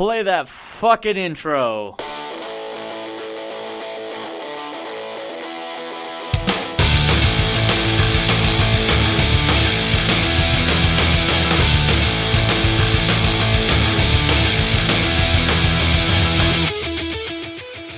Play 0.00 0.22
that 0.22 0.48
fucking 0.48 1.18
intro. 1.18 1.94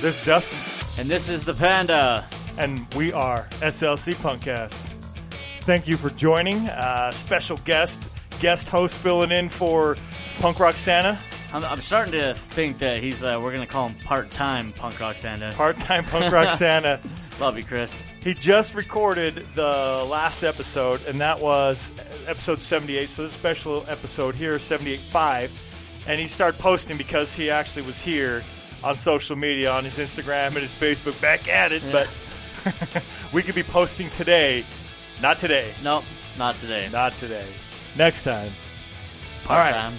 This 0.01 0.19
is 0.19 0.25
Dustin, 0.25 0.59
And 0.97 1.07
this 1.07 1.29
is 1.29 1.45
the 1.45 1.53
Panda. 1.53 2.25
and 2.57 2.85
we 2.95 3.13
are 3.13 3.47
SLC 3.61 4.13
Punkcast. 4.15 4.89
Thank 5.61 5.87
you 5.87 5.95
for 5.95 6.09
joining. 6.09 6.67
Uh, 6.67 7.11
special 7.11 7.55
guest, 7.63 8.11
guest 8.41 8.67
host 8.67 8.97
filling 9.01 9.31
in 9.31 9.47
for 9.47 9.95
Punk 10.41 10.59
Rock 10.59 10.75
Santa, 10.75 11.17
I'm, 11.53 11.63
I'm 11.65 11.79
starting 11.81 12.13
to 12.13 12.33
think 12.33 12.79
that 12.79 12.99
he's, 12.99 13.23
uh, 13.23 13.39
we're 13.41 13.55
going 13.55 13.65
to 13.65 13.71
call 13.71 13.87
him 13.87 13.95
part 13.99 14.31
time 14.31 14.73
punk 14.73 14.99
rock 14.99 15.17
Santa. 15.17 15.53
part 15.55 15.77
time 15.77 16.03
Punk 16.03 16.33
Rock 16.33 16.51
Santa. 16.51 16.99
Love 17.39 17.57
you, 17.57 17.63
Chris. 17.63 18.01
He 18.23 18.33
just 18.33 18.73
recorded 18.73 19.35
the 19.53 20.05
last 20.09 20.43
episode, 20.43 21.05
and 21.07 21.21
that 21.21 21.39
was 21.39 21.91
episode 22.27 22.59
78. 22.59 23.07
So 23.07 23.21
this 23.21 23.31
is 23.31 23.35
a 23.35 23.39
special 23.39 23.85
episode 23.87 24.33
here, 24.33 24.55
78.5. 24.55 26.07
And 26.07 26.19
he 26.19 26.25
started 26.25 26.59
posting 26.59 26.97
because 26.97 27.33
he 27.33 27.49
actually 27.51 27.85
was 27.85 28.01
here 28.01 28.41
on 28.83 28.95
social 28.95 29.35
media, 29.35 29.71
on 29.71 29.83
his 29.83 29.97
Instagram 29.97 30.47
and 30.47 30.57
his 30.57 30.75
Facebook, 30.75 31.19
back 31.21 31.47
at 31.47 31.71
it. 31.71 31.83
But 31.91 32.09
we 33.33 33.43
could 33.43 33.55
be 33.55 33.63
posting 33.63 34.09
today. 34.09 34.65
Not 35.21 35.37
today. 35.37 35.71
Nope, 35.83 36.03
not 36.37 36.55
today. 36.55 36.89
Not 36.91 37.13
today. 37.13 37.45
Next 37.95 38.23
time. 38.23 38.51
All 39.47 39.57
right. 39.57 39.71
Part-time. 39.71 39.93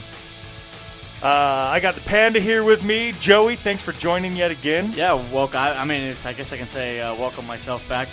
Uh, 1.25 1.71
I 1.73 1.81
got 1.81 1.95
the 1.95 2.03
panda 2.03 2.39
here 2.39 2.63
with 2.63 2.85
me. 2.85 3.13
Joey, 3.19 3.57
thanks 3.57 3.83
for 3.83 3.93
joining 3.93 4.37
yet 4.37 4.51
again. 4.51 4.93
Yeah, 4.95 5.15
welcome. 5.33 5.59
I, 5.59 5.81
I 5.81 5.85
mean, 5.87 6.03
it's, 6.03 6.27
I 6.27 6.35
guess 6.35 6.53
I 6.53 6.59
can 6.59 6.67
say 6.69 7.01
uh, 7.01 7.15
welcome 7.15 7.47
myself 7.47 7.87
back. 7.89 8.09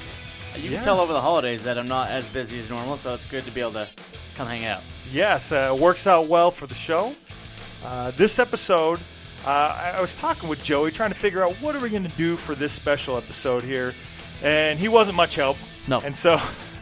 You 0.55 0.69
Yeah. 0.69 0.75
can 0.77 0.83
tell 0.85 0.99
over 1.01 1.11
the 1.11 1.19
holidays 1.19 1.65
that 1.65 1.77
I'm 1.77 1.89
not 1.89 2.09
as 2.09 2.25
busy 2.27 2.57
as 2.59 2.69
normal, 2.69 2.95
so 2.95 3.13
it's 3.13 3.25
good 3.27 3.43
to 3.43 3.51
be 3.51 3.59
able 3.59 3.73
to 3.73 3.89
come 4.37 4.47
hang 4.47 4.63
out. 4.63 4.81
Yes, 5.11 5.51
uh, 5.51 5.73
it 5.75 5.81
works 5.81 6.07
out 6.07 6.27
well 6.27 6.51
for 6.51 6.67
the 6.67 6.73
show. 6.75 7.13
Uh, 7.83 8.11
this 8.11 8.39
episode, 8.39 9.01
uh, 9.45 9.49
I, 9.49 9.95
I 9.97 10.01
was 10.01 10.15
talking 10.15 10.47
with 10.47 10.63
Joey, 10.63 10.91
trying 10.91 11.09
to 11.09 11.15
figure 11.17 11.43
out 11.43 11.53
what 11.55 11.75
are 11.75 11.79
we 11.81 11.89
going 11.89 12.07
to 12.07 12.15
do 12.15 12.37
for 12.37 12.55
this 12.55 12.71
special 12.71 13.17
episode 13.17 13.63
here, 13.63 13.93
and 14.41 14.79
he 14.79 14.87
wasn't 14.87 15.17
much 15.17 15.35
help. 15.35 15.57
No. 15.85 15.99
And 15.99 16.15
so, 16.15 16.37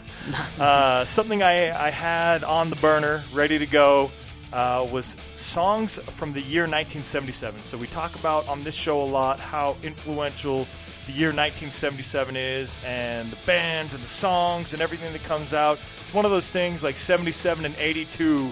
uh, 0.60 1.06
something 1.06 1.42
I, 1.42 1.88
I 1.88 1.90
had 1.90 2.44
on 2.44 2.70
the 2.70 2.76
burner, 2.76 3.24
ready 3.34 3.58
to 3.58 3.66
go, 3.66 4.12
uh, 4.54 4.88
was 4.92 5.16
songs 5.36 6.00
from 6.00 6.34
the 6.34 6.42
year 6.42 6.64
1977. 6.64 7.62
So 7.64 7.78
we 7.78 7.88
talk 7.88 8.16
about 8.16 8.48
on 8.48 8.64
this 8.64 8.76
show 8.76 9.02
a 9.02 9.04
lot 9.04 9.40
how 9.40 9.76
influential 9.84 10.66
the 11.06 11.14
year 11.14 11.30
1977 11.30 12.36
is, 12.36 12.78
and 12.86 13.30
the 13.30 13.46
bands 13.46 13.94
and 13.94 14.04
the 14.04 14.08
songs 14.08 14.74
and 14.74 14.82
everything 14.82 15.12
that 15.14 15.24
comes 15.24 15.54
out. 15.54 15.80
It's 16.02 16.14
one 16.14 16.26
of 16.26 16.32
those 16.32 16.52
things 16.52 16.84
like 16.84 16.98
77 16.98 17.66
and 17.66 17.76
82 17.78 18.52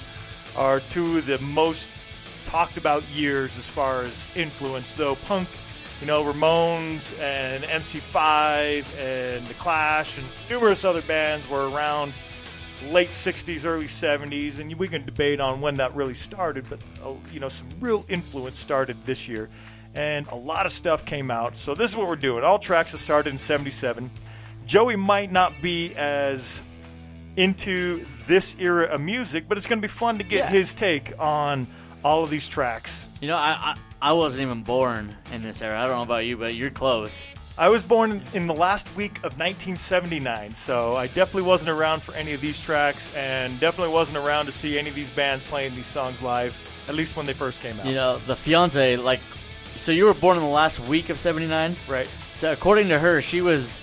are 0.56 0.80
two 0.80 1.20
of 1.20 1.26
the 1.28 1.38
most 1.40 1.90
talked 2.46 2.78
about 2.78 3.04
years 3.10 3.58
as 3.58 3.68
far 3.68 4.04
as 4.04 4.26
influence, 4.36 4.94
though 4.94 5.16
punk, 5.16 5.48
you 6.02 6.08
know, 6.08 6.24
Ramones 6.24 7.20
and 7.20 7.64
MC5 7.66 8.86
and 9.00 9.46
The 9.46 9.54
Clash 9.56 10.18
and 10.18 10.26
numerous 10.50 10.86
other 10.86 11.02
bands 11.02 11.48
were 11.50 11.70
around 11.70 12.14
late 12.86 13.10
60s, 13.10 13.66
early 13.66 13.86
70s, 13.86 14.60
and 14.60 14.74
we 14.76 14.88
can 14.88 15.06
debate 15.06 15.40
on 15.40 15.62
when 15.62 15.76
that 15.76 15.96
really 15.96 16.14
started, 16.14 16.66
but, 16.70 16.80
uh, 17.04 17.14
you 17.34 17.40
know, 17.40 17.50
some 17.50 17.68
real 17.80 18.06
influence 18.10 18.60
started 18.60 18.98
this 19.06 19.28
year, 19.28 19.50
and 19.96 20.28
a 20.28 20.36
lot 20.36 20.66
of 20.66 20.72
stuff 20.72 21.06
came 21.06 21.32
out. 21.32 21.58
So 21.58 21.74
this 21.76 21.92
is 21.92 21.98
what 21.98 22.08
we're 22.08 22.16
doing. 22.16 22.44
All 22.44 22.60
tracks 22.60 22.92
that 22.92 23.00
started 23.00 23.32
in 23.32 23.38
77. 23.38 24.12
Joey 24.66 24.96
might 24.96 25.32
not 25.32 25.54
be 25.62 25.94
as 25.96 26.62
into 27.36 28.06
this 28.28 28.56
era 28.60 28.86
of 28.88 29.00
music, 29.02 29.48
but 29.48 29.58
it's 29.58 29.68
going 29.68 29.80
to 29.80 29.88
be 29.88 29.92
fun 29.92 30.18
to 30.18 30.24
get 30.24 30.38
Yeah. 30.46 30.50
his 30.50 30.74
take 30.74 31.14
on 31.20 31.68
all 32.04 32.24
of 32.24 32.30
these 32.30 32.48
tracks. 32.50 33.06
You 33.22 33.28
know, 33.28 33.38
I, 33.38 33.52
I 33.74 33.78
I 34.00 34.14
wasn't 34.14 34.44
even 34.44 34.62
born 34.64 35.16
in 35.34 35.42
this 35.42 35.62
era. 35.62 35.80
I 35.82 35.86
don't 35.88 35.96
know 35.98 36.04
about 36.04 36.24
you, 36.26 36.38
but 36.38 36.54
you're 36.54 36.70
close. 36.70 37.20
I 37.60 37.70
was 37.70 37.82
born 37.84 38.22
in 38.36 38.46
the 38.46 38.54
last 38.54 38.96
week 38.96 39.18
of 39.18 39.38
1979, 39.40 40.54
so 40.54 40.96
I 40.96 41.08
definitely 41.08 41.42
wasn't 41.42 41.72
around 41.72 42.04
for 42.04 42.14
any 42.14 42.34
of 42.34 42.42
these 42.42 42.62
tracks, 42.62 43.12
and 43.16 43.60
definitely 43.60 43.92
wasn't 43.94 44.20
around 44.20 44.46
to 44.46 44.52
see 44.52 44.78
any 44.78 44.90
of 44.90 44.96
these 44.96 45.10
bands 45.10 45.44
playing 45.44 45.74
these 45.74 45.88
songs 45.88 46.22
live, 46.22 46.56
at 46.88 46.94
least 46.94 47.18
when 47.18 47.26
they 47.26 47.34
first 47.34 47.60
came 47.60 47.80
out. 47.80 47.88
You 47.88 47.96
know, 47.96 48.18
the 48.20 48.36
fiance, 48.36 48.98
like, 48.98 49.22
so 49.76 49.92
you 49.92 50.06
were 50.06 50.14
born 50.14 50.38
in 50.38 50.44
the 50.44 50.50
last 50.50 50.80
week 50.88 51.10
of 51.10 51.18
'79. 51.18 51.76
Right? 51.88 52.08
So 52.34 52.52
according 52.54 52.90
to 52.90 53.00
her, 53.00 53.22
she 53.24 53.42
was, 53.42 53.80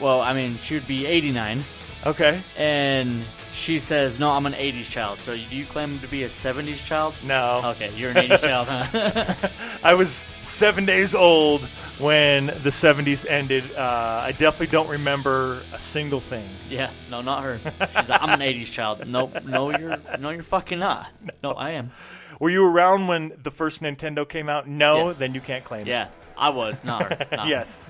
well, 0.00 0.20
I 0.20 0.32
mean, 0.32 0.58
she 0.58 0.74
would 0.74 0.88
be 0.88 1.06
89, 1.06 1.62
Okay. 2.06 2.42
and 2.58 3.22
she 3.52 3.78
says, 3.78 4.18
"No, 4.20 4.30
I'm 4.30 4.46
an 4.46 4.54
80s 4.54 4.90
child." 4.90 5.18
So 5.20 5.34
do 5.36 5.56
you 5.56 5.64
claim 5.66 5.98
to 6.00 6.08
be 6.08 6.22
a 6.24 6.28
70s 6.28 6.84
child? 6.86 7.14
No, 7.24 7.60
Okay, 7.64 7.90
you're 7.96 8.10
an 8.10 8.16
80s 8.16 8.40
child, 8.42 8.68
huh? 8.68 9.48
I 9.82 9.94
was 9.94 10.24
seven 10.42 10.86
days 10.86 11.14
old 11.14 11.62
when 11.98 12.46
the 12.46 12.70
70s 12.70 13.28
ended. 13.28 13.64
Uh, 13.76 14.20
I 14.24 14.32
definitely 14.32 14.68
don't 14.68 14.88
remember 14.88 15.60
a 15.74 15.78
single 15.78 16.20
thing. 16.20 16.48
yeah, 16.68 16.90
no, 17.10 17.20
not 17.22 17.42
her. 17.44 17.58
She's 17.62 18.08
like, 18.08 18.22
I'm 18.22 18.30
an 18.30 18.40
80s 18.40 18.72
child. 18.72 19.06
No, 19.06 19.30
no, 19.44 19.76
you're, 19.76 19.98
no, 20.18 20.30
you're 20.30 20.42
fucking 20.42 20.78
not. 20.78 21.08
No, 21.42 21.52
I 21.52 21.70
am. 21.72 21.90
Were 22.38 22.50
you 22.50 22.64
around 22.66 23.06
when 23.08 23.32
the 23.42 23.50
first 23.50 23.82
Nintendo 23.82 24.26
came 24.26 24.48
out? 24.48 24.66
No, 24.66 25.08
Yeah. 25.08 25.12
then 25.14 25.34
you 25.34 25.40
can't 25.42 25.62
claim 25.64 25.86
Yeah, 25.86 26.08
I 26.38 26.48
was, 26.50 26.82
not 26.84 27.02
her. 27.02 27.08
it. 27.10 27.28
Not 27.32 27.40
her. 27.40 27.48
Yes. 27.48 27.86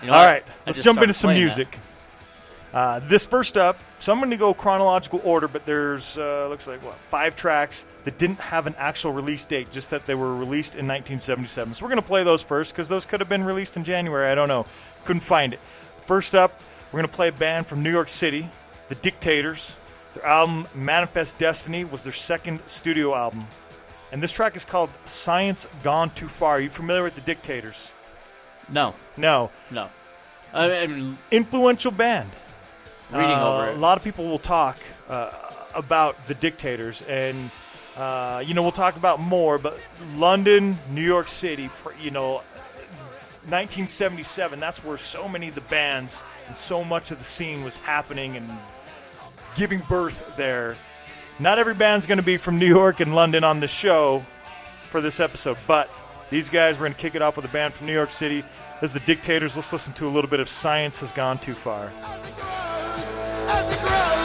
You 0.00 0.06
know 0.08 0.14
All 0.14 0.18
what? 0.20 0.26
right, 0.26 0.42
I 0.46 0.52
let's 0.66 0.80
jump 0.82 1.00
into 1.02 1.12
some 1.14 1.34
music. 1.34 1.78
Uh, 2.72 3.00
this 3.00 3.26
first 3.26 3.56
up, 3.56 3.78
so 3.98 4.12
I'm 4.12 4.18
going 4.18 4.30
to 4.30 4.36
go 4.36 4.54
chronological 4.54 5.20
order, 5.24 5.48
but 5.48 5.66
there's 5.66 6.16
uh, 6.16 6.46
looks 6.48 6.68
like 6.68 6.84
what 6.84 6.94
five 7.08 7.34
tracks 7.34 7.84
that 8.04 8.16
didn't 8.16 8.38
have 8.38 8.68
an 8.68 8.76
actual 8.78 9.12
release 9.12 9.44
date, 9.44 9.72
just 9.72 9.90
that 9.90 10.06
they 10.06 10.14
were 10.14 10.32
released 10.34 10.74
in 10.74 10.86
1977. 10.86 11.74
So 11.74 11.84
we're 11.84 11.90
going 11.90 12.00
to 12.00 12.06
play 12.06 12.22
those 12.22 12.42
first 12.42 12.72
because 12.72 12.88
those 12.88 13.04
could 13.04 13.18
have 13.20 13.28
been 13.28 13.42
released 13.42 13.76
in 13.76 13.82
January. 13.82 14.30
I 14.30 14.36
don't 14.36 14.48
know, 14.48 14.66
couldn't 15.04 15.20
find 15.20 15.52
it. 15.52 15.58
First 16.06 16.34
up, 16.36 16.60
we're 16.92 16.98
going 16.98 17.10
to 17.10 17.16
play 17.16 17.28
a 17.28 17.32
band 17.32 17.66
from 17.66 17.82
New 17.82 17.90
York 17.90 18.08
City, 18.08 18.48
The 18.88 18.94
Dictators. 18.94 19.76
Their 20.14 20.26
album 20.26 20.66
Manifest 20.74 21.38
Destiny 21.38 21.84
was 21.84 22.04
their 22.04 22.12
second 22.12 22.60
studio 22.66 23.14
album, 23.14 23.46
and 24.12 24.22
this 24.22 24.32
track 24.32 24.54
is 24.54 24.64
called 24.64 24.90
"Science 25.04 25.66
Gone 25.82 26.10
Too 26.10 26.28
Far." 26.28 26.52
Are 26.56 26.60
you 26.60 26.70
familiar 26.70 27.02
with 27.02 27.16
The 27.16 27.20
Dictators? 27.20 27.92
No, 28.68 28.94
No, 29.16 29.50
no. 29.72 29.88
I, 30.52 30.86
mean, 30.86 31.18
influential 31.30 31.92
band. 31.92 32.30
Reading 33.12 33.30
Uh, 33.30 33.46
over 33.46 33.70
A 33.70 33.74
lot 33.74 33.96
of 33.98 34.04
people 34.04 34.26
will 34.26 34.38
talk 34.38 34.78
uh, 35.08 35.30
about 35.74 36.26
the 36.26 36.34
dictators, 36.34 37.02
and 37.02 37.50
uh, 37.96 38.42
you 38.44 38.54
know 38.54 38.62
we'll 38.62 38.72
talk 38.72 38.96
about 38.96 39.20
more. 39.20 39.58
But 39.58 39.78
London, 40.16 40.78
New 40.90 41.02
York 41.02 41.28
City, 41.28 41.70
you 42.00 42.10
know, 42.10 42.42
1977. 43.48 44.60
That's 44.60 44.84
where 44.84 44.96
so 44.96 45.28
many 45.28 45.48
of 45.48 45.54
the 45.54 45.60
bands 45.62 46.22
and 46.46 46.56
so 46.56 46.84
much 46.84 47.10
of 47.10 47.18
the 47.18 47.24
scene 47.24 47.64
was 47.64 47.76
happening 47.78 48.36
and 48.36 48.48
giving 49.56 49.80
birth 49.88 50.36
there. 50.36 50.76
Not 51.38 51.58
every 51.58 51.74
band's 51.74 52.06
going 52.06 52.18
to 52.18 52.24
be 52.24 52.36
from 52.36 52.58
New 52.58 52.66
York 52.68 53.00
and 53.00 53.14
London 53.14 53.44
on 53.44 53.60
the 53.60 53.68
show 53.68 54.24
for 54.82 55.00
this 55.00 55.20
episode, 55.20 55.56
but 55.66 55.90
these 56.28 56.50
guys 56.50 56.78
we're 56.78 56.86
going 56.86 56.94
to 56.94 57.00
kick 57.00 57.14
it 57.14 57.22
off 57.22 57.36
with 57.36 57.44
a 57.44 57.48
band 57.48 57.74
from 57.74 57.86
New 57.86 57.92
York 57.94 58.10
City. 58.10 58.44
This 58.80 58.90
is 58.90 58.94
the 58.94 59.00
Dictators. 59.00 59.56
Let's 59.56 59.72
listen 59.72 59.92
to 59.94 60.06
a 60.06 60.10
little 60.10 60.30
bit 60.30 60.40
of 60.40 60.48
Science 60.48 61.00
Has 61.00 61.12
Gone 61.12 61.38
Too 61.38 61.54
Far. 61.54 61.90
As 63.52 63.68
it 63.72 63.80
grows, 63.80 64.19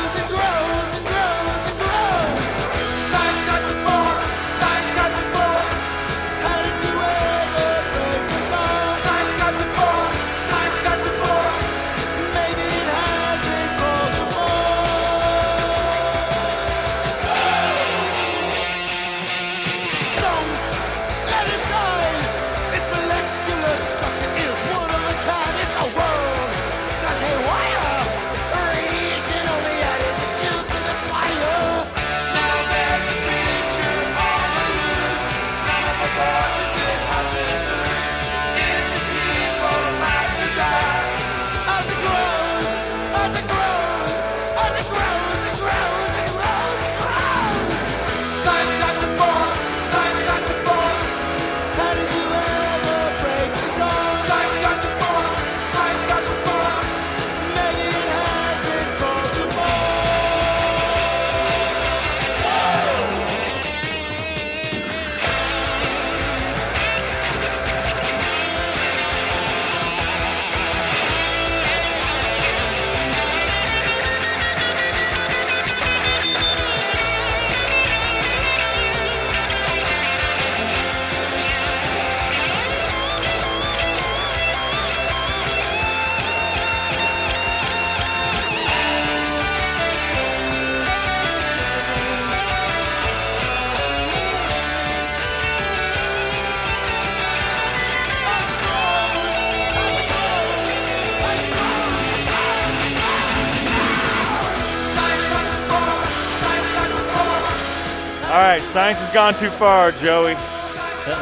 science 108.75 108.99
has 108.99 109.11
gone 109.11 109.33
too 109.33 109.49
far, 109.49 109.93
Joey. 109.93 110.35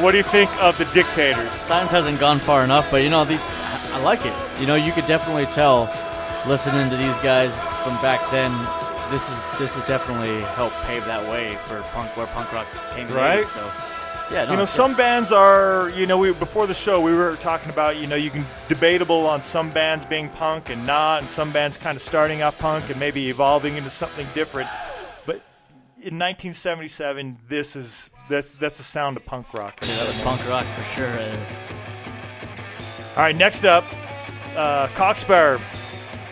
What 0.01 0.09
do 0.09 0.17
you 0.17 0.23
think 0.23 0.49
of 0.59 0.75
the 0.79 0.85
dictators? 0.85 1.51
Science 1.51 1.91
hasn't 1.91 2.19
gone 2.19 2.39
far 2.39 2.63
enough, 2.63 2.89
but 2.89 3.03
you 3.03 3.11
know, 3.11 3.25
the, 3.25 3.37
I 3.39 4.01
like 4.03 4.25
it. 4.25 4.33
You 4.59 4.65
know, 4.65 4.73
you 4.73 4.91
could 4.91 5.05
definitely 5.05 5.45
tell 5.53 5.83
listening 6.47 6.89
to 6.89 6.97
these 6.97 7.15
guys 7.21 7.53
from 7.83 7.93
back 8.01 8.19
then. 8.31 8.49
This 9.11 9.21
is 9.29 9.59
this 9.59 9.75
has 9.75 9.87
definitely 9.87 10.41
helped 10.55 10.75
pave 10.87 11.05
that 11.05 11.29
way 11.29 11.55
for 11.67 11.79
punk 11.93 12.17
where 12.17 12.25
punk 12.25 12.51
rock 12.51 12.65
came 12.95 13.07
Right. 13.09 13.45
So, 13.45 13.71
yeah, 14.31 14.45
no, 14.45 14.51
You 14.53 14.57
know, 14.57 14.65
some 14.65 14.95
bands 14.95 15.31
are, 15.31 15.91
you 15.91 16.07
know, 16.07 16.17
we 16.17 16.33
before 16.33 16.65
the 16.65 16.73
show 16.73 17.01
we 17.01 17.13
were 17.13 17.35
talking 17.35 17.69
about, 17.69 17.97
you 17.97 18.07
know, 18.07 18.15
you 18.15 18.31
can 18.31 18.47
debatable 18.67 19.27
on 19.27 19.43
some 19.43 19.69
bands 19.69 20.05
being 20.05 20.27
punk 20.29 20.71
and 20.71 20.87
not, 20.87 21.21
and 21.21 21.29
some 21.29 21.51
bands 21.51 21.77
kind 21.77 21.95
of 21.95 22.01
starting 22.01 22.41
out 22.41 22.57
punk 22.57 22.89
and 22.89 22.99
maybe 22.99 23.29
evolving 23.29 23.77
into 23.77 23.91
something 23.91 24.25
different. 24.33 24.67
In 26.03 26.19
1977, 26.19 27.37
this 27.47 27.77
is 27.77 28.09
that's 28.27 28.55
that's 28.55 28.75
the 28.75 28.83
sound 28.83 29.15
of 29.15 29.25
punk 29.25 29.53
rock. 29.53 29.79
good. 29.79 29.87
that 29.87 30.05
was 30.05 30.21
punk 30.21 30.49
rock 30.49 30.65
for 30.65 30.83
sure. 30.95 31.07
All 33.15 33.23
right, 33.23 33.33
next 33.33 33.63
up, 33.63 33.85
uh, 34.57 34.87
Cock 34.95 35.15
Sparrer. 35.15 35.61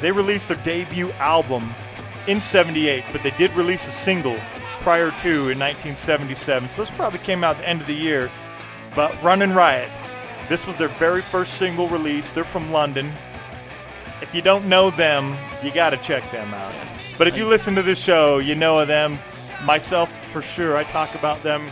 They 0.01 0.12
released 0.12 0.50
their 0.50 0.57
debut 0.65 1.09
album 1.13 1.73
in 2.27 2.41
'78, 2.41 3.06
but 3.13 3.23
they 3.23 3.29
did 3.31 3.50
release 3.51 3.88
a 3.88 3.91
single 3.91 4.35
prior 4.81 5.09
to 5.09 5.29
in 5.29 5.57
1977. 5.57 6.67
So 6.67 6.81
this 6.81 6.91
probably 6.91 7.19
came 7.19 7.41
out 7.41 7.56
at 7.56 7.62
the 7.62 7.69
end 7.69 7.79
of 7.79 7.88
the 7.88 7.95
year. 7.95 8.29
But 8.94 9.15
Runnin' 9.24 9.53
Riot. 9.53 9.89
This 10.50 10.67
was 10.67 10.75
their 10.75 10.89
very 10.89 11.21
first 11.21 11.53
single 11.53 11.88
release. 11.88 12.33
They're 12.33 12.44
from 12.44 12.74
London. 12.74 13.06
If 14.21 14.35
you 14.35 14.41
don't 14.41 14.67
know 14.67 14.89
them, 14.89 15.33
you 15.63 15.71
got 15.71 15.91
to 15.91 15.97
check 15.97 16.29
them 16.29 16.53
out. 16.53 16.75
But 17.17 17.27
if 17.27 17.38
you 17.38 17.47
listen 17.47 17.74
to 17.75 17.81
this 17.81 18.03
show, 18.03 18.39
you 18.39 18.56
know 18.56 18.77
of 18.79 18.89
them. 18.89 19.17
Myself, 19.65 20.11
for 20.27 20.41
sure, 20.41 20.75
I 20.77 20.83
talk 20.83 21.13
about 21.15 21.41
them 21.43 21.63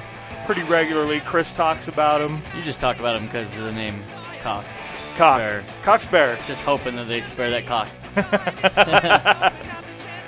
pretty 0.45 0.63
regularly. 0.63 1.19
Chris 1.21 1.53
talks 1.53 1.88
about 1.88 2.19
them. 2.19 2.41
you 2.56 2.63
just 2.63 2.80
talk 2.80 3.00
about 3.00 3.13
them 3.19 3.25
because 3.25 3.56
of 3.57 3.63
the 3.65 3.71
name 3.71 3.95
cock. 4.41 4.65
Cock. 5.18 5.38
Bear. 5.39 5.63
Cock 5.83 6.01
Sparrer. 6.01 6.36
Just 6.47 6.63
hoping 6.63 6.95
that 6.95 7.07
they 7.07 7.21
spare 7.21 7.50
that 7.50 7.65
cock. 7.65 7.89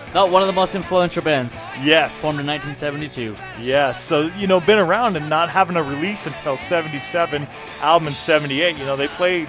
Not 0.14 0.30
one 0.30 0.42
of 0.42 0.48
the 0.50 0.54
most 0.54 0.76
influential 0.76 1.24
bands, 1.24 1.58
Yes. 1.82 2.20
formed 2.22 2.40
in 2.42 2.46
1972. 2.46 3.34
Yes. 3.62 4.04
So, 4.04 4.28
you 4.38 4.46
know, 4.46 4.60
been 4.60 4.80
around 4.80 5.16
and 5.16 5.30
not 5.30 5.50
having 5.50 5.78
a 5.78 5.84
release 5.84 6.28
until 6.28 6.58
77, 6.58 7.48
album 7.82 8.10
in 8.10 8.14
78. 8.14 8.78
You 8.78 8.86
know, 8.86 8.98
they 8.98 9.08
played 9.08 9.48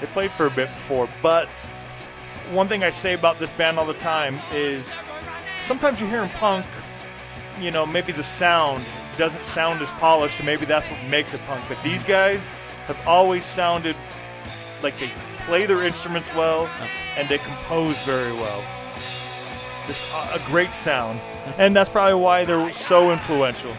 they 0.00 0.06
played 0.08 0.30
for 0.30 0.46
a 0.46 0.50
bit 0.50 0.68
before, 0.68 1.08
but 1.22 1.48
one 2.52 2.68
thing 2.68 2.84
I 2.84 2.90
say 2.90 3.14
about 3.14 3.38
this 3.40 3.52
band 3.52 3.78
all 3.80 3.86
the 3.86 3.94
time 3.94 4.36
is 4.52 4.96
sometimes 5.60 6.00
you 6.00 6.06
hear 6.06 6.22
in 6.22 6.28
punk, 6.28 6.64
you 7.60 7.70
know, 7.70 7.86
maybe 7.86 8.12
the 8.12 8.22
sound 8.22 8.84
doesn't 9.18 9.44
sound 9.44 9.80
as 9.80 9.90
polished 9.92 10.38
and 10.38 10.46
maybe 10.46 10.64
that's 10.64 10.88
what 10.90 11.02
makes 11.08 11.34
it 11.34 11.42
punk, 11.44 11.62
but 11.68 11.80
these 11.82 12.04
guys 12.04 12.54
have 12.86 12.98
always 13.06 13.44
sounded 13.44 13.96
like 14.82 14.98
they 14.98 15.10
play 15.46 15.66
their 15.66 15.84
instruments 15.84 16.34
well 16.34 16.68
and 17.16 17.28
they 17.28 17.38
compose 17.38 18.02
very 18.04 18.32
well. 18.32 18.64
Just 19.86 20.12
a 20.14 20.36
a 20.36 20.46
great 20.46 20.70
sound, 20.70 21.20
and 21.58 21.74
that's 21.74 21.90
probably 21.90 22.20
why 22.20 22.44
they're 22.44 22.70
so 22.70 23.10
influential. 23.10 23.72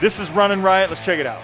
This 0.00 0.18
is 0.18 0.30
Running 0.30 0.62
Riot. 0.62 0.88
Let's 0.88 1.04
check 1.04 1.18
it 1.18 1.26
out. 1.26 1.42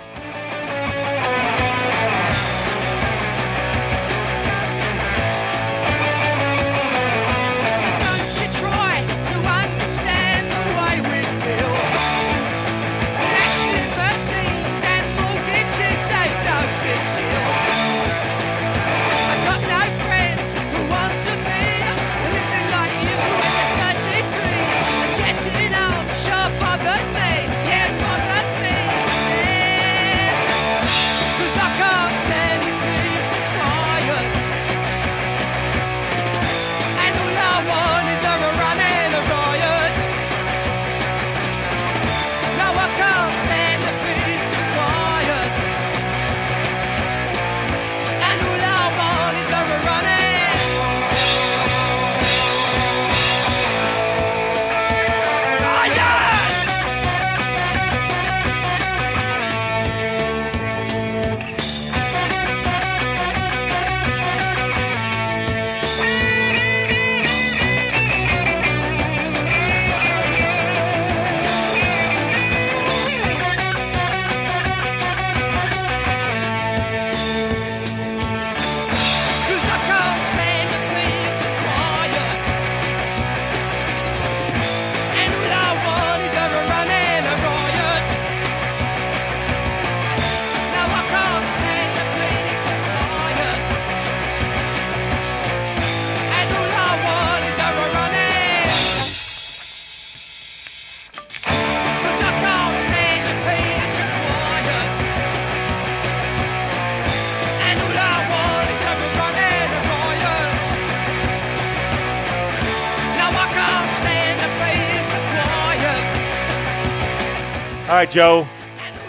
Right, 118.00 118.10
Joe. 118.10 118.44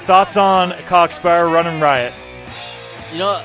Thoughts 0.03 0.36
on 0.36 0.74
Cock 0.88 1.12
Sparrer 1.12 1.48
running 1.48 1.79
Riot? 1.79 2.13
You 3.13 3.19
know, 3.19 3.41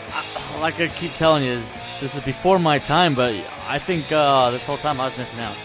like 0.60 0.80
I 0.80 0.88
keep 0.88 1.12
telling 1.12 1.44
you, 1.44 1.54
this 1.54 2.00
this 2.00 2.16
is 2.16 2.24
before 2.24 2.58
my 2.58 2.80
time, 2.80 3.14
but 3.14 3.32
I 3.68 3.78
think 3.78 4.10
uh, 4.10 4.50
this 4.50 4.66
whole 4.66 4.76
time 4.76 5.00
I 5.00 5.04
was 5.04 5.16
missing 5.16 5.38
out. 5.38 5.56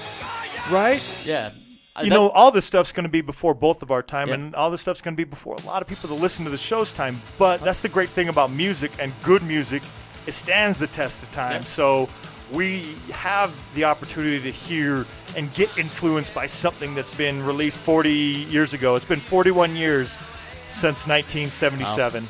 Right? 0.72 1.24
Yeah. 1.26 1.50
You 1.98 2.10
that- 2.10 2.16
know, 2.16 2.30
all 2.30 2.52
this 2.52 2.64
stuff's 2.68 2.92
going 2.92 3.06
to 3.06 3.10
be 3.10 3.22
before 3.22 3.56
both 3.56 3.82
of 3.82 3.90
our 3.90 4.04
time, 4.04 4.28
Yeah. 4.28 4.36
and 4.36 4.54
all 4.54 4.70
this 4.70 4.82
stuff's 4.82 5.02
going 5.02 5.16
to 5.16 5.18
be 5.18 5.24
before 5.28 5.56
a 5.56 5.66
lot 5.66 5.82
of 5.82 5.88
people 5.88 6.10
that 6.10 6.22
listen 6.22 6.46
to 6.46 6.52
the 6.52 6.60
show's 6.60 6.94
time. 6.94 7.20
But 7.40 7.62
that's 7.62 7.82
the 7.82 7.90
great 7.90 8.10
thing 8.10 8.30
about 8.30 8.52
music 8.52 8.92
and 9.00 9.12
good 9.24 9.42
music; 9.42 9.82
it 10.28 10.34
stands 10.34 10.78
the 10.78 10.86
test 10.86 11.24
of 11.24 11.32
time. 11.32 11.54
Yeah. 11.54 11.62
So 11.62 12.08
we 12.52 12.96
have 13.12 13.54
the 13.76 13.86
opportunity 13.86 14.40
to 14.42 14.52
hear 14.52 15.06
and 15.38 15.52
get 15.54 15.78
influenced 15.78 16.34
by 16.34 16.46
something 16.46 16.94
that's 16.96 17.16
been 17.16 17.44
released 17.46 17.78
40 17.80 18.12
years 18.12 18.74
ago. 18.74 18.96
It's 18.96 19.06
been 19.06 19.20
41 19.20 19.76
years 19.76 20.18
since 20.70 21.08
1977. 21.08 22.28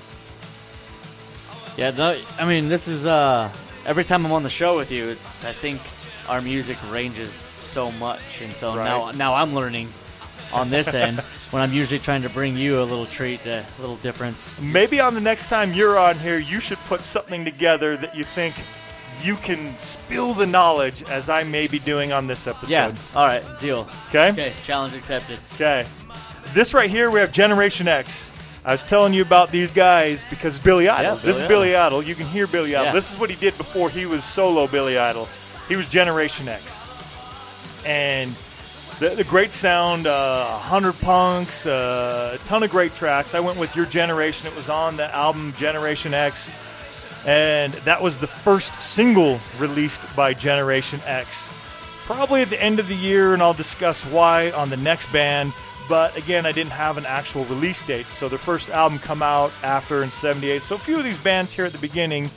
Yeah, 1.78 1.92
no, 1.92 2.18
I 2.40 2.48
mean, 2.48 2.68
this 2.68 2.88
is 2.88 3.06
uh, 3.06 3.52
every 3.86 4.04
time 4.04 4.26
I'm 4.26 4.32
on 4.32 4.44
the 4.44 4.50
show 4.50 4.76
with 4.76 4.92
you, 4.92 5.08
it's 5.10 5.46
I 5.46 5.54
think 5.54 5.80
our 6.28 6.42
music 6.42 6.78
ranges 6.92 7.32
so 7.32 7.92
much, 7.94 8.42
and 8.42 8.52
so 8.52 8.76
Right. 8.76 8.84
now 8.86 9.12
now 9.12 9.34
I'm 9.36 9.56
learning 9.56 9.90
on 10.54 10.70
this 10.70 10.94
end 10.94 11.20
when 11.52 11.62
I'm 11.64 11.74
usually 11.74 12.00
trying 12.00 12.22
to 12.24 12.30
bring 12.30 12.58
you 12.58 12.80
a 12.80 12.84
little 12.84 13.06
treat, 13.06 13.46
a 13.46 13.66
little 13.80 13.96
difference. 13.98 14.60
Maybe 14.62 15.00
on 15.00 15.14
the 15.16 15.22
next 15.22 15.50
time 15.50 15.74
you're 15.74 15.98
on 15.98 16.20
here, 16.20 16.38
you 16.38 16.60
should 16.60 16.78
put 16.80 17.02
something 17.02 17.46
together 17.46 17.96
that 17.98 18.16
you 18.16 18.24
think 18.26 18.54
you 19.24 19.36
can 19.36 19.78
spill 19.78 20.34
the 20.34 20.46
knowledge 20.46 21.04
as 21.04 21.30
I 21.30 21.44
may 21.44 21.68
be 21.68 21.80
doing 21.80 22.12
on 22.12 22.28
this 22.28 22.48
episode. 22.48 22.70
Yeah. 22.70 22.96
All 23.16 23.26
right. 23.26 23.44
Deal. 23.60 23.88
Okay? 24.10 24.30
Okay. 24.30 24.54
Challenge 24.64 24.96
accepted. 24.96 25.40
Okay. 25.54 25.86
This 26.54 26.74
right 26.74 26.90
here, 26.90 27.10
we 27.10 27.20
have 27.20 27.32
Generation 27.32 27.88
X. 27.88 28.38
I 28.64 28.74
was 28.74 28.84
telling 28.84 29.14
you 29.14 29.24
about 29.24 29.50
these 29.52 29.72
guys 29.72 30.26
because 30.30 30.60
Billy 30.60 30.88
Idol. 30.88 31.16
Yeah, 31.16 31.22
this 31.22 31.38
is 31.38 31.48
Billy 31.48 31.70
Billy 31.70 31.76
Idol. 31.76 32.04
You 32.04 32.14
can 32.14 32.28
hear 32.28 32.46
Billy 32.46 32.76
Idol. 32.76 32.88
Yeah. 32.88 32.92
This 32.92 33.12
is 33.12 33.20
what 33.20 33.30
he 33.30 33.36
did 33.36 33.58
before 33.58 33.90
he 33.90 34.06
was 34.06 34.24
solo 34.24 34.68
Billy 34.68 34.98
Idol. 34.98 35.28
He 35.68 35.76
was 35.76 35.90
Generation 35.90 36.48
X. 36.48 36.86
And 37.86 38.32
the, 39.00 39.10
the 39.10 39.24
great 39.24 39.52
sound, 39.52 40.06
uh, 40.06 40.46
100 40.60 40.94
punks, 41.02 41.66
uh, 41.66 42.38
a 42.40 42.48
ton 42.48 42.62
of 42.62 42.70
great 42.70 42.94
tracks. 42.94 43.34
I 43.34 43.40
went 43.40 43.58
with 43.58 43.76
Your 43.76 43.88
Generation. 43.88 44.48
It 44.48 44.56
was 44.56 44.70
on 44.70 44.96
the 44.96 45.14
album 45.16 45.54
Generation 45.58 46.14
X, 46.14 46.52
and 47.26 47.74
that 47.74 48.02
was 48.02 48.18
the 48.18 48.28
first 48.28 48.82
single 48.82 49.40
released 49.60 50.02
by 50.16 50.34
Generation 50.34 51.00
X. 51.06 51.54
Probably 52.06 52.42
at 52.42 52.50
the 52.50 52.62
end 52.62 52.80
of 52.80 52.88
the 52.88 52.96
year, 52.96 53.34
and 53.34 53.42
I'll 53.42 53.54
discuss 53.54 54.04
why 54.06 54.52
on 54.52 54.70
the 54.70 54.78
next 54.78 55.12
band. 55.14 55.54
But 55.88 56.18
again, 56.18 56.46
I 56.46 56.52
didn't 56.52 56.72
have 56.72 56.98
an 56.98 57.06
actual 57.06 57.46
release 57.46 57.86
date, 57.86 58.06
so 58.08 58.30
their 58.30 58.40
first 58.40 58.70
album 58.70 59.00
come 59.00 59.22
out 59.22 59.52
after 59.64 60.04
in 60.04 60.10
'78. 60.10 60.62
So 60.62 60.76
a 60.76 60.80
few 60.80 60.98
of 60.98 61.04
these 61.04 61.18
bands 61.18 61.54
here 61.54 61.66
at 61.66 61.72
the 61.72 61.80
beginning 61.80 62.30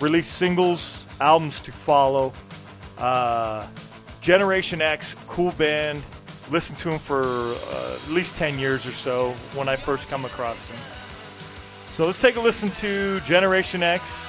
released 0.00 0.32
singles, 0.32 1.04
albums 1.20 1.60
to 1.60 1.72
follow. 1.72 2.32
Uh, 2.98 3.66
Generation 4.20 4.80
X, 4.80 5.16
cool 5.26 5.52
band. 5.52 6.02
Listened 6.50 6.78
to 6.80 6.90
them 6.90 6.98
for 6.98 7.24
uh, 7.24 7.98
at 8.02 8.10
least 8.10 8.36
10 8.36 8.58
years 8.58 8.86
or 8.86 8.92
so 8.92 9.32
when 9.54 9.68
I 9.68 9.76
first 9.76 10.08
come 10.08 10.24
across 10.24 10.68
them. 10.68 10.76
So 11.94 12.04
let's 12.04 12.18
take 12.18 12.34
a 12.34 12.40
listen 12.40 12.70
to 12.82 13.20
Generation 13.20 13.84
X. 13.84 14.26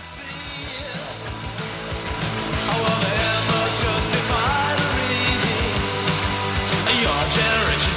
Generation 7.32 7.96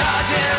Well, 0.00 0.49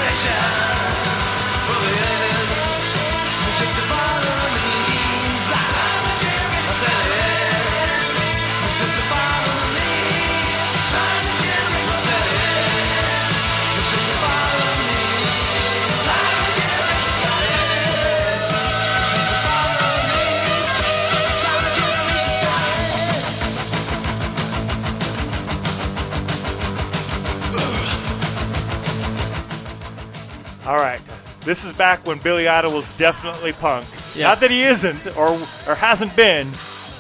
This 31.44 31.66
is 31.66 31.74
back 31.74 32.06
when 32.06 32.20
Billy 32.20 32.48
Idol 32.48 32.72
was 32.72 32.96
definitely 32.98 33.52
punk. 33.54 33.88
Yeah. 34.16 34.28
Not 34.28 34.42
that 34.42 34.52
he 34.52 34.62
isn't 34.64 35.18
or, 35.18 35.30
or 35.68 35.76
hasn't 35.76 36.16
been, 36.16 36.48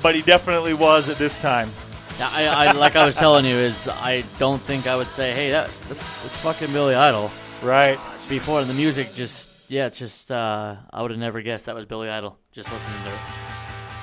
but 0.01 0.15
he 0.15 0.23
definitely 0.23 0.73
was 0.73 1.09
at 1.09 1.17
this 1.17 1.39
time. 1.39 1.69
Yeah, 2.17 2.29
I, 2.31 2.67
I 2.67 2.71
like 2.71 2.95
I 2.95 3.05
was 3.05 3.15
telling 3.15 3.45
you 3.45 3.55
is 3.55 3.87
I 3.87 4.23
don't 4.39 4.61
think 4.61 4.87
I 4.87 4.95
would 4.95 5.07
say, 5.07 5.31
hey, 5.31 5.51
that's, 5.51 5.81
that's 5.87 6.01
fucking 6.37 6.71
Billy 6.73 6.95
Idol. 6.95 7.29
Right. 7.61 7.99
Before 8.29 8.63
the 8.63 8.73
music, 8.73 9.13
just 9.13 9.49
yeah, 9.67 9.85
it's 9.85 9.99
just 9.99 10.31
uh, 10.31 10.75
I 10.91 11.01
would 11.01 11.11
have 11.11 11.19
never 11.19 11.41
guessed 11.41 11.67
that 11.67 11.75
was 11.75 11.85
Billy 11.85 12.09
Idol. 12.09 12.37
Just 12.51 12.71
listening 12.71 13.01
to 13.03 13.09
it. 13.09 13.19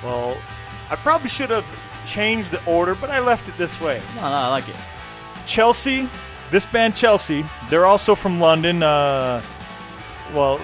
Well, 0.03 0.37
I 0.89 0.95
probably 0.95 1.27
should 1.27 1.49
have 1.49 1.69
changed 2.05 2.51
the 2.51 2.63
order, 2.65 2.95
but 2.95 3.09
I 3.09 3.19
left 3.19 3.49
it 3.49 3.57
this 3.57 3.79
way. 3.81 4.01
No, 4.15 4.21
no, 4.21 4.35
I 4.35 4.47
like 4.47 4.69
it. 4.69 4.77
Chelsea, 5.45 6.07
this 6.49 6.65
band 6.65 6.95
Chelsea, 6.95 7.45
they're 7.69 7.85
also 7.85 8.15
from 8.15 8.39
London. 8.39 8.81
Uh, 8.81 9.41
well, 10.33 10.59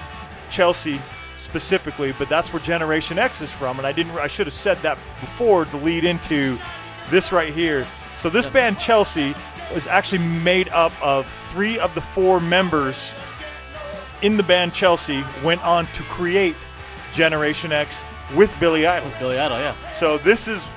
Chelsea 0.50 1.00
specifically, 1.38 2.14
but 2.18 2.30
that's 2.30 2.52
where 2.52 2.62
Generation 2.62 3.20
X 3.20 3.42
is 3.42 3.52
from, 3.52 3.78
and 3.78 3.88
I 3.88 3.92
didn't. 3.92 4.12
I 4.18 4.28
should 4.28 4.48
have 4.48 4.54
said 4.54 4.78
that 4.78 4.98
before 5.22 5.66
to 5.66 5.78
lead 5.78 6.04
into 6.04 6.58
this 7.10 7.32
right 7.32 7.54
here. 7.54 7.86
So 8.16 8.30
this 8.30 8.48
band 8.48 8.80
Chelsea 8.80 9.36
was 9.74 9.88
actually 9.88 10.20
made 10.20 10.70
up 10.70 10.92
of 11.04 11.28
three 11.52 11.80
of 11.80 11.94
the 11.96 12.02
four 12.02 12.40
members 12.40 13.14
in 14.22 14.38
the 14.38 14.44
band 14.44 14.74
Chelsea 14.74 15.24
went 15.44 15.64
on 15.64 15.86
to 15.88 16.04
create 16.04 16.56
Generation 17.12 17.72
X 17.72 18.04
with 18.36 18.54
Billy 18.60 18.88
Idol. 18.88 19.12
Billy 19.20 19.38
Idol, 19.38 19.60
yeah. 19.60 19.76
So 19.92 20.18
this 20.18 20.48
is 20.48 20.68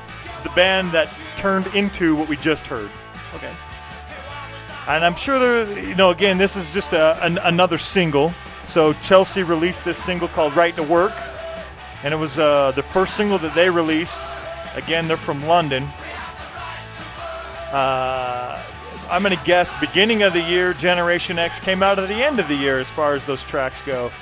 the 0.42 0.50
band 0.50 0.92
that 0.92 1.12
turned 1.36 1.66
into 1.68 2.14
what 2.14 2.28
we 2.28 2.36
just 2.36 2.66
heard. 2.66 2.90
Okay. 3.34 3.52
And 4.86 5.04
I'm 5.04 5.14
sure 5.14 5.38
there, 5.38 5.78
you 5.80 5.94
know, 5.94 6.10
again, 6.10 6.38
this 6.38 6.56
is 6.56 6.72
just 6.72 6.92
a, 6.92 7.22
an, 7.24 7.38
another 7.38 7.78
single. 7.78 8.32
So 8.68 8.92
Chelsea 8.92 9.42
released 9.42 9.86
this 9.86 9.96
single 9.96 10.28
called 10.28 10.54
"Right 10.54 10.74
to 10.74 10.82
Work," 10.82 11.14
and 12.04 12.12
it 12.12 12.18
was 12.18 12.38
uh, 12.38 12.72
the 12.72 12.82
first 12.82 13.16
single 13.16 13.38
that 13.38 13.54
they 13.54 13.70
released. 13.70 14.20
Again, 14.74 15.08
they're 15.08 15.16
from 15.16 15.42
London. 15.46 15.84
Uh, 17.72 18.62
I'm 19.10 19.22
going 19.22 19.34
to 19.34 19.42
guess 19.44 19.72
beginning 19.80 20.22
of 20.22 20.34
the 20.34 20.42
year, 20.42 20.74
Generation 20.74 21.38
X 21.38 21.58
came 21.58 21.82
out 21.82 21.98
at 21.98 22.08
the 22.08 22.22
end 22.22 22.40
of 22.40 22.48
the 22.48 22.54
year 22.54 22.78
as 22.78 22.90
far 22.90 23.14
as 23.14 23.24
those 23.24 23.42
tracks 23.42 23.80
go. 23.80 24.12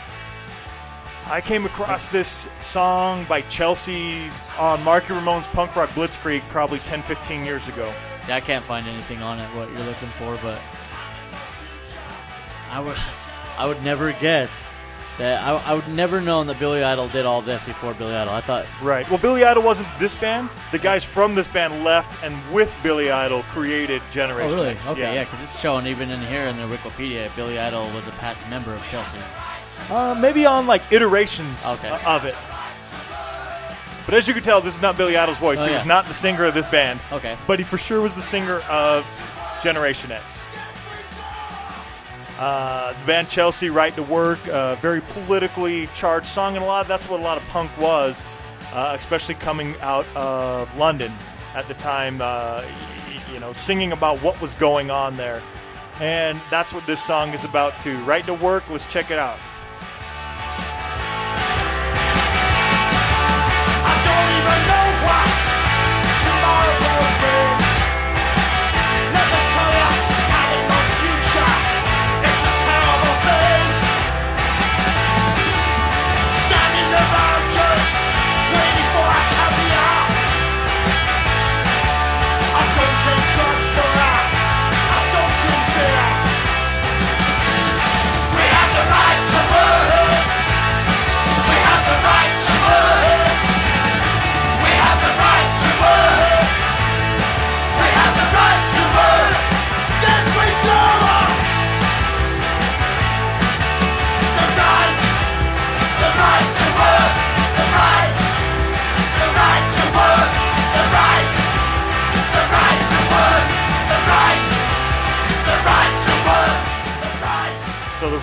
I 1.26 1.40
came 1.40 1.66
across 1.66 2.06
this 2.06 2.48
song 2.60 3.24
by 3.24 3.40
Chelsea 3.42 4.30
on 4.60 4.80
Marky 4.84 5.12
Ramone's 5.12 5.48
Punk 5.48 5.74
Rock 5.74 5.90
Blitzkrieg 5.90 6.48
probably 6.48 6.78
10, 6.78 7.02
15 7.02 7.44
years 7.44 7.66
ago. 7.66 7.92
Yeah, 8.28 8.36
I 8.36 8.40
can't 8.40 8.64
find 8.64 8.86
anything 8.86 9.22
on 9.22 9.40
it 9.40 9.48
what 9.56 9.68
you're 9.70 9.80
looking 9.80 10.06
for, 10.06 10.38
but 10.40 10.60
I 12.70 12.78
would 12.78 12.96
I 13.58 13.66
would 13.66 13.82
never 13.82 14.12
guess 14.12 14.68
that 15.18 15.42
I, 15.42 15.56
I 15.70 15.74
would 15.74 15.88
never 15.88 16.20
known 16.20 16.46
that 16.48 16.58
Billy 16.58 16.82
Idol 16.84 17.08
did 17.08 17.24
all 17.24 17.40
this 17.40 17.64
before 17.64 17.94
Billy 17.94 18.14
Idol. 18.14 18.34
I 18.34 18.40
thought 18.40 18.66
Right. 18.82 19.08
Well, 19.08 19.18
Billy 19.18 19.44
Idol 19.44 19.62
wasn't 19.62 19.88
this 19.98 20.14
band. 20.14 20.50
The 20.72 20.78
guys 20.78 21.04
from 21.04 21.34
this 21.34 21.48
band 21.48 21.84
left 21.84 22.22
and 22.22 22.36
with 22.52 22.76
Billy 22.82 23.10
Idol 23.10 23.42
created 23.44 24.02
Oh, 24.06 24.10
Generation 24.10 24.56
really? 24.56 24.68
X. 24.68 24.90
Okay, 24.90 25.14
yeah, 25.14 25.24
because 25.24 25.42
it's 25.42 25.58
showing 25.58 25.86
even 25.86 26.10
in 26.10 26.20
here 26.20 26.42
in 26.48 26.56
their 26.58 26.66
Wikipedia, 26.68 27.34
Billy 27.34 27.58
Idol 27.58 27.84
was 27.94 28.06
a 28.08 28.12
past 28.12 28.46
member 28.50 28.74
of 28.74 28.86
Chelsea. 28.90 29.18
Uh, 29.90 30.14
maybe 30.20 30.44
on 30.44 30.66
like 30.66 30.82
iterations 30.92 31.64
Okay. 31.66 31.98
of 32.06 32.24
it. 32.26 32.34
But 34.04 34.14
as 34.14 34.28
you 34.28 34.34
can 34.34 34.42
tell, 34.42 34.60
this 34.60 34.74
is 34.76 34.80
not 34.82 34.96
Billy 34.96 35.16
Idol's 35.16 35.38
voice. 35.38 35.58
Oh, 35.60 35.66
he 35.66 35.72
was 35.72 35.84
not 35.84 36.04
the 36.04 36.14
singer 36.14 36.44
of 36.44 36.54
this 36.54 36.66
band. 36.68 37.00
Okay. 37.10 37.36
But 37.46 37.58
he 37.58 37.64
for 37.64 37.76
sure 37.78 38.00
was 38.00 38.14
the 38.14 38.20
singer 38.22 38.60
of 38.70 39.04
Generation 39.62 40.12
X. 40.12 40.44
Uh, 42.38 42.92
the 42.92 43.06
band 43.06 43.28
Chelsea, 43.30 43.70
Right 43.70 43.94
to 43.96 44.02
Work, 44.02 44.46
uh, 44.48 44.74
very 44.76 45.00
politically 45.00 45.88
charged 45.94 46.26
song, 46.26 46.54
and 46.54 46.62
a 46.62 46.66
lot 46.66 46.82
of, 46.82 46.88
that's 46.88 47.08
what 47.08 47.18
a 47.18 47.22
lot 47.22 47.38
of 47.38 47.46
punk 47.48 47.70
was, 47.78 48.26
uh, 48.74 48.92
especially 48.94 49.36
coming 49.36 49.74
out 49.80 50.06
of 50.14 50.76
London 50.76 51.12
at 51.54 51.66
the 51.66 51.74
time. 51.74 52.18
Uh, 52.20 52.62
you 53.32 53.40
know, 53.40 53.52
singing 53.52 53.92
about 53.92 54.22
what 54.22 54.38
was 54.40 54.54
going 54.54 54.90
on 54.90 55.16
there, 55.16 55.42
and 55.98 56.40
that's 56.50 56.74
what 56.74 56.86
this 56.86 57.02
song 57.02 57.30
is 57.30 57.44
about 57.44 57.80
too. 57.80 57.96
Right 58.04 58.24
to 58.26 58.34
Work. 58.34 58.68
Let's 58.68 58.86
check 58.86 59.10
it 59.10 59.18
out. 59.18 59.38
I 63.88 63.94
don't 64.04 64.30
even 64.36 64.60
know 64.68 64.86
what 65.06 65.65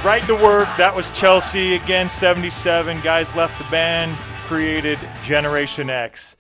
right 0.03 0.24
to 0.24 0.36
work. 0.36 0.67
That 0.77 0.93
was 0.95 1.12
Chelsea 1.12 1.75
again, 1.75 2.10
77. 2.10 3.01
Guys 3.01 3.33
left 3.36 3.57
the 3.57 3.69
band, 3.69 4.17
created 4.45 5.00
Generation 5.24 5.89
X. 5.89 6.36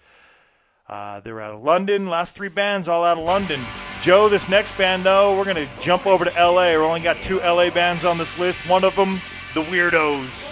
Uh, 0.87 1.21
they're 1.21 1.39
out 1.41 1.55
of 1.55 1.63
London. 1.63 2.09
Last 2.09 2.35
three 2.35 2.49
bands 2.49 2.87
all 2.87 3.03
out 3.03 3.17
of 3.17 3.23
London. 3.23 3.61
Joe, 4.01 4.27
this 4.27 4.49
next 4.49 4.77
band 4.77 5.03
though, 5.03 5.37
we're 5.37 5.45
gonna 5.45 5.69
jump 5.79 6.05
over 6.05 6.25
to 6.25 6.31
LA. 6.31 6.71
We 6.71 6.75
only 6.75 6.99
got 6.99 7.21
two 7.23 7.39
LA 7.39 7.69
bands 7.69 8.03
on 8.03 8.17
this 8.17 8.37
list. 8.37 8.67
One 8.67 8.83
of 8.83 8.95
them, 8.95 9.21
the 9.53 9.63
Weirdos. 9.63 10.49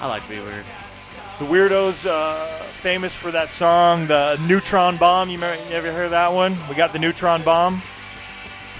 I 0.00 0.06
like 0.06 0.22
to 0.24 0.28
Be 0.28 0.40
Weird. 0.40 0.64
The 1.38 1.46
Weirdos, 1.46 2.06
uh, 2.06 2.46
famous 2.82 3.16
for 3.16 3.30
that 3.30 3.48
song, 3.48 4.06
the 4.06 4.38
Neutron 4.46 4.98
Bomb. 4.98 5.30
You, 5.30 5.36
remember, 5.36 5.62
you 5.70 5.76
ever 5.76 5.92
heard 5.92 6.12
that 6.12 6.34
one? 6.34 6.54
We 6.68 6.74
got 6.74 6.92
the 6.92 6.98
Neutron 6.98 7.42
Bomb. 7.42 7.82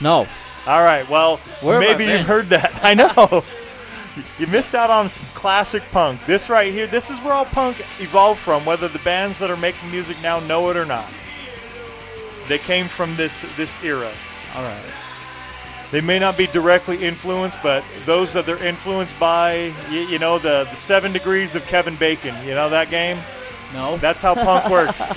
No. 0.02 0.26
All 0.66 0.82
right. 0.82 1.08
Well, 1.08 1.38
Where 1.62 1.80
maybe 1.80 2.04
you've 2.04 2.26
heard 2.26 2.50
that. 2.50 2.80
I 2.84 2.92
know. 2.92 3.42
You 4.38 4.46
missed 4.48 4.74
out 4.74 4.90
on 4.90 5.08
some 5.08 5.26
classic 5.34 5.82
punk. 5.92 6.20
This 6.26 6.50
right 6.50 6.72
here, 6.72 6.86
this 6.86 7.10
is 7.10 7.18
where 7.20 7.32
all 7.32 7.44
punk 7.44 7.78
evolved 8.00 8.40
from, 8.40 8.64
whether 8.64 8.88
the 8.88 8.98
bands 9.00 9.38
that 9.38 9.50
are 9.50 9.56
making 9.56 9.90
music 9.90 10.16
now 10.22 10.40
know 10.40 10.70
it 10.70 10.76
or 10.76 10.84
not. 10.84 11.08
They 12.48 12.58
came 12.58 12.88
from 12.88 13.16
this 13.16 13.44
this 13.56 13.78
era. 13.82 14.12
All 14.54 14.62
right. 14.62 14.82
They 15.92 16.00
may 16.00 16.18
not 16.20 16.36
be 16.36 16.46
directly 16.46 17.04
influenced, 17.04 17.58
but 17.62 17.84
those 18.06 18.32
that 18.34 18.46
they're 18.46 18.64
influenced 18.64 19.18
by, 19.18 19.74
you, 19.90 20.00
you 20.00 20.18
know, 20.20 20.38
the, 20.38 20.66
the 20.70 20.76
seven 20.76 21.12
degrees 21.12 21.56
of 21.56 21.66
Kevin 21.66 21.96
Bacon. 21.96 22.34
You 22.46 22.54
know 22.54 22.70
that 22.70 22.90
game? 22.90 23.18
No. 23.72 23.96
That's 23.96 24.22
how 24.22 24.34
punk 24.34 24.70
works. 24.70 25.02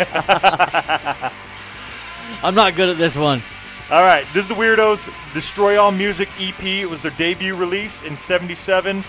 I'm 2.43 2.55
not 2.55 2.75
good 2.75 2.89
at 2.89 2.97
this 2.97 3.15
one. 3.15 3.43
All 3.91 4.01
right, 4.01 4.25
this 4.33 4.43
is 4.43 4.47
the 4.47 4.55
Weirdos 4.55 5.33
Destroy 5.33 5.77
All 5.77 5.91
Music 5.91 6.29
EP. 6.39 6.63
It 6.63 6.89
was 6.89 7.01
their 7.01 7.11
debut 7.11 7.53
release 7.53 8.01
in 8.01 8.15
77. 8.15 9.03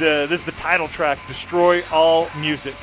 The, 0.00 0.26
this 0.28 0.40
is 0.40 0.44
the 0.44 0.52
title 0.52 0.88
track, 0.88 1.20
Destroy 1.28 1.80
All 1.92 2.28
Music. 2.40 2.74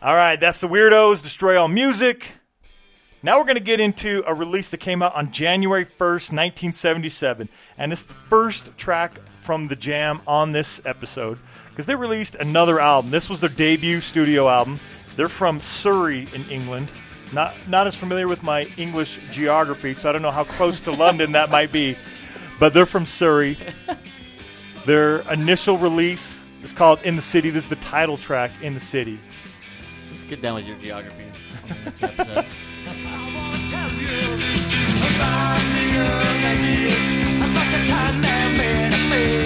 All 0.00 0.14
right, 0.14 0.38
that's 0.38 0.60
the 0.60 0.68
Weirdos 0.68 1.24
Destroy 1.24 1.60
All 1.60 1.66
Music. 1.66 2.28
Now 3.24 3.38
we're 3.38 3.44
going 3.44 3.56
to 3.56 3.60
get 3.60 3.80
into 3.80 4.22
a 4.24 4.32
release 4.32 4.70
that 4.70 4.78
came 4.78 5.02
out 5.02 5.16
on 5.16 5.32
January 5.32 5.84
1st, 5.84 6.30
1977. 6.30 7.48
And 7.76 7.92
it's 7.92 8.04
the 8.04 8.14
first 8.28 8.78
track 8.78 9.18
from 9.46 9.68
the 9.68 9.76
jam 9.76 10.20
on 10.26 10.50
this 10.50 10.80
episode 10.84 11.38
because 11.70 11.86
they 11.86 11.94
released 11.94 12.34
another 12.34 12.80
album. 12.80 13.12
This 13.12 13.30
was 13.30 13.40
their 13.40 13.48
debut 13.48 14.00
studio 14.00 14.48
album. 14.48 14.80
They're 15.14 15.28
from 15.28 15.60
Surrey 15.60 16.26
in 16.34 16.42
England. 16.50 16.88
Not, 17.32 17.54
not 17.68 17.86
as 17.86 17.94
familiar 17.94 18.26
with 18.26 18.42
my 18.42 18.68
English 18.76 19.20
geography, 19.30 19.94
so 19.94 20.08
I 20.08 20.12
don't 20.12 20.22
know 20.22 20.32
how 20.32 20.42
close 20.44 20.80
to 20.82 20.90
London 20.90 21.32
that 21.32 21.48
might 21.48 21.70
be. 21.70 21.96
But 22.58 22.74
they're 22.74 22.86
from 22.86 23.06
Surrey. 23.06 23.56
Their 24.84 25.18
initial 25.32 25.78
release 25.78 26.44
is 26.62 26.72
called 26.72 27.00
In 27.02 27.14
the 27.14 27.22
City. 27.22 27.50
This 27.50 27.64
is 27.64 27.70
the 27.70 27.76
title 27.76 28.16
track, 28.16 28.50
In 28.62 28.74
the 28.74 28.80
City. 28.80 29.18
Let's 30.10 30.24
get 30.24 30.42
down 30.42 30.56
with 30.56 30.66
your 30.66 30.76
geography. 30.78 31.24
on 39.16 39.45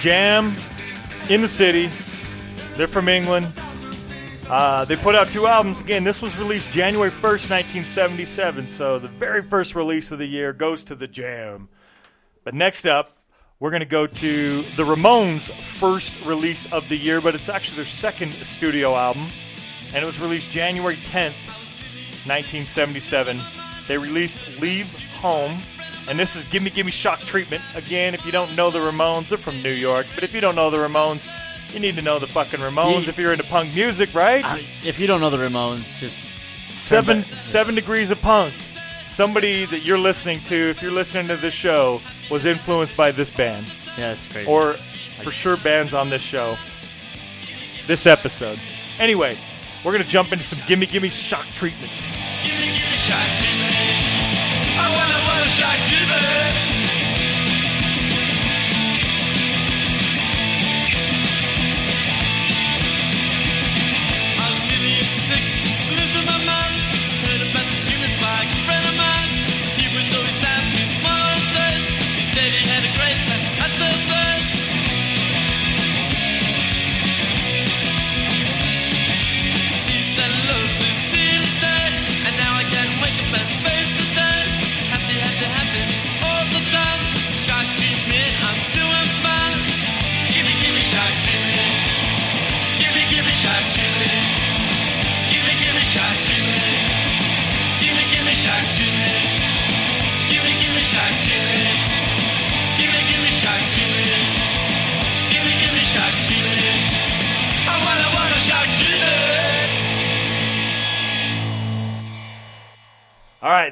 Jam 0.00 0.56
in 1.28 1.42
the 1.42 1.48
City. 1.48 1.90
They're 2.78 2.86
from 2.86 3.06
England. 3.06 3.52
Uh, 4.48 4.84
they 4.86 4.96
put 4.96 5.14
out 5.14 5.28
two 5.28 5.46
albums. 5.46 5.82
Again, 5.82 6.04
this 6.04 6.22
was 6.22 6.38
released 6.38 6.70
January 6.70 7.10
1st, 7.10 7.50
1977. 7.50 8.66
So 8.66 8.98
the 8.98 9.08
very 9.08 9.42
first 9.42 9.74
release 9.74 10.10
of 10.10 10.18
the 10.18 10.26
year 10.26 10.54
goes 10.54 10.84
to 10.84 10.94
the 10.94 11.06
Jam. 11.06 11.68
But 12.44 12.54
next 12.54 12.86
up, 12.86 13.18
we're 13.58 13.68
going 13.70 13.80
to 13.80 13.86
go 13.86 14.06
to 14.06 14.62
the 14.62 14.84
Ramones' 14.84 15.52
first 15.52 16.24
release 16.24 16.72
of 16.72 16.88
the 16.88 16.96
year, 16.96 17.20
but 17.20 17.34
it's 17.34 17.50
actually 17.50 17.76
their 17.76 17.84
second 17.84 18.32
studio 18.32 18.96
album. 18.96 19.26
And 19.94 20.02
it 20.02 20.06
was 20.06 20.18
released 20.18 20.50
January 20.50 20.96
10th, 20.96 21.36
1977. 22.26 23.38
They 23.86 23.98
released 23.98 24.58
Leave 24.58 24.98
Home. 25.16 25.60
And 26.10 26.18
this 26.18 26.34
is 26.34 26.44
Gimme 26.46 26.70
Gimme 26.70 26.90
Shock 26.90 27.20
Treatment. 27.20 27.62
Again, 27.76 28.14
if 28.14 28.26
you 28.26 28.32
don't 28.32 28.54
know 28.56 28.70
the 28.70 28.80
Ramones, 28.80 29.28
they're 29.28 29.38
from 29.38 29.62
New 29.62 29.70
York. 29.72 30.06
But 30.14 30.24
if 30.24 30.34
you 30.34 30.40
don't 30.40 30.56
know 30.56 30.68
the 30.68 30.78
Ramones, 30.78 31.24
you 31.72 31.78
need 31.78 31.94
to 31.96 32.02
know 32.02 32.18
the 32.18 32.26
fucking 32.26 32.58
Ramones 32.58 33.02
Ye- 33.04 33.08
if 33.08 33.16
you're 33.16 33.30
into 33.30 33.44
punk 33.44 33.72
music, 33.76 34.12
right? 34.12 34.44
I- 34.44 34.58
if 34.84 34.98
you 34.98 35.06
don't 35.06 35.20
know 35.20 35.30
the 35.30 35.36
Ramones, 35.36 36.00
just 36.00 36.18
seven 36.70 37.22
seven 37.22 37.76
degrees 37.76 38.10
of 38.10 38.20
punk. 38.20 38.52
Somebody 39.06 39.64
that 39.66 39.84
you're 39.84 39.98
listening 39.98 40.40
to, 40.44 40.56
if 40.56 40.82
you're 40.82 40.90
listening 40.92 41.28
to 41.28 41.36
this 41.36 41.54
show, 41.54 42.00
was 42.28 42.44
influenced 42.44 42.96
by 42.96 43.12
this 43.12 43.30
band, 43.30 43.72
yeah, 43.96 44.12
it's 44.12 44.26
crazy. 44.32 44.50
or 44.50 44.72
for 45.22 45.30
sure 45.30 45.56
bands 45.58 45.94
on 45.94 46.10
this 46.10 46.22
show, 46.22 46.56
this 47.86 48.06
episode. 48.06 48.58
Anyway, 48.98 49.36
we're 49.84 49.92
gonna 49.92 50.02
jump 50.04 50.32
into 50.32 50.44
some 50.44 50.58
gimme 50.66 50.86
gimme 50.86 51.08
shock 51.08 51.46
treatment. 51.54 51.90
Gimme, 52.42 52.56
gimme 52.66 52.96
shock 52.98 53.18
treatment. 53.38 53.46
I 53.46 53.49
wanna, 54.96 55.18
wanna 55.28 55.50
treatment. 55.86 56.79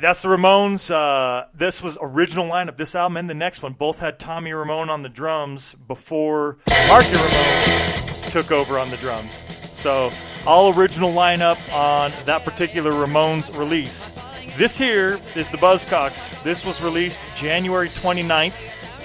That's 0.08 0.22
the 0.22 0.28
Ramones. 0.28 0.90
Uh, 0.90 1.44
this 1.52 1.82
was 1.82 1.98
original 2.00 2.46
lineup. 2.48 2.78
This 2.78 2.94
album 2.94 3.18
and 3.18 3.28
the 3.28 3.34
next 3.34 3.62
one 3.62 3.74
both 3.74 3.98
had 3.98 4.18
Tommy 4.18 4.54
Ramone 4.54 4.88
on 4.88 5.02
the 5.02 5.10
drums 5.10 5.74
before 5.86 6.56
Marky 6.88 7.12
Ramone 7.12 8.30
took 8.30 8.50
over 8.50 8.78
on 8.78 8.88
the 8.88 8.96
drums. 8.96 9.44
So 9.74 10.10
all 10.46 10.74
original 10.74 11.12
lineup 11.12 11.58
on 11.74 12.12
that 12.24 12.42
particular 12.42 12.92
Ramones 12.92 13.54
release. 13.58 14.10
This 14.56 14.78
here 14.78 15.18
is 15.36 15.50
the 15.50 15.58
Buzzcocks. 15.58 16.42
This 16.42 16.64
was 16.64 16.82
released 16.82 17.20
January 17.36 17.90
29th, 17.90 18.54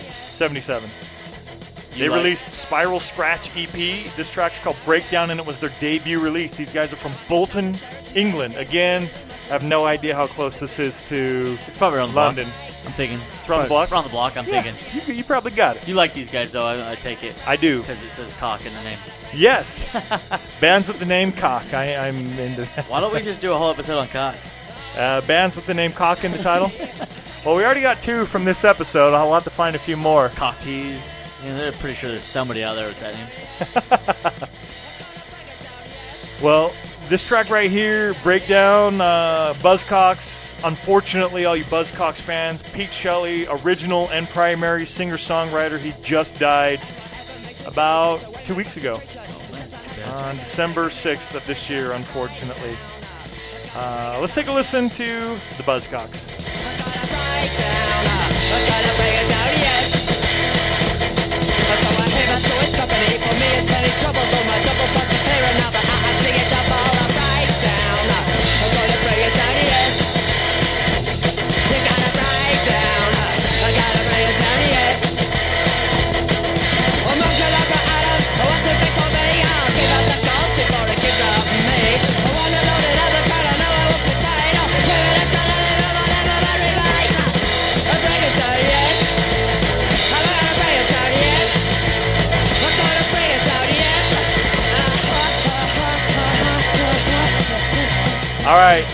77. 0.09 0.89
They 1.97 2.07
like- 2.07 2.17
released 2.17 2.49
Spiral 2.49 3.01
Scratch 3.01 3.49
EP. 3.57 4.05
This 4.15 4.31
track's 4.31 4.57
called 4.57 4.77
Breakdown, 4.85 5.31
and 5.31 5.39
it 5.39 5.45
was 5.45 5.59
their 5.59 5.73
debut 5.81 6.21
release. 6.21 6.55
These 6.55 6.71
guys 6.71 6.93
are 6.93 6.95
from 6.95 7.11
Bolton, 7.27 7.77
England. 8.15 8.55
Again, 8.55 9.09
have 9.53 9.63
no 9.63 9.85
idea 9.85 10.15
how 10.15 10.27
close 10.27 10.59
this 10.59 10.79
is 10.79 11.01
to 11.03 11.57
It's 11.67 11.77
probably 11.77 11.99
around 11.99 12.13
London. 12.15 12.45
block. 12.45 12.55
I'm 12.85 12.91
thinking. 12.91 13.19
It's 13.39 13.49
around 13.49 13.61
the 13.63 13.67
block? 13.69 13.91
Around 13.91 14.03
the 14.03 14.09
block, 14.09 14.35
I'm 14.37 14.45
Yeah, 14.47 14.61
thinking. 14.61 15.07
you, 15.07 15.13
you 15.15 15.23
probably 15.23 15.51
got 15.51 15.77
it. 15.77 15.87
You 15.87 15.93
like 15.95 16.13
these 16.13 16.29
guys, 16.29 16.51
though, 16.51 16.65
I, 16.65 16.91
I 16.91 16.95
take 16.95 17.23
it. 17.23 17.35
I 17.47 17.55
do. 17.55 17.79
Because 17.81 18.03
it 18.03 18.09
says 18.09 18.33
cock 18.33 18.65
in 18.65 18.73
the 18.73 18.81
name. 18.83 18.97
Yes. 19.33 19.91
bands 20.61 20.87
with 20.87 20.99
the 20.99 21.05
name 21.05 21.31
Cock. 21.31 21.73
I, 21.73 21.95
I'm 22.07 22.15
into 22.17 22.61
that. 22.75 22.85
Why 22.89 22.99
don't 22.99 23.13
we 23.13 23.21
just 23.21 23.41
do 23.41 23.53
a 23.53 23.57
whole 23.57 23.69
episode 23.71 23.97
on 23.99 24.07
cock? 24.09 24.35
Uh, 24.97 25.21
bands 25.21 25.55
with 25.55 25.65
the 25.65 25.73
name 25.73 25.91
Cock 25.91 26.23
in 26.23 26.31
the 26.31 26.37
title. 26.39 26.71
well, 27.45 27.55
we 27.55 27.63
already 27.65 27.81
got 27.81 28.01
two 28.03 28.25
from 28.25 28.45
this 28.45 28.63
episode. 28.63 29.13
I'll 29.13 29.33
have 29.33 29.43
to 29.45 29.49
find 29.49 29.75
a 29.75 29.79
few 29.79 29.97
more. 29.97 30.29
Cock 30.29 30.59
tease. 30.59 31.27
You 31.43 31.49
know, 31.49 31.57
they're 31.57 31.71
pretty 31.73 31.95
sure 31.95 32.11
there's 32.11 32.23
somebody 32.23 32.63
out 32.63 32.75
there 32.75 32.87
with 32.87 32.99
that 32.99 34.33
name. 34.41 34.49
Well, 36.41 36.73
this 37.09 37.25
track 37.25 37.49
right 37.49 37.69
here, 37.69 38.13
Breakdown, 38.23 39.01
uh, 39.01 39.53
Buzzcocks. 39.57 40.59
Unfortunately, 40.65 41.45
all 41.45 41.55
you 41.55 41.63
Buzzcocks 41.65 42.21
fans, 42.21 42.63
Pete 42.71 42.93
Shelley, 42.93 43.47
original 43.47 44.09
and 44.09 44.27
primary 44.29 44.85
singer 44.85 45.17
songwriter, 45.17 45.79
he 45.79 45.93
just 46.01 46.39
died 46.39 46.79
about 47.67 48.19
two 48.43 48.55
weeks 48.55 48.77
ago 48.77 48.99
on 50.15 50.37
December 50.37 50.87
6th 50.87 51.35
of 51.35 51.45
this 51.45 51.69
year, 51.69 51.93
unfortunately. 51.93 52.75
Uh, 53.75 54.17
let's 54.21 54.33
take 54.33 54.47
a 54.47 54.51
listen 54.51 54.89
to 54.89 55.37
the 55.57 55.63
Buzzcocks. 55.63 56.29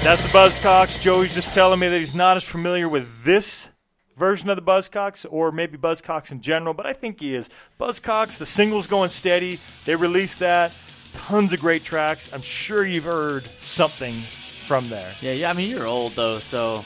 That's 0.10 0.24
the 0.24 0.30
Buzzcocks. 0.30 1.00
Joey's 1.00 1.36
just 1.36 1.54
telling 1.54 1.80
me 1.80 1.88
that 1.88 2.00
he's 2.00 2.16
not 2.16 2.36
as 2.36 2.44
familiar 2.44 2.90
with 2.90 3.24
this 3.24 3.70
version 4.18 4.50
of 4.50 4.56
the 4.56 4.62
Buzzcocks 4.64 5.24
or 5.30 5.52
maybe 5.52 5.78
Buzzcocks 5.78 6.32
in 6.32 6.42
general, 6.42 6.74
but 6.74 6.88
I 6.88 6.94
think 6.94 7.20
he 7.20 7.36
is. 7.36 7.52
Buzzcocks, 7.80 8.40
the 8.40 8.46
single's 8.48 8.88
going 8.88 9.12
steady. 9.12 9.60
They 9.86 9.96
released 9.96 10.40
that. 10.40 10.74
Tons 11.14 11.54
of 11.54 11.60
great 11.60 11.84
tracks. 11.84 12.34
I'm 12.34 12.42
sure 12.42 12.84
you've 12.84 13.04
heard 13.04 13.46
something 13.60 14.24
from 14.66 14.90
there. 14.90 15.14
Yeah, 15.22 15.34
yeah. 15.34 15.52
I 15.52 15.54
mean, 15.54 15.70
you're 15.70 15.86
old 15.86 16.14
though, 16.14 16.40
so 16.40 16.84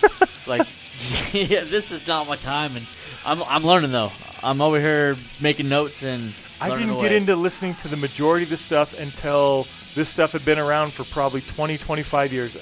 like, 0.46 0.66
yeah, 1.34 1.64
this 1.64 1.92
is 1.92 2.06
not 2.06 2.26
my 2.28 2.36
time, 2.36 2.76
and 2.76 2.86
I'm 3.26 3.42
I'm 3.42 3.64
learning 3.64 3.92
though. 3.92 4.12
I'm 4.42 4.62
over 4.62 4.80
here 4.80 5.18
making 5.38 5.68
notes 5.68 6.02
and. 6.02 6.32
I 6.62 6.70
didn't 6.70 6.90
away. 6.90 7.02
get 7.02 7.12
into 7.12 7.36
listening 7.36 7.74
to 7.82 7.88
the 7.88 7.96
majority 7.98 8.44
of 8.44 8.48
the 8.48 8.56
stuff 8.56 8.98
until 8.98 9.66
this 9.94 10.08
stuff 10.08 10.32
had 10.32 10.44
been 10.44 10.58
around 10.58 10.92
for 10.92 11.04
probably 11.04 11.40
20, 11.40 11.78
25 11.78 12.32
years. 12.32 12.56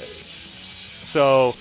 So, 1.02 1.54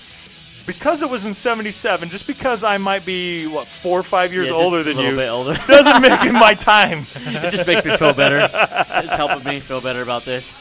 because 0.66 1.02
it 1.02 1.10
was 1.10 1.26
in 1.26 1.34
77, 1.34 2.08
just 2.10 2.26
because 2.26 2.62
I 2.62 2.78
might 2.78 3.04
be, 3.04 3.46
what, 3.46 3.66
four 3.66 3.98
or 3.98 4.02
five 4.04 4.32
years 4.32 4.48
Yeah, 4.48 4.54
older 4.54 4.78
a 4.78 4.82
than 4.82 4.96
little 4.96 5.10
you, 5.12 5.16
bit 5.16 5.28
older. 5.28 5.54
doesn't 5.66 6.00
make 6.02 6.22
it 6.24 6.32
my 6.32 6.54
time. 6.60 7.06
it 7.16 7.50
just 7.50 7.66
makes 7.66 7.84
me 7.84 7.96
feel 7.96 8.12
better. 8.14 8.48
It's 8.52 9.14
helping 9.14 9.44
me 9.44 9.60
feel 9.60 9.80
better 9.80 10.02
about 10.02 10.24
this. 10.24 10.54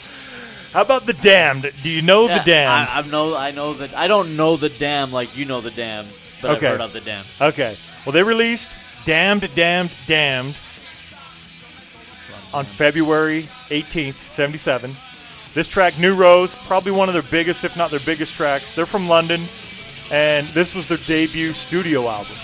How 0.73 0.81
about 0.83 1.05
The 1.05 1.13
Damned? 1.13 1.69
Do 1.83 1.89
you 1.89 2.01
know 2.01 2.27
Yeah, 2.27 2.39
The 2.39 2.45
Damned? 2.45 2.89
I, 2.89 2.99
I 2.99 3.01
know. 3.11 3.35
I 3.35 3.51
know 3.51 3.73
that. 3.73 3.93
I 3.95 4.07
don't 4.07 4.37
know 4.37 4.55
the 4.55 4.69
dam 4.69 5.11
like 5.11 5.35
you 5.37 5.43
know 5.43 5.59
the 5.59 5.69
dam, 5.71 6.05
but 6.41 6.51
Okay. 6.51 6.67
I've 6.67 6.71
heard 6.71 6.81
of 6.81 6.93
the 6.93 7.01
dam. 7.01 7.25
Okay. 7.41 7.75
Well, 8.05 8.13
they 8.13 8.23
released 8.23 8.71
Damned, 9.05 9.49
Damned, 9.53 9.91
Damned 10.07 10.55
on 12.53 12.65
February 12.65 13.43
18th, 13.69 14.13
77. 14.13 14.95
This 15.53 15.67
track, 15.67 15.99
New 15.99 16.15
Rose, 16.15 16.55
probably 16.55 16.91
one 16.91 17.09
of 17.09 17.13
their 17.13 17.23
biggest, 17.23 17.63
if 17.63 17.75
not 17.75 17.91
their 17.91 17.99
biggest 17.99 18.33
tracks. 18.35 18.73
They're 18.73 18.85
from 18.85 19.07
London, 19.07 19.41
and 20.11 20.47
this 20.49 20.73
was 20.73 20.87
their 20.87 20.97
debut 20.99 21.53
studio 21.53 22.07
album. 22.07 22.35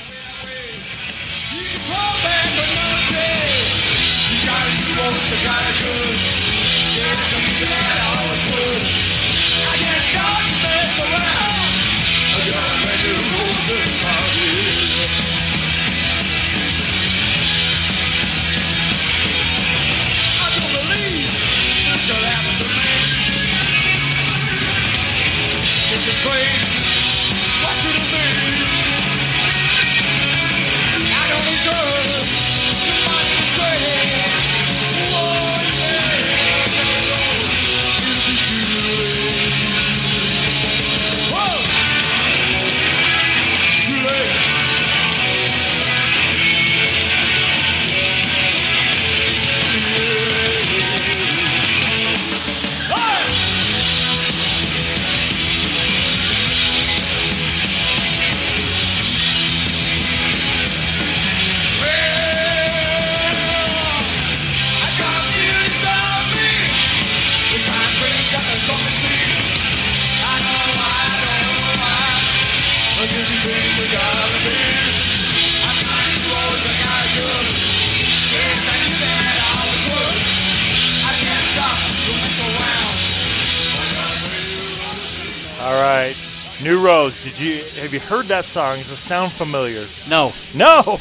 Have 87.88 87.94
you 87.94 88.00
heard 88.02 88.26
that 88.26 88.44
song? 88.44 88.78
Does 88.78 88.92
it 88.92 88.98
sound 88.98 89.32
familiar? 89.32 89.86
No, 90.10 90.34
No. 90.54 90.82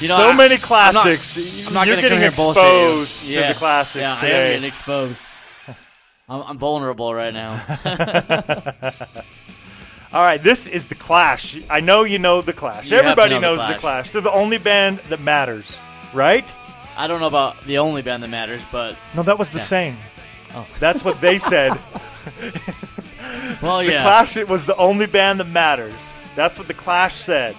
you 0.00 0.08
know, 0.08 0.16
so 0.16 0.30
I- 0.30 0.34
many 0.36 0.54
I'm 0.56 0.60
not- 0.60 0.62
classics. 0.62 1.36
I'm 1.66 1.72
not 1.74 1.86
You're 1.86 1.96
getting 1.96 2.10
come 2.10 2.18
here 2.18 2.26
and 2.28 2.36
bullshit 2.36 2.62
you. 2.64 2.68
exposed 2.68 3.18
to 3.20 3.28
Yeah. 3.28 3.52
the 3.52 3.58
classics 3.58 4.02
Yeah, 4.02 4.12
I 4.20 4.26
am 4.26 4.50
getting 4.52 4.64
exposed. 4.64 5.20
I'm, 6.28 6.42
I'm 6.42 6.58
vulnerable 6.58 7.14
right 7.14 7.32
now. 7.32 7.64
All 10.12 10.22
right, 10.22 10.42
this 10.42 10.66
is 10.66 10.86
the 10.86 10.94
Clash. 10.94 11.58
I 11.70 11.80
know 11.80 12.02
you 12.04 12.18
know 12.18 12.40
the 12.42 12.52
Clash. 12.54 12.90
You 12.90 12.96
Everybody 12.98 13.34
know 13.36 13.40
knows 13.56 13.60
the 13.60 13.74
Clash. 13.74 13.80
Clash. 13.80 14.10
They're 14.10 14.22
the 14.22 14.32
only 14.32 14.58
band 14.58 14.98
that 15.10 15.20
matters, 15.20 15.78
right? 16.12 16.44
I 16.96 17.06
don't 17.06 17.20
know 17.20 17.26
about 17.28 17.62
the 17.66 17.78
only 17.78 18.02
band 18.02 18.22
that 18.24 18.28
matters, 18.30 18.62
but 18.72 18.96
No, 19.14 19.22
that 19.22 19.38
was 19.38 19.50
the 19.50 19.58
Yeah. 19.58 19.64
saying. 19.64 19.96
Oh. 20.54 20.66
That's 20.80 21.04
what 21.04 21.20
they 21.20 21.38
said. 21.38 21.72
Well, 23.62 23.82
The. 23.82 24.02
Clash 24.02 24.36
it 24.36 24.48
was 24.48 24.66
the 24.66 24.76
only 24.76 25.06
band 25.06 25.40
that 25.40 25.48
matters. 25.48 26.14
That's 26.36 26.58
what 26.58 26.68
the 26.68 26.74
Clash 26.74 27.14
said. 27.14 27.56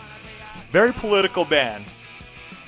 Very 0.71 0.93
political 0.93 1.45
band. 1.45 1.85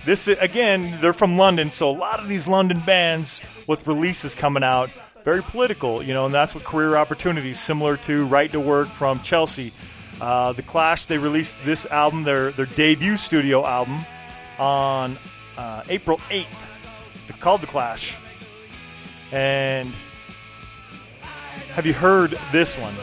This 0.05 0.27
again, 0.27 0.97
they're 0.99 1.13
from 1.13 1.37
London, 1.37 1.69
so 1.69 1.89
a 1.89 1.93
lot 1.93 2.19
of 2.19 2.27
these 2.27 2.47
London 2.47 2.81
bands 2.85 3.39
with 3.67 3.85
releases 3.85 4.33
coming 4.33 4.63
out, 4.63 4.89
very 5.23 5.43
political, 5.43 6.01
you 6.01 6.13
know, 6.13 6.25
and 6.25 6.33
that's 6.33 6.55
what 6.55 6.63
career 6.63 6.97
opportunities, 6.97 7.59
similar 7.59 7.97
to 7.97 8.25
Right 8.25 8.51
to 8.51 8.59
Work 8.59 8.87
from 8.87 9.19
Chelsea. 9.21 9.71
Uh, 10.19 10.53
the 10.53 10.63
Clash 10.63 11.05
they 11.05 11.19
released 11.19 11.55
this 11.63 11.85
album, 11.85 12.23
their 12.23 12.51
their 12.51 12.65
debut 12.65 13.15
studio 13.15 13.65
album, 13.65 13.99
on 14.57 15.17
uh, 15.57 15.83
April 15.87 16.19
eighth. 16.29 16.67
Called 17.39 17.61
the 17.61 17.67
Clash. 17.67 18.17
And 19.31 19.91
have 21.75 21.85
you 21.85 21.93
heard 21.93 22.37
this 22.51 22.77
one? 22.77 22.93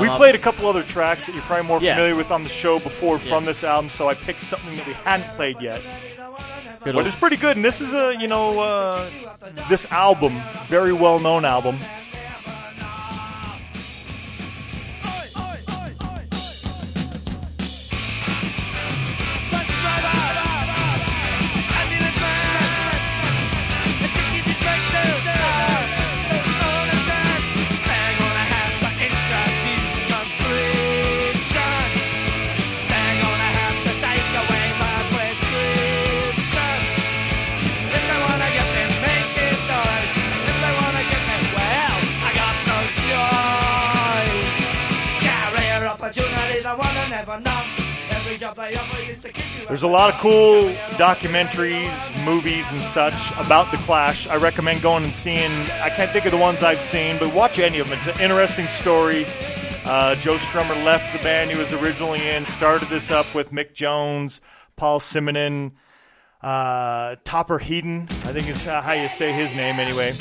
We 0.00 0.08
Um, 0.08 0.16
played 0.16 0.34
a 0.34 0.38
couple 0.38 0.66
other 0.68 0.82
tracks 0.82 1.26
that 1.26 1.34
you're 1.34 1.42
probably 1.44 1.66
more 1.66 1.80
Yeah. 1.80 1.94
familiar 1.94 2.14
with 2.14 2.30
on 2.30 2.42
the 2.44 2.48
show 2.48 2.78
before 2.78 3.18
from 3.18 3.44
this 3.44 3.64
album, 3.64 3.88
so 3.88 4.08
I 4.08 4.14
picked 4.14 4.40
something 4.40 4.76
that 4.76 4.86
we 4.86 4.92
hadn't 5.04 5.28
played 5.36 5.60
yet. 5.60 5.80
Good 6.84 6.94
But 6.94 6.96
old- 6.96 7.06
it's 7.06 7.16
pretty 7.16 7.36
good, 7.36 7.56
and 7.56 7.64
this 7.64 7.80
is 7.80 7.92
a, 7.92 8.14
you 8.18 8.28
know, 8.28 8.60
uh, 8.60 9.06
this 9.68 9.86
album, 9.90 10.40
very 10.68 10.92
well 10.92 11.18
known 11.18 11.44
album. 11.44 11.80
There's 49.68 49.82
a 49.82 49.88
lot 49.88 50.14
of 50.14 50.20
cool 50.20 50.72
documentaries, 50.96 52.24
movies, 52.24 52.70
and 52.72 52.80
such 52.80 53.32
about 53.32 53.70
The 53.70 53.78
Clash. 53.78 54.28
I 54.28 54.36
recommend 54.36 54.82
going 54.82 55.04
and 55.04 55.14
seeing. 55.14 55.50
I 55.82 55.90
can't 55.90 56.10
think 56.10 56.24
of 56.24 56.32
the 56.32 56.38
ones 56.38 56.62
I've 56.62 56.80
seen, 56.80 57.18
but 57.18 57.34
watch 57.34 57.58
any 57.58 57.78
of 57.78 57.88
them. 57.88 57.98
It's 57.98 58.06
an 58.06 58.20
interesting 58.20 58.66
story. 58.66 59.26
Uh, 59.84 60.14
Joe 60.16 60.36
Strummer 60.36 60.84
left 60.84 61.16
the 61.16 61.22
band 61.22 61.50
he 61.50 61.58
was 61.58 61.72
originally 61.72 62.26
in, 62.28 62.44
started 62.44 62.88
this 62.88 63.10
up 63.10 63.34
with 63.34 63.50
Mick 63.52 63.74
Jones, 63.74 64.40
Paul 64.76 65.00
Simonon, 65.00 65.72
uh, 66.42 67.16
Topper 67.24 67.58
Headon, 67.58 68.04
I 68.26 68.32
think 68.32 68.48
is 68.48 68.64
how 68.64 68.92
you 68.92 69.08
say 69.08 69.32
his 69.32 69.54
name 69.56 69.80
anyway. 69.80 70.12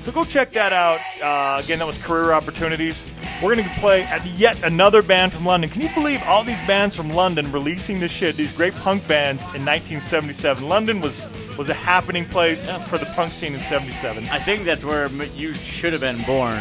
So 0.00 0.10
go 0.12 0.24
check 0.24 0.52
that 0.52 0.72
out. 0.72 0.98
Uh, 1.22 1.62
again, 1.62 1.78
that 1.78 1.86
was 1.86 1.98
Career 1.98 2.32
Opportunities. 2.32 3.04
We're 3.42 3.54
going 3.54 3.66
to 3.66 3.80
play 3.80 4.02
at 4.02 4.24
yet 4.26 4.62
another 4.62 5.00
band 5.00 5.32
from 5.32 5.46
London. 5.46 5.70
Can 5.70 5.80
you 5.80 5.88
believe 5.94 6.22
all 6.26 6.44
these 6.44 6.60
bands 6.66 6.94
from 6.94 7.08
London 7.10 7.50
releasing 7.50 7.98
this 7.98 8.12
shit? 8.12 8.36
These 8.36 8.52
great 8.54 8.74
punk 8.74 9.06
bands 9.08 9.44
in 9.54 9.64
1977. 9.64 10.68
London 10.68 11.00
was 11.00 11.26
was 11.56 11.68
a 11.70 11.74
happening 11.74 12.24
place 12.26 12.68
Yeah. 12.68 12.78
for 12.78 12.98
the 12.98 13.06
punk 13.16 13.32
scene 13.32 13.54
in 13.54 13.60
'77. 13.60 14.28
I 14.30 14.38
think 14.38 14.64
that's 14.64 14.84
where 14.84 15.06
you 15.08 15.54
should 15.54 15.92
have 15.92 16.02
been 16.02 16.20
born. 16.22 16.58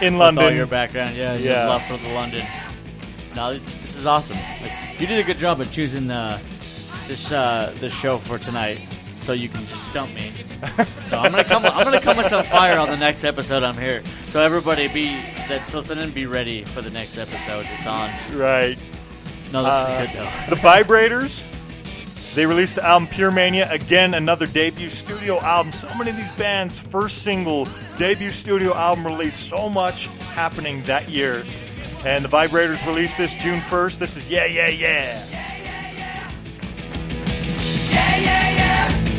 In 0.00 0.14
With 0.14 0.22
all 0.22 0.32
London, 0.32 0.56
your 0.56 0.66
background, 0.66 1.14
yeah, 1.16 1.34
your 1.34 1.52
Yeah. 1.52 1.68
love 1.68 1.84
for 1.86 1.96
the 1.98 2.08
London. 2.14 2.44
No, 3.36 3.58
this 3.58 3.94
is 3.96 4.06
awesome. 4.06 4.36
Like, 4.62 4.72
you 5.00 5.06
did 5.06 5.18
a 5.18 5.22
good 5.22 5.38
job 5.38 5.60
of 5.60 5.70
choosing 5.72 6.10
uh, 6.10 6.38
this 7.08 7.30
uh, 7.30 7.72
this 7.80 7.92
show 7.92 8.16
for 8.18 8.38
tonight, 8.38 8.78
so 9.22 9.32
you 9.32 9.48
can 9.48 9.64
just 9.66 9.86
stump 9.86 10.12
me. 10.14 10.32
so 11.02 11.18
I'm 11.18 11.30
gonna 11.30 11.44
come. 11.44 11.64
I'm 11.64 11.84
gonna 11.84 12.00
come 12.00 12.16
with 12.16 12.26
some 12.26 12.44
fire 12.44 12.78
on 12.78 12.88
the 12.88 12.96
next 12.96 13.24
episode. 13.24 13.62
I'm 13.62 13.76
here, 13.76 14.02
so 14.26 14.42
everybody 14.42 14.88
be 14.88 15.16
that's 15.48 15.74
listening, 15.74 16.10
be 16.10 16.26
ready 16.26 16.64
for 16.64 16.82
the 16.82 16.90
next 16.90 17.18
episode. 17.18 17.66
It's 17.78 17.86
on. 17.86 18.10
right? 18.36 18.78
No, 19.52 19.62
this 19.62 19.72
Uh, 19.72 19.98
is 20.02 20.10
good 20.10 20.18
though. 20.18 20.54
The 20.54 20.60
Vibrators. 20.60 21.42
They 22.34 22.46
released 22.46 22.76
the 22.76 22.84
album 22.86 23.08
Pure 23.08 23.32
Mania. 23.32 23.70
Again, 23.70 24.14
another 24.14 24.46
debut 24.46 24.88
studio 24.88 25.38
album. 25.40 25.70
So 25.70 25.86
many 25.98 26.10
of 26.12 26.16
these 26.16 26.32
bands' 26.32 26.78
first 26.78 27.18
single, 27.22 27.68
debut 27.98 28.30
studio 28.30 28.74
album 28.74 29.04
release. 29.06 29.34
So 29.36 29.68
much 29.68 30.06
happening 30.34 30.82
that 30.84 31.10
year. 31.10 31.44
And 32.06 32.24
the 32.24 32.30
Vibrators 32.30 32.84
released 32.86 33.18
this 33.18 33.34
June 33.34 33.60
1st. 33.60 33.98
This 33.98 34.16
is 34.16 34.28
Yeah, 34.30 34.46
Yeah, 34.46 34.68
Yeah. 34.68 35.26
Yeah, 37.90 38.16
yeah, 38.16 38.50
yeah. 38.56 38.88
Yeah, 38.98 39.11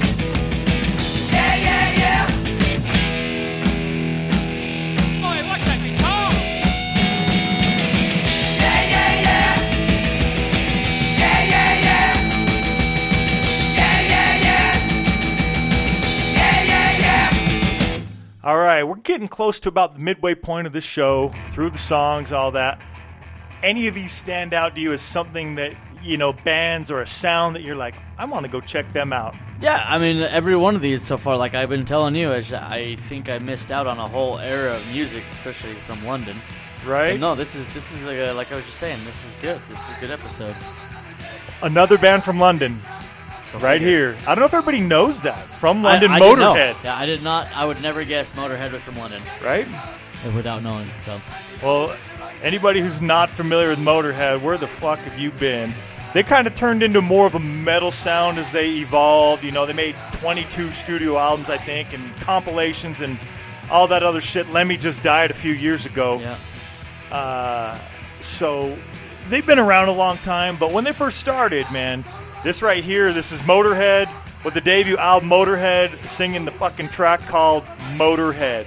All 18.46 18.58
right, 18.58 18.84
we're 18.84 18.98
getting 18.98 19.30
close 19.30 19.62
to 19.62 19.70
about 19.70 19.94
the 19.94 20.02
midway 20.02 20.36
point 20.36 20.68
of 20.68 20.74
this 20.74 20.84
show, 20.84 21.34
through 21.52 21.70
the 21.70 21.78
songs, 21.78 22.34
all 22.34 22.52
that. 22.52 22.78
Any 23.62 23.88
of 23.88 23.96
these 23.96 24.12
stand 24.12 24.54
out 24.54 24.76
to 24.76 24.82
you 24.82 24.92
as 24.92 25.02
something 25.02 25.56
that, 25.56 25.78
you 26.02 26.18
know, 26.18 26.34
bands 26.34 26.92
or 26.92 27.00
a 27.00 27.08
sound 27.08 27.56
that 27.56 27.62
you're 27.62 27.78
like, 27.78 27.96
I 28.18 28.26
want 28.26 28.46
to 28.46 28.52
go 28.52 28.60
check 28.60 28.92
them 28.92 29.14
out? 29.14 29.34
Yeah, 29.62 29.86
I 29.88 29.98
mean, 29.98 30.20
every 30.20 30.58
one 30.58 30.76
of 30.76 30.82
these 30.82 31.04
so 31.04 31.16
far, 31.16 31.38
like 31.38 31.54
I've 31.54 31.70
been 31.70 31.86
telling 31.86 32.16
you, 32.16 32.34
is 32.34 32.54
I 32.54 32.98
think 32.98 33.30
I 33.30 33.40
missed 33.40 33.72
out 33.72 33.88
on 33.88 33.98
a 33.98 34.10
whole 34.10 34.38
era 34.40 34.74
of 34.74 34.94
music, 34.94 35.24
especially 35.32 35.76
from 35.76 36.06
London. 36.06 36.36
Right? 36.86 37.12
But 37.12 37.22
no, 37.22 37.36
this 37.36 37.56
is 37.56 37.66
this 37.74 37.94
is 37.94 38.06
like, 38.06 38.36
like 38.36 38.52
I 38.52 38.56
was 38.56 38.66
just 38.66 38.78
saying, 38.78 39.00
this 39.06 39.24
is 39.24 39.36
good. 39.42 39.62
This 39.70 39.80
is 39.80 39.98
a 39.98 40.02
good 40.02 40.12
episode. 40.12 40.56
Another 41.62 41.98
band 41.98 42.26
from 42.26 42.40
London, 42.40 42.78
right 43.60 43.80
figure. 43.82 44.14
here. 44.14 44.18
I 44.28 44.36
don't 44.36 44.40
know 44.40 44.46
if 44.46 44.54
everybody 44.54 44.80
knows 44.82 45.22
that. 45.22 45.40
From 45.40 45.84
London, 45.84 46.12
I, 46.12 46.18
I. 46.18 46.20
Motorhead, 46.20 46.84
Yeah, 46.84 46.98
I 46.98 47.06
did 47.06 47.24
not. 47.24 47.48
I 47.56 47.66
would 47.66 47.82
never 47.82 48.04
guess 48.04 48.32
Motorhead 48.34 48.72
was 48.72 48.82
from 48.82 48.96
London 48.96 49.22
right? 49.44 49.68
without 50.36 50.64
knowing. 50.64 50.90
So 51.06 51.20
Well, 51.62 51.96
anybody 52.42 52.80
who's 52.82 53.02
not 53.02 53.30
familiar 53.30 53.70
with 53.70 53.80
Motorhead, 53.80 54.42
where 54.42 54.58
the 54.58 54.68
fuck 54.68 55.00
have 55.00 55.20
you 55.20 55.32
been? 55.32 55.74
They 56.14 56.22
kind 56.22 56.46
of 56.46 56.54
turned 56.54 56.84
into 56.84 57.02
more 57.02 57.26
of 57.26 57.34
a 57.34 57.40
metal 57.40 57.90
sound 57.90 58.38
as 58.38 58.52
they 58.52 58.70
evolved. 58.78 59.44
You 59.44 59.52
know, 59.52 59.66
they 59.66 59.74
made 59.74 59.96
22 60.14 60.70
studio 60.70 61.18
albums, 61.18 61.50
I 61.50 61.58
think, 61.58 61.92
and 61.94 62.16
compilations 62.18 63.02
and 63.02 63.18
all 63.72 63.88
that 63.88 64.04
other 64.04 64.22
shit. 64.22 64.48
Lemmy 64.52 64.78
just 64.78 65.02
died 65.02 65.32
a 65.32 65.34
few 65.34 65.54
years 65.54 65.88
ago. 65.88 66.20
yeah, 66.20 66.38
Uh, 67.12 67.78
so 68.22 68.78
they've 69.30 69.46
been 69.46 69.58
around 69.60 69.88
a 69.90 69.92
long 69.94 70.18
time, 70.18 70.56
but 70.58 70.72
when 70.72 70.84
they 70.84 70.94
first 70.94 71.20
started, 71.20 71.66
man, 71.72 72.04
this 72.44 72.62
right 72.62 72.84
here, 72.84 73.14
this 73.14 73.32
is 73.32 73.42
Motorhead 73.42 74.14
with 74.44 74.54
the 74.54 74.62
debut 74.62 74.98
album 74.98 75.30
Motorhead 75.30 76.06
singing 76.06 76.44
the 76.44 76.52
fucking 76.52 76.90
track 76.90 77.22
called 77.22 77.64
Motorhead. 77.96 78.66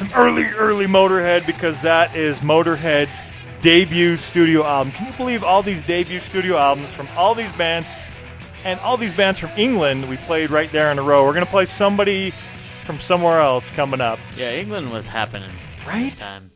Some 0.00 0.10
early, 0.16 0.44
early 0.44 0.86
Motorhead 0.86 1.44
because 1.44 1.82
that 1.82 2.16
is 2.16 2.38
Motorhead's 2.38 3.20
debut 3.60 4.16
studio 4.16 4.64
album. 4.64 4.94
Can 4.94 5.08
you 5.08 5.12
believe 5.12 5.44
all 5.44 5.62
these 5.62 5.82
debut 5.82 6.20
studio 6.20 6.56
albums 6.56 6.94
from 6.94 7.06
all 7.18 7.34
these 7.34 7.52
bands 7.52 7.86
and 8.64 8.80
all 8.80 8.96
these 8.96 9.14
bands 9.14 9.38
from 9.38 9.50
England 9.58 10.08
we 10.08 10.16
played 10.16 10.50
right 10.50 10.72
there 10.72 10.90
in 10.90 10.98
a 10.98 11.02
row? 11.02 11.26
We're 11.26 11.34
going 11.34 11.44
to 11.44 11.50
play 11.50 11.66
somebody 11.66 12.30
from 12.30 12.98
somewhere 12.98 13.42
else 13.42 13.70
coming 13.72 14.00
up. 14.00 14.18
Yeah, 14.38 14.52
England 14.52 14.90
was 14.90 15.06
happening. 15.06 15.50
Right? 15.86 16.16
Time. 16.16 16.50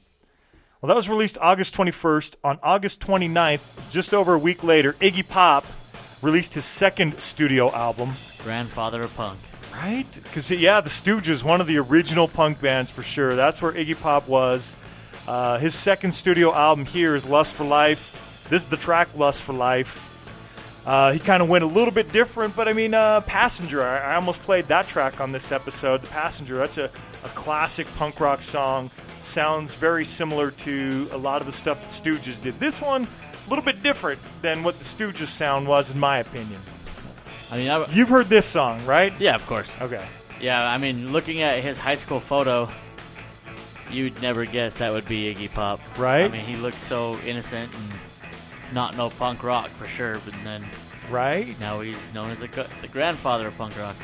Well, 0.81 0.89
that 0.89 0.97
was 0.97 1.11
released 1.11 1.37
August 1.39 1.75
21st. 1.75 2.37
On 2.45 2.59
August 2.63 3.03
29th, 3.03 3.91
just 3.91 4.15
over 4.15 4.33
a 4.33 4.39
week 4.39 4.65
later, 4.65 4.95
Iggy 4.95 5.29
Pop 5.29 5.67
released 6.23 6.55
his 6.55 6.65
second 6.65 7.21
studio 7.21 7.71
album. 7.75 8.15
Grandfather 8.39 9.03
of 9.03 9.15
punk. 9.15 9.39
Right? 9.85 10.07
Because, 10.15 10.51
yeah, 10.51 10.81
the 10.81 10.89
Stooges, 10.89 11.45
one 11.45 11.61
of 11.61 11.67
the 11.67 11.77
original 11.77 12.27
punk 12.27 12.59
bands 12.59 12.91
for 12.91 13.03
sure. 13.03 13.37
That's 13.37 13.61
where 13.61 13.71
Iggy 13.71 14.01
Pop 14.01 14.27
was. 14.27 14.75
Uh, 15.29 15.59
his 15.59 15.75
second 15.75 16.13
studio 16.13 16.55
album 16.55 16.87
here 16.87 17.15
is 17.15 17.27
Lust 17.27 17.53
for 17.53 17.65
Life. 17.65 18.47
This 18.49 18.63
is 18.63 18.69
the 18.69 18.79
track 18.79 19.15
Lust 19.15 19.43
for 19.43 19.53
Life. 19.53 20.81
Uh, 20.87 21.13
he 21.13 21.19
kind 21.19 21.43
of 21.43 21.51
went 21.51 21.65
a 21.65 21.67
little 21.67 21.93
bit 21.93 22.11
different, 22.13 22.57
but 22.57 22.67
I 22.67 22.73
mean, 22.73 22.95
uh, 22.95 23.21
Passenger. 23.27 23.83
I, 23.83 24.13
I 24.13 24.15
almost 24.15 24.41
played 24.41 24.69
that 24.69 24.89
track 24.89 25.21
on 25.21 25.33
this 25.33 25.53
episode. 25.53 26.01
The 26.01 26.09
Passenger. 26.09 26.57
That's 26.57 26.79
a, 26.79 26.85
a 26.87 27.29
classic 27.35 27.87
punk 27.99 28.21
rock 28.21 28.41
song. 28.41 28.91
Sounds 29.21 29.75
very 29.75 30.07
similar 30.07 30.51
to 30.51 31.09
a 31.13 31.19
lot 31.19 31.43
of 31.43 31.47
the 31.47 31.53
stuff 31.53 31.83
the 31.83 32.11
Stooges 32.11 32.43
did. 32.43 32.59
This 32.59 32.81
one, 32.81 33.07
a 33.07 33.51
little 33.51 33.65
bit 33.65 33.83
different 33.83 34.19
than 34.41 34.63
what 34.63 34.79
the 34.79 34.85
Stooges 34.85 35.27
sound 35.27 35.69
was, 35.69 35.91
in 35.91 36.01
my 36.01 36.21
opinion. 36.21 36.61
I 37.55 37.57
mean, 37.59 37.69
I, 37.71 37.87
You've 37.93 38.09
heard 38.09 38.27
this 38.27 38.47
song, 38.47 38.85
right? 38.85 39.13
yeah, 39.21 39.37
of 39.37 39.47
course. 39.47 39.75
Okay. 39.81 40.05
Yeah, 40.41 40.69
I 40.69 40.77
mean, 40.79 41.13
looking 41.13 41.41
at 41.43 41.63
his 41.63 41.79
high 41.79 41.95
school 41.95 42.19
photo, 42.19 42.69
you'd 43.91 44.21
never 44.21 44.45
guess 44.45 44.79
that 44.79 44.93
would 44.93 45.07
be 45.07 45.33
Iggy 45.33 45.53
Pop. 45.55 45.81
Right. 45.97 46.25
I 46.25 46.29
mean, 46.29 46.45
he 46.45 46.57
looked 46.57 46.81
so 46.81 47.17
innocent 47.25 47.73
and 47.73 48.75
not 48.75 48.97
no 48.97 49.09
punk 49.11 49.45
rock 49.45 49.69
for 49.69 49.87
sure, 49.87 50.15
but 50.25 50.35
then 50.43 50.65
Right? 51.11 51.59
now 51.61 51.81
he's 51.81 52.13
known 52.13 52.31
as 52.31 52.41
the, 52.41 52.69
the 52.83 52.89
grandfather 52.89 53.47
of 53.47 53.57
punk 53.57 53.79
rock. 53.79 53.95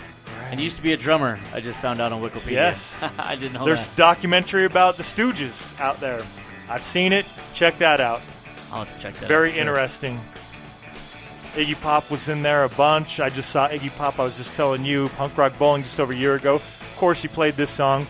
And 0.51 0.61
he 0.61 0.65
used 0.65 0.77
to 0.77 0.83
be 0.83 0.93
a 0.93 0.97
drummer. 0.97 1.41
I 1.53 1.61
just 1.61 1.79
found 1.81 2.01
out 2.01 2.13
on 2.13 2.23
Wikipedia. 2.23 2.53
Yes. 2.53 3.03
I 3.19 3.35
didn't 3.35 3.55
know 3.55 3.61
that. 3.61 3.65
There's 3.65 3.89
that. 3.89 3.97
documentary 3.97 4.65
about 4.65 4.97
the 4.97 5.03
Stooges 5.03 5.79
out 5.81 5.99
there. 6.01 6.23
I've 6.69 6.85
seen 6.85 7.13
it. 7.13 7.27
Check 7.53 7.79
that 7.79 8.01
out. 8.01 8.21
I'll 8.71 8.85
have 8.85 8.95
to 8.97 9.03
check 9.03 9.15
that. 9.15 9.27
Very 9.29 9.49
out. 9.51 9.55
Sure. 9.55 9.61
interesting. 9.63 10.21
Iggy 11.53 11.81
Pop 11.81 12.11
was 12.11 12.29
in 12.29 12.43
there 12.43 12.65
a 12.65 12.69
bunch. 12.69 13.21
I 13.21 13.29
just 13.31 13.51
saw 13.51 13.69
Iggy 13.69 13.97
Pop. 13.97 14.19
I 14.19 14.25
was 14.25 14.37
just 14.37 14.55
telling 14.55 14.85
you, 14.85 15.09
Punk 15.11 15.37
Rock 15.37 15.59
Bowling 15.59 15.83
just 15.83 15.99
over 16.01 16.13
a 16.13 16.17
year 16.17 16.35
ago. 16.35 16.57
Of 16.57 16.95
course, 16.97 17.23
he 17.23 17.29
played 17.29 17.55
this 17.55 17.71
song, 17.71 18.07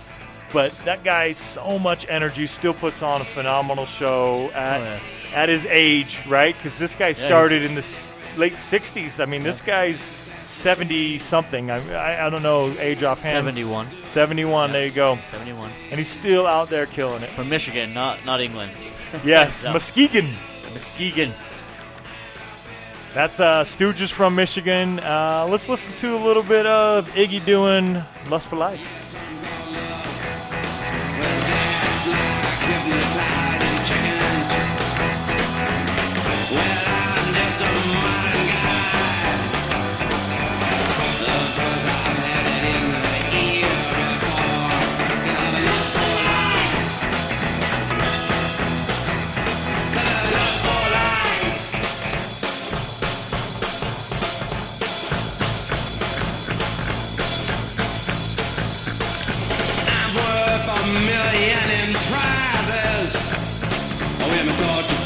but 0.53 0.73
that 0.85 1.05
guy, 1.05 1.33
so 1.33 1.79
much 1.79 2.07
energy, 2.09 2.47
still 2.47 2.75
puts 2.75 3.03
on 3.03 3.21
a 3.21 3.25
phenomenal 3.25 3.87
show 3.87 4.51
at 4.55 4.81
Oh, 4.81 4.85
yeah. 4.85 5.01
at 5.35 5.49
his 5.49 5.65
age, 5.67 6.21
right? 6.29 6.55
Because 6.55 6.79
this 6.79 6.95
guy 6.95 7.13
started 7.13 7.63
in 7.65 7.75
the 7.75 7.79
s- 7.81 8.17
late 8.37 8.55
'60s. 8.55 9.21
I 9.21 9.27
mean, 9.27 9.43
this 9.43 9.63
guy's 9.63 10.11
70 10.43 11.19
something. 11.19 11.71
I, 11.71 11.79
I, 11.93 12.27
I 12.27 12.31
don't 12.31 12.43
know 12.43 12.75
age 12.79 13.03
offhand. 13.03 13.37
71. 13.47 13.87
71. 14.03 14.73
There 14.73 14.87
you 14.87 14.93
go. 14.93 15.17
71. 15.31 15.71
And 15.91 15.99
he's 15.99 16.09
still 16.09 16.47
out 16.47 16.69
there 16.69 16.87
killing 16.87 17.23
it. 17.23 17.29
From 17.29 17.49
Michigan, 17.49 17.95
not 17.95 18.25
not 18.25 18.41
England. 18.41 18.73
Yes, 19.25 19.65
Muskegon. 19.73 20.29
Muskegon. 20.73 21.33
That's 23.13 23.41
uh, 23.41 23.65
Stooges 23.65 24.13
from 24.13 24.37
Michigan. 24.37 25.01
Uh, 25.01 25.45
let's 25.51 25.69
listen 25.69 25.93
to 25.95 26.17
a 26.17 26.23
little 26.25 26.45
bit 26.45 26.65
of 26.65 27.09
Iggy 27.15 27.45
doing 27.45 28.01
Lust 28.29 28.47
for 28.47 28.55
Life. 28.55 29.00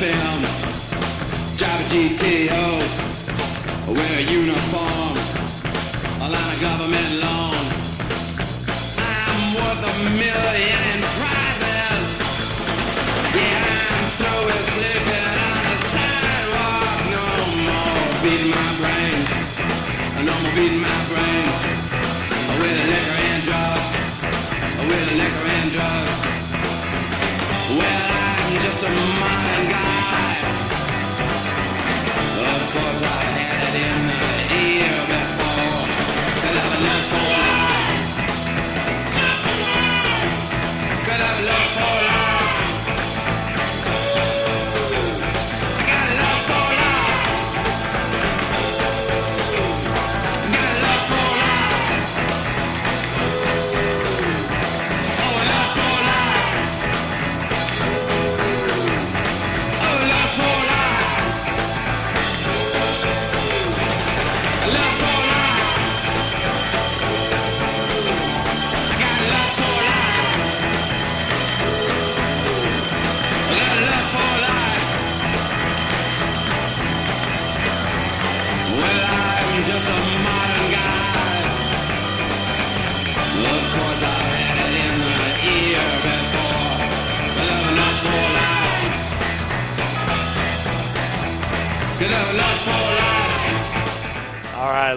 My 0.01 0.43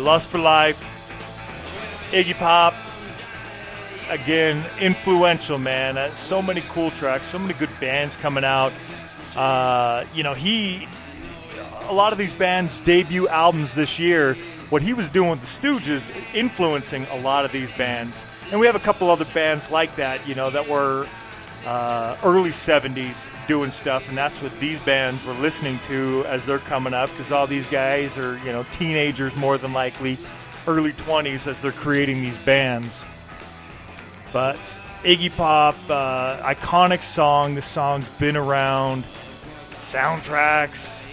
Lust 0.07 0.29
for 0.29 0.37
Life, 0.37 0.79
Iggy 2.13 2.33
Pop. 2.39 2.73
Again, 4.09 4.63
influential 4.79 5.57
man. 5.57 5.97
Uh, 5.97 6.13
so 6.13 6.41
many 6.41 6.61
cool 6.69 6.91
tracks, 6.91 7.25
so 7.25 7.37
many 7.37 7.53
good 7.55 7.69
bands 7.81 8.15
coming 8.15 8.45
out. 8.45 8.71
Uh, 9.35 10.05
you 10.15 10.23
know, 10.23 10.33
he, 10.33 10.87
a 11.89 11.93
lot 11.93 12.13
of 12.13 12.17
these 12.17 12.33
bands' 12.33 12.79
debut 12.79 13.27
albums 13.27 13.75
this 13.75 13.99
year, 13.99 14.35
what 14.69 14.81
he 14.81 14.93
was 14.93 15.09
doing 15.09 15.29
with 15.29 15.41
the 15.41 15.45
Stooges, 15.45 16.09
influencing 16.33 17.05
a 17.11 17.17
lot 17.19 17.43
of 17.43 17.51
these 17.51 17.73
bands. 17.73 18.25
And 18.49 18.61
we 18.61 18.65
have 18.65 18.77
a 18.77 18.79
couple 18.79 19.11
other 19.11 19.25
bands 19.33 19.69
like 19.71 19.93
that, 19.97 20.25
you 20.25 20.35
know, 20.35 20.49
that 20.51 20.69
were 20.69 21.05
uh, 21.67 22.15
early 22.23 22.51
70s 22.51 23.29
doing 23.45 23.69
stuff, 23.69 24.07
and 24.07 24.17
that's 24.17 24.41
what 24.41 24.57
these 24.57 24.79
bands 24.85 25.25
were 25.25 25.33
listening 25.33 25.77
to 25.79 26.23
as 26.25 26.45
they're 26.45 26.59
coming 26.59 26.93
up 26.93 27.09
because 27.09 27.29
all 27.29 27.45
these 27.45 27.67
guys 27.67 28.17
are, 28.17 28.37
you 28.45 28.53
know, 28.53 28.65
teenagers 28.71 29.35
more 29.35 29.57
than 29.57 29.73
likely, 29.73 30.17
early 30.65 30.93
20s 30.93 31.45
as 31.45 31.61
they're 31.61 31.73
creating 31.73 32.21
these 32.21 32.37
bands. 32.37 33.03
But 34.31 34.55
Iggy 35.03 35.35
Pop, 35.35 35.75
uh, 35.89 36.41
iconic 36.41 37.01
song. 37.01 37.55
The 37.55 37.61
song's 37.61 38.07
been 38.17 38.37
around. 38.37 39.03
Soundtracks. 39.03 41.03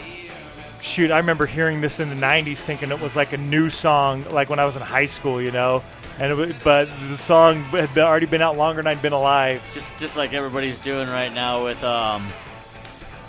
Shoot, 0.80 1.11
I 1.11 1.18
remember 1.18 1.46
hearing 1.46 1.80
this 1.80 1.98
in 1.98 2.11
the 2.11 2.14
90s 2.14 2.59
thinking 2.59 2.92
it 2.92 3.00
was 3.00 3.16
like 3.16 3.32
a 3.32 3.38
new 3.38 3.70
song, 3.70 4.24
like 4.30 4.50
when 4.50 4.61
I 4.61 4.66
was 4.66 4.76
in 4.76 4.82
high 4.82 5.07
school, 5.07 5.42
you 5.42 5.50
know. 5.50 5.82
And 6.19 6.39
it, 6.39 6.57
but 6.65 6.89
the 7.09 7.17
song 7.17 7.62
had 7.65 7.93
been, 7.95 8.05
already 8.05 8.27
been 8.27 8.43
out 8.43 8.57
longer 8.57 8.83
than 8.83 8.87
I'd 8.87 9.03
been 9.03 9.12
alive. 9.12 9.69
Just 9.75 9.99
just 10.01 10.17
like 10.17 10.33
everybody's 10.33 10.79
doing 10.79 11.09
right 11.09 11.33
now 11.33 11.65
with 11.65 11.83
um, 11.85 12.23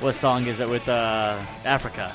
what 0.02 0.16
song 0.16 0.46
is 0.48 0.60
it 0.60 0.70
with 0.70 0.88
uh 0.88 1.38
Africa? 1.66 2.14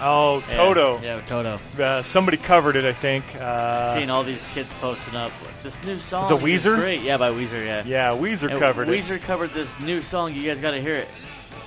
Oh, 0.00 0.42
Toto. 0.48 1.00
Yeah, 1.02 1.20
Toto. 1.26 1.58
Uh, 1.82 2.02
somebody 2.02 2.36
covered 2.36 2.76
it, 2.76 2.84
I 2.84 2.92
think. 2.92 3.24
Uh, 3.34 3.92
Seeing 3.94 4.10
all 4.10 4.22
these 4.22 4.44
kids 4.54 4.72
posting 4.74 5.16
up 5.16 5.32
this 5.62 5.84
new 5.84 5.96
song. 5.96 6.24
it 6.24 6.40
Weezer? 6.40 6.76
Great, 6.76 7.00
yeah, 7.02 7.16
by 7.16 7.30
Weezer. 7.30 7.64
Yeah. 7.64 7.82
yeah, 7.84 8.10
Weezer 8.12 8.48
And 8.50 8.60
covered 8.60 8.88
it. 8.88 8.92
Weezer 8.92 9.20
covered 9.20 9.50
this 9.50 9.78
new 9.80 10.00
song. 10.00 10.34
You 10.34 10.44
guys 10.44 10.60
got 10.60 10.70
to 10.70 10.80
hear 10.80 10.94
it. 10.94 11.08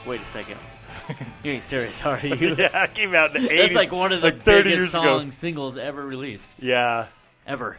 Wait 0.06 0.22
a 0.22 0.24
second. 0.24 0.58
you 1.44 1.52
ain't 1.52 1.64
serious, 1.64 2.06
are 2.06 2.20
you? 2.26 2.56
Yeah, 2.58 2.86
it 2.86 2.94
came 2.94 3.14
out 3.14 3.36
in 3.36 3.44
the 3.44 3.50
80s. 3.50 3.58
That's 3.58 3.76
like 3.76 3.92
one 3.92 4.14
of 4.14 4.22
the 4.22 4.28
like 4.32 4.39
30 4.42 4.70
biggest 4.70 4.92
song 4.94 5.06
ago. 5.24 5.30
singles 5.32 5.78
ever 5.78 6.02
released. 6.02 6.50
Yeah. 6.60 7.08
Ever. 7.46 7.78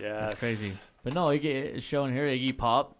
Yeah. 0.00 0.20
That's 0.26 0.40
crazy. 0.40 0.72
But 1.02 1.14
no, 1.14 1.26
Iggy, 1.26 1.44
it's 1.76 1.84
showing 1.84 2.12
here 2.14 2.26
Iggy 2.26 2.56
Pop 2.56 2.96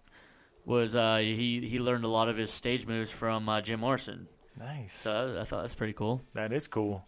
was 0.65 0.95
uh, 0.97 1.17
he 1.19 1.67
he 1.69 1.79
learned 1.79 2.05
a 2.05 2.09
lot 2.09 2.29
of 2.29 2.37
his 2.37 2.51
stage 2.51 2.87
moves 2.87 3.11
from 3.11 3.49
uh, 3.49 3.61
Jim 3.61 3.81
Morrison. 3.81 4.29
Nice. 4.59 4.93
So 4.93 5.35
I, 5.37 5.41
I 5.41 5.45
thought 5.45 5.63
that's 5.63 5.75
pretty 5.75 5.93
cool. 5.95 6.23
that 6.35 6.53
is 6.53 6.69
cool. 6.69 7.07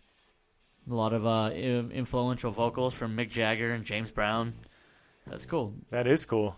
A 0.91 0.95
lot 0.95 1.13
of 1.13 1.27
uh, 1.27 1.51
influential 1.55 2.53
vocals 2.53 2.95
from 2.95 3.17
Mick 3.17 3.29
Jagger 3.31 3.73
and 3.73 3.85
James 3.85 4.11
Brown. 4.13 4.55
That's 5.27 5.45
cool. 5.47 5.75
That 5.91 6.07
is 6.07 6.25
cool. 6.25 6.57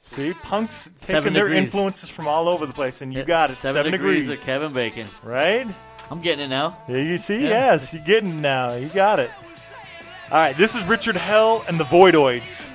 See, 0.00 0.32
punk's 0.32 0.84
taking 0.84 0.98
Seven 0.98 1.32
their 1.32 1.48
degrees. 1.48 1.64
influences 1.64 2.10
from 2.10 2.28
all 2.28 2.48
over 2.48 2.66
the 2.66 2.72
place, 2.74 3.00
and 3.00 3.12
you 3.12 3.24
got 3.24 3.50
it. 3.50 3.56
Seven, 3.56 3.90
degrees. 3.90 4.28
of 4.28 4.40
Kevin 4.42 4.72
Bacon. 4.72 5.06
right? 5.24 5.66
I'm 6.10 6.20
getting 6.20 6.44
it 6.44 6.48
now. 6.48 6.78
Yeah, 6.88 6.98
you 6.98 7.18
see, 7.18 7.42
Yeah. 7.42 7.48
yes, 7.72 7.92
you're 7.94 8.04
getting 8.04 8.38
it 8.38 8.40
now. 8.40 8.74
You 8.74 8.88
got 8.88 9.18
it. 9.18 9.30
All 10.30 10.36
right, 10.36 10.54
this 10.54 10.74
is 10.74 10.84
Richard 10.84 11.16
Hell 11.16 11.64
and 11.68 11.80
the 11.80 11.84
Voidoids. 11.84 12.66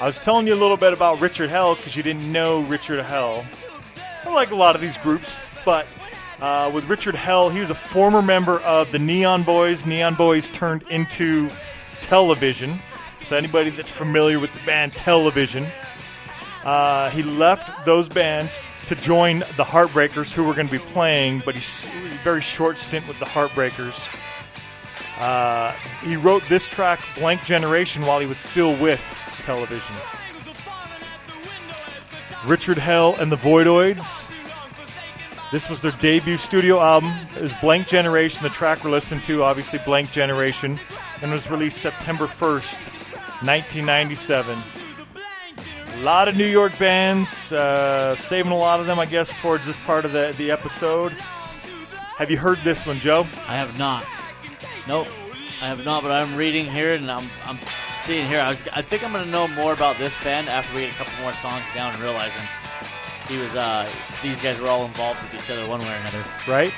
I 0.00 0.06
was 0.06 0.20
telling 0.20 0.46
you 0.46 0.54
a 0.54 0.62
little 0.62 0.76
bit 0.76 0.92
about 0.92 1.20
Richard 1.20 1.50
Hell 1.50 1.74
because 1.74 1.96
you 1.96 2.04
didn't 2.04 2.30
know 2.30 2.60
Richard 2.60 3.04
Hell. 3.04 3.44
I 4.24 4.32
like 4.32 4.52
a 4.52 4.54
lot 4.54 4.76
of 4.76 4.80
these 4.80 4.96
groups, 4.96 5.40
but 5.64 5.84
uh, 6.40 6.70
with 6.72 6.84
Richard 6.84 7.16
Hell, 7.16 7.50
he 7.50 7.58
was 7.58 7.70
a 7.70 7.74
former 7.74 8.22
member 8.22 8.60
of 8.60 8.92
the 8.92 9.00
Neon 9.00 9.42
Boys. 9.42 9.84
Neon 9.84 10.14
Boys 10.14 10.48
turned 10.48 10.84
into 10.84 11.50
Television. 12.00 12.72
So 13.20 13.36
anybody 13.36 13.70
that's 13.70 13.90
familiar 13.90 14.38
with 14.38 14.52
the 14.52 14.64
band 14.64 14.92
Television, 14.92 15.66
uh, 16.64 17.10
he 17.10 17.24
left 17.24 17.84
those 17.84 18.08
bands 18.08 18.62
to 18.86 18.94
join 18.94 19.40
the 19.40 19.64
Heartbreakers, 19.64 20.32
who 20.32 20.44
were 20.44 20.54
going 20.54 20.68
to 20.68 20.72
be 20.72 20.78
playing, 20.78 21.42
but 21.44 21.56
he's 21.56 21.88
very 22.22 22.42
short 22.42 22.78
stint 22.78 23.08
with 23.08 23.18
the 23.18 23.24
Heartbreakers. 23.24 24.08
Uh, 25.18 25.72
he 26.02 26.16
wrote 26.16 26.42
this 26.48 26.68
track, 26.68 27.00
Blank 27.16 27.44
Generation, 27.44 28.04
while 28.04 28.18
he 28.20 28.26
was 28.26 28.38
still 28.38 28.76
with 28.76 29.02
television. 29.42 29.96
Richard 32.46 32.78
Hell 32.78 33.16
and 33.18 33.32
the 33.32 33.36
Voidoids. 33.36 34.30
This 35.52 35.68
was 35.68 35.80
their 35.80 35.92
debut 35.92 36.36
studio 36.36 36.80
album. 36.80 37.12
It 37.36 37.42
was 37.42 37.54
Blank 37.56 37.86
Generation. 37.86 38.42
The 38.42 38.50
track 38.50 38.84
we're 38.84 38.90
listening 38.90 39.20
to, 39.22 39.42
obviously, 39.42 39.78
Blank 39.84 40.10
Generation, 40.12 40.78
and 41.22 41.30
was 41.30 41.50
released 41.50 41.78
September 41.78 42.26
1st, 42.26 42.92
1997. 43.42 44.58
A 45.94 46.02
lot 46.02 46.28
of 46.28 46.36
New 46.36 46.46
York 46.46 46.78
bands, 46.78 47.52
uh, 47.52 48.14
saving 48.16 48.52
a 48.52 48.56
lot 48.56 48.80
of 48.80 48.86
them, 48.86 48.98
I 48.98 49.06
guess, 49.06 49.34
towards 49.36 49.66
this 49.66 49.78
part 49.78 50.04
of 50.04 50.12
the, 50.12 50.34
the 50.36 50.50
episode. 50.50 51.12
Have 52.18 52.30
you 52.30 52.38
heard 52.38 52.58
this 52.64 52.84
one, 52.84 52.98
Joe? 52.98 53.22
I 53.48 53.56
have 53.56 53.78
not. 53.78 54.04
Nope, 54.86 55.08
I 55.60 55.66
have 55.66 55.84
not. 55.84 56.02
But 56.02 56.12
I'm 56.12 56.36
reading 56.36 56.66
here 56.66 56.94
and 56.94 57.10
I'm 57.10 57.26
I'm 57.46 57.58
seeing 57.90 58.28
here. 58.28 58.40
I 58.40 58.50
was 58.50 58.68
I 58.72 58.82
think 58.82 59.02
I'm 59.02 59.12
gonna 59.12 59.26
know 59.26 59.48
more 59.48 59.72
about 59.72 59.98
this 59.98 60.16
band 60.22 60.48
after 60.48 60.74
we 60.74 60.82
get 60.82 60.92
a 60.92 60.96
couple 60.96 61.12
more 61.20 61.32
songs 61.32 61.64
down 61.74 61.92
and 61.92 62.02
realizing 62.02 62.42
he 63.28 63.38
was 63.38 63.56
uh 63.56 63.88
these 64.22 64.40
guys 64.40 64.60
were 64.60 64.68
all 64.68 64.84
involved 64.84 65.20
with 65.22 65.34
each 65.34 65.50
other 65.50 65.66
one 65.66 65.80
way 65.80 65.92
or 65.92 65.96
another. 65.96 66.24
Right? 66.46 66.72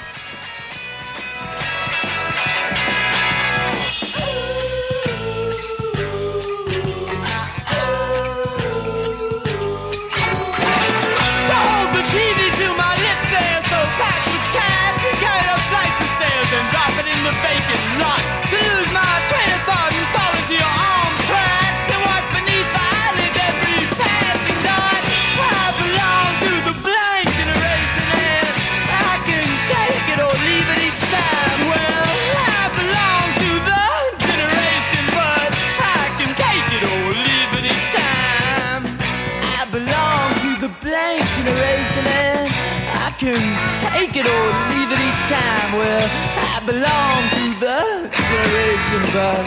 Belong 46.69 47.23
to 47.31 47.45
the 47.61 47.81
generation, 48.29 49.01
but 49.15 49.41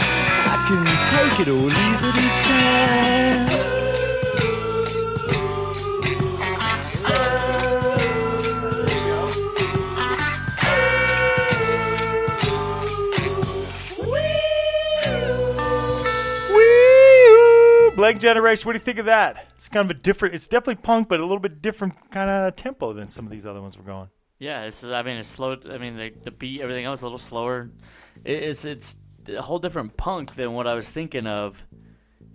I 0.49 0.57
can 0.67 0.81
take 1.13 1.39
it 1.41 1.47
or 1.49 1.61
leave 1.69 2.01
it 2.09 2.15
each 2.17 2.39
time. 2.47 3.61
Blank 17.95 18.19
Generation. 18.19 18.65
What 18.65 18.73
do 18.73 18.77
you 18.77 18.83
think 18.83 18.97
of 18.97 19.05
that? 19.05 19.45
It's 19.55 19.69
kind 19.69 19.91
of 19.91 19.95
a 19.95 19.99
different. 19.99 20.33
It's 20.33 20.47
definitely 20.47 20.81
punk, 20.81 21.07
but 21.07 21.19
a 21.19 21.23
little 21.23 21.37
bit 21.37 21.61
different 21.61 22.09
kind 22.09 22.31
of 22.31 22.55
tempo 22.55 22.93
than 22.93 23.09
some 23.09 23.25
of 23.25 23.31
these 23.31 23.45
other 23.45 23.61
ones 23.61 23.77
we're 23.77 23.83
going. 23.83 24.09
Yeah, 24.41 24.63
it's 24.63 24.83
I 24.83 25.03
mean 25.03 25.17
it's 25.17 25.27
slow. 25.27 25.55
I 25.69 25.77
mean 25.77 25.97
the 25.97 26.11
the 26.23 26.31
beat 26.31 26.61
everything 26.61 26.85
else 26.85 27.01
a 27.01 27.05
little 27.05 27.19
slower. 27.19 27.69
It, 28.25 28.41
it's 28.41 28.65
it's 28.65 28.95
a 29.29 29.39
whole 29.39 29.59
different 29.59 29.95
punk 29.97 30.33
than 30.33 30.53
what 30.53 30.65
I 30.65 30.73
was 30.73 30.91
thinking 30.91 31.27
of. 31.27 31.63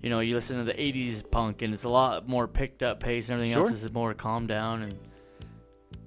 You 0.00 0.10
know, 0.10 0.20
you 0.20 0.36
listen 0.36 0.58
to 0.58 0.62
the 0.64 0.72
'80s 0.72 1.28
punk 1.28 1.62
and 1.62 1.74
it's 1.74 1.82
a 1.82 1.88
lot 1.88 2.28
more 2.28 2.46
picked 2.46 2.84
up 2.84 3.00
pace 3.00 3.28
and 3.28 3.34
everything 3.34 3.54
Sure. 3.54 3.68
else 3.68 3.82
is 3.82 3.92
more 3.92 4.14
calmed 4.14 4.46
down 4.46 4.82
and. 4.82 4.98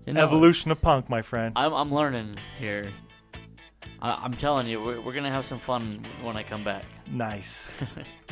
You 0.05 0.13
know, 0.13 0.23
Evolution 0.23 0.71
of 0.71 0.81
punk, 0.81 1.09
my 1.09 1.21
friend. 1.21 1.51
I'm, 1.57 1.73
I'm 1.73 1.93
learning 1.93 2.37
here. 2.57 2.87
I, 4.01 4.21
I'm 4.23 4.33
telling 4.33 4.67
you, 4.67 4.81
we're, 4.81 5.01
we're 5.01 5.13
gonna 5.13 5.29
have 5.31 5.43
some 5.43 5.59
fun 5.59 6.05
when 6.21 6.37
I 6.37 6.43
come 6.43 6.63
back. 6.63 6.85
Nice. 7.11 7.75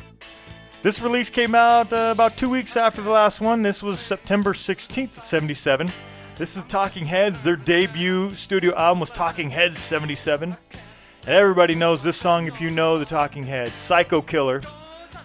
this 0.84 1.01
release 1.01 1.30
came 1.30 1.53
out 1.53 1.91
uh, 1.91 2.11
about 2.13 2.38
two 2.38 2.49
weeks 2.49 2.78
after 2.78 3.01
the 3.01 3.09
last 3.09 3.41
one. 3.41 3.61
This 3.61 3.84
was 3.84 3.99
September 3.99 4.53
16th, 4.53 5.20
77. 5.20 5.91
This 6.38 6.56
is 6.56 6.66
Talking 6.66 7.08
Heads. 7.08 7.44
Their 7.44 7.56
debut 7.56 8.36
studio 8.36 8.76
album 8.76 9.00
was 9.00 9.10
Talking 9.10 9.50
Heads 9.50 9.80
77. 9.80 10.56
And 11.22 11.30
everybody 11.30 11.74
knows 11.74 12.04
this 12.04 12.16
song 12.16 12.46
if 12.46 12.62
you 12.62 12.70
know 12.70 13.00
the 13.00 13.06
Talking 13.06 13.44
Heads. 13.44 13.74
Psycho 13.74 14.22
Killer. 14.22 14.62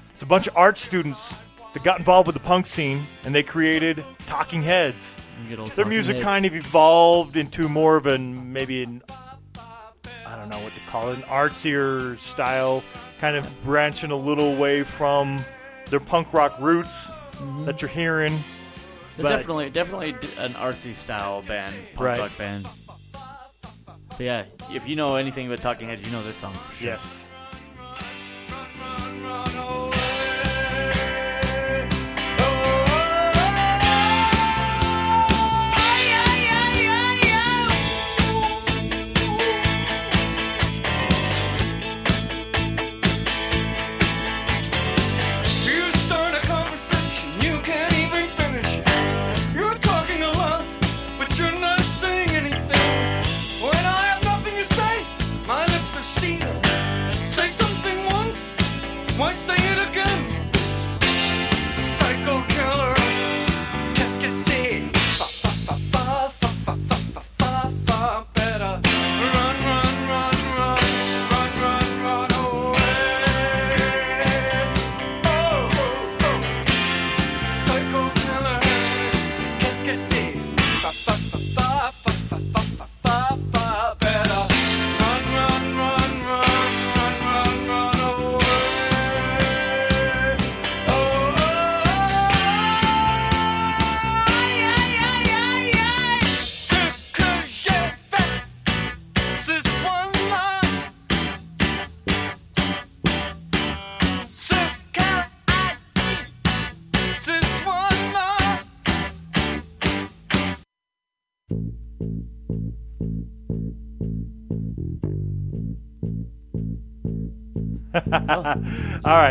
It's 0.08 0.22
a 0.22 0.26
bunch 0.26 0.46
of 0.46 0.56
art 0.56 0.78
students 0.78 1.36
that 1.74 1.84
got 1.84 1.98
involved 1.98 2.28
with 2.28 2.34
the 2.34 2.40
punk 2.40 2.66
scene 2.66 3.02
and 3.26 3.34
they 3.34 3.42
created 3.42 4.02
Talking 4.20 4.62
Heads. 4.62 5.18
Their 5.48 5.58
Talking 5.58 5.88
music 5.90 6.16
Heads. 6.16 6.24
kind 6.24 6.46
of 6.46 6.54
evolved 6.54 7.36
into 7.36 7.68
more 7.68 7.96
of 7.96 8.06
an 8.06 8.54
maybe 8.54 8.82
an 8.82 9.02
I 10.26 10.36
don't 10.36 10.48
know 10.48 10.60
what 10.60 10.72
to 10.72 10.80
call 10.88 11.10
it, 11.10 11.18
an 11.18 11.24
artsier 11.24 12.18
style, 12.18 12.82
kind 13.20 13.36
of 13.36 13.62
branching 13.62 14.12
a 14.12 14.16
little 14.16 14.56
way 14.56 14.82
from 14.82 15.44
their 15.90 16.00
punk 16.00 16.32
rock 16.32 16.56
roots 16.58 17.10
that 17.66 17.82
you're 17.82 17.90
hearing. 17.90 18.42
But- 19.16 19.28
definitely 19.30 19.70
definitely 19.70 20.10
an 20.38 20.52
artsy 20.54 20.94
style 20.94 21.42
band, 21.42 21.74
punk 21.94 22.00
Right. 22.00 22.18
rock 22.18 22.36
band. 22.38 22.66
But 24.10 24.20
yeah, 24.20 24.44
if 24.70 24.86
you 24.88 24.94
know 24.96 25.16
anything 25.16 25.46
about 25.46 25.58
Talking 25.58 25.88
Heads, 25.88 26.04
you 26.04 26.10
know 26.12 26.22
this 26.22 26.36
song 26.36 26.52
for 26.54 26.74
sure. 26.74 26.88
Yes. 26.90 27.26
You 29.14 29.71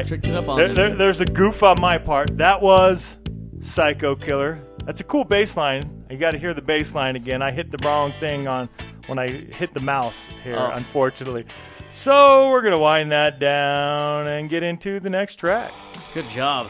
right. 0.02 0.08
Tricked 0.08 0.28
it 0.28 0.36
up 0.36 0.48
on 0.48 0.58
There, 0.58 0.74
there- 0.74 0.96
there's 0.96 1.22
a 1.22 1.26
goof 1.26 1.64
on 1.64 1.80
my 1.80 1.98
part. 1.98 2.38
That 2.38 2.62
was 2.62 3.18
Psycho 3.62 4.16
Killer. 4.16 4.60
That's 4.86 5.00
a 5.00 5.04
cool 5.04 5.24
bass 5.24 5.56
line. 5.56 6.04
You 6.10 6.18
got 6.18 6.32
to 6.32 6.38
hear 6.38 6.54
the 6.54 6.62
bass 6.62 6.94
line 6.96 7.16
again. 7.16 7.42
I 7.42 7.52
hit 7.52 7.72
the 7.72 7.78
wrong 7.86 8.14
thing 8.20 8.48
on 8.48 8.68
when 9.08 9.18
I 9.20 9.28
hit 9.30 9.74
the 9.74 9.80
mouse 9.80 10.28
here, 10.44 10.58
Oh. 10.58 10.72
unfortunately. 10.72 11.46
So 11.90 12.50
we're 12.50 12.62
gonna 12.62 12.80
wind 12.80 13.12
that 13.12 13.38
down 13.40 14.26
and 14.28 14.50
get 14.50 14.64
into 14.64 15.00
the 15.02 15.10
next 15.10 15.36
track. 15.36 15.72
Good 16.14 16.28
job. 16.30 16.68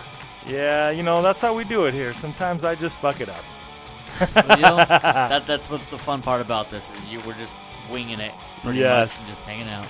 Yeah, 0.48 0.90
you 0.90 1.04
know 1.04 1.22
that's 1.22 1.40
how 1.42 1.54
we 1.54 1.64
do 1.64 1.86
it 1.86 1.94
here. 1.94 2.12
Sometimes 2.14 2.64
I 2.64 2.74
just 2.76 2.98
fuck 2.98 3.22
it 3.22 3.30
up. 3.30 3.44
You 4.58 4.62
know, 4.64 4.76
that, 4.90 5.46
that's 5.46 5.70
what's 5.70 5.90
the 5.92 5.98
fun 6.00 6.22
part 6.24 6.42
about 6.42 6.70
this 6.72 6.90
is 6.92 7.12
you 7.12 7.20
we're 7.26 7.34
just 7.36 7.56
winging 7.92 8.20
it 8.20 8.34
pretty 8.64 8.80
Yes. 8.80 9.10
much 9.10 9.20
and 9.20 9.28
just 9.36 9.46
hanging 9.46 9.68
out. 9.70 9.86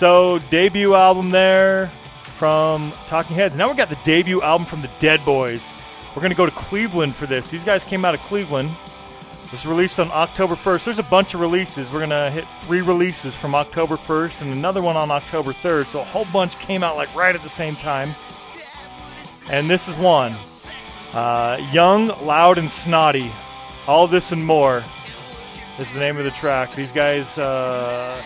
So 0.00 0.38
debut 0.48 0.94
album 0.94 1.28
there 1.28 1.88
from 2.22 2.90
Talking 3.06 3.36
Heads. 3.36 3.54
Now 3.54 3.68
we 3.68 3.76
got 3.76 3.90
the 3.90 3.98
debut 4.02 4.40
album 4.40 4.66
from 4.66 4.80
the 4.80 4.88
Dead 4.98 5.22
Boys. 5.26 5.74
We're 6.16 6.22
gonna 6.22 6.34
go 6.34 6.46
to 6.46 6.52
Cleveland 6.52 7.14
for 7.14 7.26
this. 7.26 7.50
These 7.50 7.64
guys 7.64 7.84
came 7.84 8.02
out 8.06 8.14
of 8.14 8.20
Cleveland. 8.22 8.70
It 9.44 9.52
was 9.52 9.66
released 9.66 10.00
on 10.00 10.10
October 10.10 10.54
1st. 10.54 10.84
There's 10.86 10.98
a 10.98 11.02
bunch 11.02 11.34
of 11.34 11.40
releases. 11.40 11.92
We're 11.92 12.00
gonna 12.00 12.30
hit 12.30 12.46
three 12.60 12.80
releases 12.80 13.36
from 13.36 13.54
October 13.54 13.98
1st 13.98 14.40
and 14.40 14.54
another 14.54 14.80
one 14.80 14.96
on 14.96 15.10
October 15.10 15.52
3rd. 15.52 15.84
So 15.84 16.00
a 16.00 16.04
whole 16.04 16.24
bunch 16.32 16.58
came 16.58 16.82
out 16.82 16.96
like 16.96 17.14
right 17.14 17.34
at 17.34 17.42
the 17.42 17.50
same 17.50 17.76
time. 17.76 18.14
And 19.50 19.68
this 19.68 19.86
is 19.86 19.96
one. 19.96 20.34
Uh, 21.12 21.58
Young, 21.72 22.06
Loud, 22.24 22.56
and 22.56 22.70
Snotty. 22.70 23.30
All 23.86 24.06
this 24.06 24.32
and 24.32 24.46
more 24.46 24.82
is 25.80 25.92
the 25.92 25.98
name 26.00 26.18
of 26.18 26.24
the 26.24 26.30
track. 26.30 26.74
These 26.74 26.92
guys, 26.92 27.38
uh, 27.38 28.20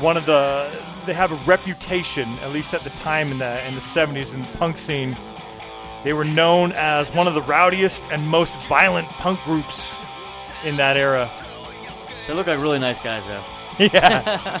one 0.00 0.16
of 0.16 0.26
the, 0.26 0.68
they 1.04 1.12
have 1.14 1.32
a 1.32 1.36
reputation, 1.46 2.28
at 2.42 2.52
least 2.52 2.74
at 2.74 2.82
the 2.84 2.90
time 2.90 3.30
in 3.30 3.38
the 3.38 3.66
in 3.68 3.74
the 3.74 3.80
70s 3.80 4.34
in 4.34 4.42
the 4.42 4.48
punk 4.58 4.78
scene. 4.78 5.16
They 6.04 6.12
were 6.12 6.24
known 6.24 6.72
as 6.72 7.12
one 7.12 7.26
of 7.26 7.34
the 7.34 7.42
rowdiest 7.42 8.04
and 8.10 8.26
most 8.28 8.54
violent 8.68 9.08
punk 9.08 9.40
groups 9.42 9.96
in 10.64 10.76
that 10.76 10.96
era. 10.96 11.30
They 12.26 12.34
look 12.34 12.46
like 12.46 12.58
really 12.58 12.78
nice 12.78 13.00
guys 13.00 13.26
though. 13.26 13.44
Yeah. 13.78 14.58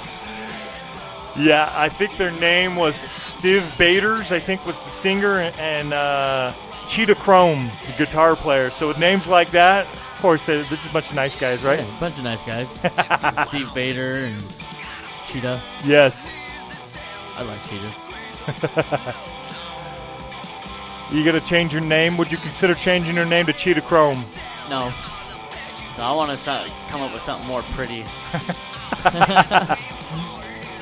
yeah, 1.36 1.72
I 1.74 1.88
think 1.88 2.18
their 2.18 2.32
name 2.32 2.76
was 2.76 3.02
Stiv 3.04 3.78
Bators, 3.78 4.30
I 4.30 4.38
think 4.38 4.66
was 4.66 4.78
the 4.78 4.90
singer, 4.90 5.38
and 5.38 5.94
uh, 5.94 6.52
Cheetah 6.86 7.14
Chrome, 7.16 7.70
the 7.86 7.92
guitar 7.98 8.36
player. 8.36 8.70
So 8.70 8.88
with 8.88 8.98
names 8.98 9.26
like 9.28 9.50
that, 9.52 9.86
of 9.86 10.18
course, 10.20 10.44
they're, 10.44 10.62
they're 10.64 10.78
just 10.78 10.90
a 10.90 10.92
bunch 10.92 11.08
of 11.10 11.16
nice 11.16 11.36
guys, 11.36 11.62
right? 11.62 11.78
Yeah, 11.80 12.00
bunch 12.00 12.16
of 12.18 12.24
nice 12.24 12.44
guys. 12.44 12.68
Steve 13.48 13.72
Bader 13.74 14.16
and 14.24 14.42
Cheetah. 15.26 15.60
Yes. 15.84 16.28
I 17.36 17.42
like 17.42 17.62
cheetahs. 17.64 19.26
You 21.12 21.24
gonna 21.24 21.40
change 21.40 21.72
your 21.72 21.82
name? 21.82 22.16
Would 22.16 22.32
you 22.32 22.38
consider 22.38 22.74
changing 22.74 23.14
your 23.14 23.26
name 23.26 23.46
to 23.46 23.52
Cheetah 23.52 23.82
Chrome? 23.82 24.24
No. 24.68 24.92
No, 25.96 26.02
I 26.02 26.10
want 26.12 26.36
to 26.36 26.70
come 26.88 27.00
up 27.00 27.12
with 27.12 27.22
something 27.22 27.46
more 27.46 27.62
pretty. 27.74 28.00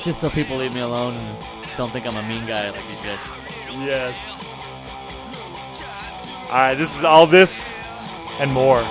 Just 0.03 0.21
so 0.21 0.31
people 0.31 0.57
leave 0.57 0.75
me 0.75 0.81
alone 0.81 1.15
and 1.15 1.39
don't 1.77 1.93
think 1.93 2.07
I'm 2.07 2.17
a 2.17 2.23
mean 2.23 2.47
guy 2.47 2.71
like 2.71 2.87
these 2.89 3.03
guys. 3.03 3.19
Yes. 3.71 4.34
All 6.51 6.61
right, 6.61 6.75
this 6.75 6.97
is 6.97 7.05
all 7.05 7.27
this 7.27 7.75
and 8.39 8.53
more. 8.53 8.85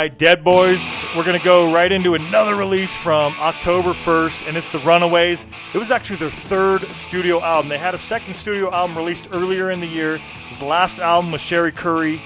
Right, 0.00 0.16
Dead 0.16 0.42
Boys. 0.42 0.80
We're 1.14 1.24
gonna 1.24 1.38
go 1.38 1.74
right 1.74 1.92
into 1.92 2.14
another 2.14 2.54
release 2.54 2.94
from 2.94 3.34
October 3.38 3.92
1st, 3.92 4.48
and 4.48 4.56
it's 4.56 4.70
the 4.70 4.78
Runaways. 4.78 5.46
It 5.74 5.78
was 5.78 5.90
actually 5.90 6.16
their 6.16 6.30
third 6.30 6.84
studio 6.86 7.38
album. 7.42 7.68
They 7.68 7.76
had 7.76 7.92
a 7.92 7.98
second 7.98 8.32
studio 8.32 8.72
album 8.72 8.96
released 8.96 9.28
earlier 9.30 9.70
in 9.70 9.78
the 9.78 9.86
year. 9.86 10.14
It 10.14 10.22
was 10.48 10.58
the 10.58 10.64
last 10.64 11.00
album 11.00 11.32
with 11.32 11.42
Cherie 11.42 11.70
Currie. 11.70 12.18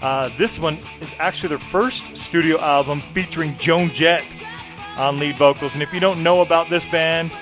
Uh, 0.00 0.30
this 0.38 0.60
one 0.60 0.78
is 1.00 1.12
actually 1.18 1.48
their 1.48 1.58
first 1.58 2.16
studio 2.16 2.60
album 2.60 3.00
featuring 3.00 3.58
Joan 3.58 3.88
Jett 3.88 4.22
on 4.96 5.18
lead 5.18 5.34
vocals. 5.34 5.74
And 5.74 5.82
if 5.82 5.92
you 5.92 5.98
don't 5.98 6.22
know 6.22 6.42
about 6.42 6.70
this 6.70 6.86
band, 6.86 7.32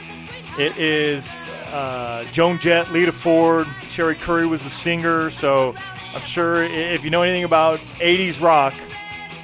it 0.58 0.78
is 0.78 1.44
uh, 1.72 2.24
Joan 2.32 2.58
Jett, 2.58 2.90
Lita 2.90 3.12
Ford, 3.12 3.66
Cherie 3.82 4.14
Currie 4.14 4.46
was 4.46 4.62
the 4.62 4.70
singer. 4.70 5.28
So 5.28 5.74
I'm 6.14 6.22
sure 6.22 6.62
if 6.62 7.04
you 7.04 7.10
know 7.10 7.20
anything 7.20 7.44
about 7.44 7.80
80s 8.00 8.40
rock, 8.40 8.72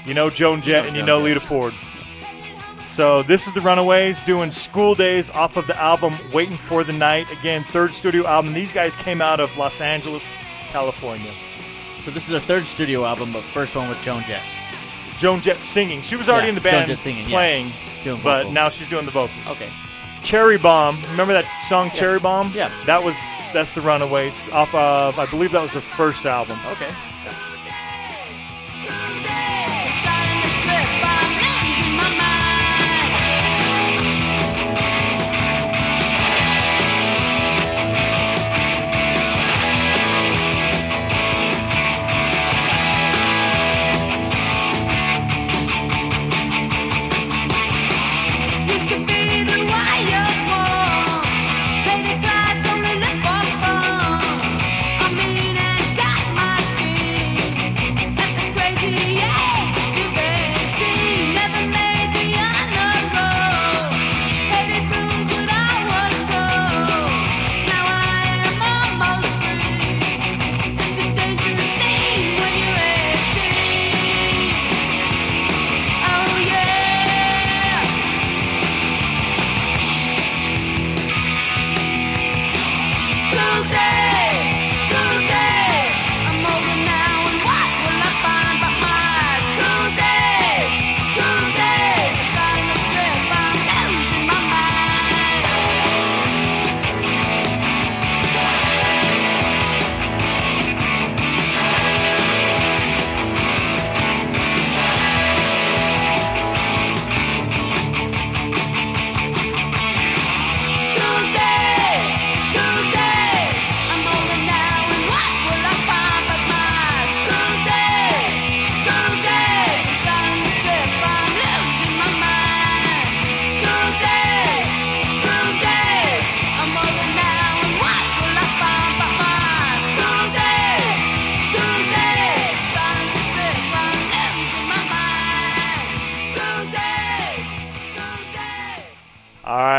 you 0.07 0.15
know 0.15 0.31
Joan 0.31 0.61
Jett 0.63 0.87
and 0.87 0.97
you 0.97 1.03
know. 1.03 1.21
Lita 1.21 1.41
Ford. 1.41 1.75
So 2.87 3.23
this 3.25 3.47
is 3.49 3.53
the 3.55 3.61
Runaways 3.61 4.23
doing 4.23 4.51
School 4.53 4.95
Days 4.95 5.29
off 5.31 5.57
of 5.57 5.67
the 5.67 5.77
album 5.81 6.15
Waiting 6.33 6.57
for 6.57 6.85
the 6.85 6.93
Night. 6.93 7.27
Again, 7.33 7.65
third 7.65 7.93
studio 7.93 8.25
album. 8.27 8.53
These 8.53 8.73
guys 8.73 8.95
came 8.95 9.21
out 9.21 9.41
of 9.41 9.57
Los 9.59 9.81
Angeles, 9.81 10.33
California. 10.69 11.31
So 12.05 12.11
this 12.11 12.25
is 12.25 12.29
their 12.31 12.41
third 12.41 12.65
studio 12.67 13.05
album, 13.05 13.33
but 13.33 13.43
first 13.43 13.75
one 13.75 13.89
with 13.89 14.01
Joan 14.03 14.23
Jett. 14.25 14.43
Joan 15.19 15.41
Jett 15.41 15.57
singing. 15.59 16.03
She 16.03 16.17
was 16.17 16.29
already 16.29 16.47
Yeah, 16.47 16.49
in 16.51 16.55
the 16.57 16.61
Joan 16.61 16.71
band 16.73 16.89
Jett 16.89 16.99
singing, 16.99 17.25
playing, 17.27 17.67
Doing 18.05 18.21
but 18.23 18.39
vocals. 18.43 18.55
now 18.55 18.69
she's 18.69 18.89
doing 18.89 19.07
the 19.07 19.11
vocals. 19.13 19.47
Okay. 19.49 19.71
Cherry 20.23 20.57
Bomb. 20.59 21.01
Remember 21.11 21.33
that 21.33 21.45
song 21.69 21.91
Cherry 21.91 22.19
Bomb? 22.21 22.53
Yeah. 22.55 22.71
That 22.87 23.03
was 23.03 23.17
that's 23.53 23.75
the 23.75 23.81
Runaways 23.81 24.49
off 24.51 24.73
of 24.75 25.19
I 25.19 25.27
believe 25.27 25.53
that 25.53 25.63
was 25.63 25.73
their 25.73 25.83
first 25.83 26.25
album. 26.27 26.59
Okay. 26.73 26.91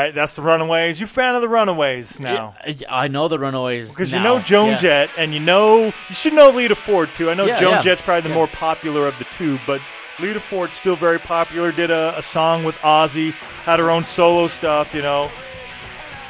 Right, 0.05 0.13
that's 0.15 0.35
the 0.35 0.41
Runaways. 0.41 0.99
You 1.01 1.07
fan 1.07 1.35
of 1.35 1.41
the 1.41 1.49
Runaways 1.49 2.19
now? 2.19 2.55
I, 2.61 2.77
I 2.89 3.07
know 3.07 3.27
the 3.27 3.39
Runaways 3.39 3.89
Because 3.89 4.11
you 4.11 4.19
know 4.19 4.39
Joan 4.39 4.69
Yeah. 4.71 4.77
Jett, 4.77 5.09
and 5.17 5.33
you 5.33 5.39
know 5.39 5.85
you 5.85 6.15
should 6.15 6.33
know 6.33 6.49
Lita 6.49 6.75
Ford 6.75 7.09
too. 7.15 7.29
I 7.29 7.33
know 7.33 7.45
Yeah, 7.45 7.59
Joan 7.59 7.71
yeah. 7.73 7.81
Jett's 7.81 8.01
probably 8.01 8.21
the 8.21 8.29
Yeah. 8.29 8.35
more 8.35 8.47
popular 8.47 9.07
of 9.07 9.17
the 9.19 9.25
two, 9.25 9.59
but 9.67 9.81
Lita 10.19 10.39
Ford's 10.39 10.73
still 10.73 10.95
very 10.95 11.19
popular. 11.19 11.71
Did 11.71 11.91
a, 11.91 12.17
a 12.17 12.21
song 12.21 12.63
with 12.63 12.75
Ozzy, 12.77 13.31
had 13.65 13.79
her 13.79 13.89
own 13.91 14.03
solo 14.03 14.47
stuff. 14.47 14.93
You 14.95 15.01
know, 15.01 15.23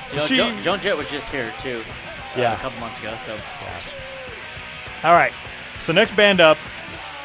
You 0.05 0.09
so 0.09 0.17
know, 0.19 0.25
she. 0.25 0.35
Joan, 0.37 0.61
Joan 0.63 0.79
Jett 0.79 0.97
was 0.97 1.09
just 1.11 1.29
here 1.31 1.53
too. 1.59 1.81
uh, 1.87 2.39
Yeah. 2.39 2.53
a 2.53 2.57
couple 2.57 2.79
months 2.79 2.99
ago. 2.99 3.15
So 3.25 3.37
All 5.03 5.13
right, 5.13 5.33
so 5.81 5.93
next 5.93 6.15
band 6.15 6.41
up, 6.41 6.57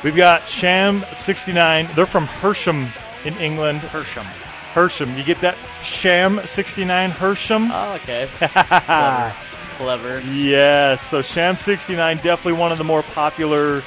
we've 0.05 0.17
got 0.17 0.47
Sham 0.49 1.05
'69. 1.13 1.89
They're 1.95 2.05
from 2.07 2.27
Hersham 2.27 2.89
in 3.25 3.35
England. 3.39 3.81
Hersham. 3.81 4.27
Hersham, 4.73 5.17
you 5.17 5.25
get 5.25 5.41
that? 5.41 5.57
Sham 5.83 6.41
'69 6.45 7.11
Hersham. 7.11 7.71
Oh, 7.73 7.95
okay. 7.95 8.29
Clever. 8.39 9.35
Clever. 9.77 10.21
Yes, 10.31 11.03
so 11.03 11.23
Sham 11.23 11.57
69, 11.57 12.19
definitely 12.19 12.53
one 12.53 12.71
of 12.71 12.77
the 12.77 12.85
more 12.85 13.03
popular 13.03 13.83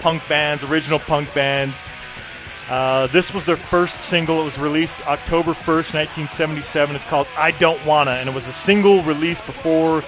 punk 0.00 0.26
bands, 0.28 0.64
original 0.64 0.98
punk 0.98 1.32
bands. 1.32 1.84
Uh, 2.68 3.06
this 3.08 3.32
was 3.34 3.44
their 3.44 3.56
first 3.56 3.98
single. 3.98 4.40
It 4.40 4.44
was 4.44 4.58
released 4.58 5.06
October 5.06 5.52
1st, 5.52 5.94
1977. 5.94 6.96
It's 6.96 7.04
called 7.04 7.28
I 7.36 7.52
Don't 7.52 7.84
Wanna, 7.86 8.12
and 8.12 8.28
it 8.28 8.34
was 8.34 8.46
a 8.46 8.52
single 8.52 9.02
released 9.02 9.46
before 9.46 10.02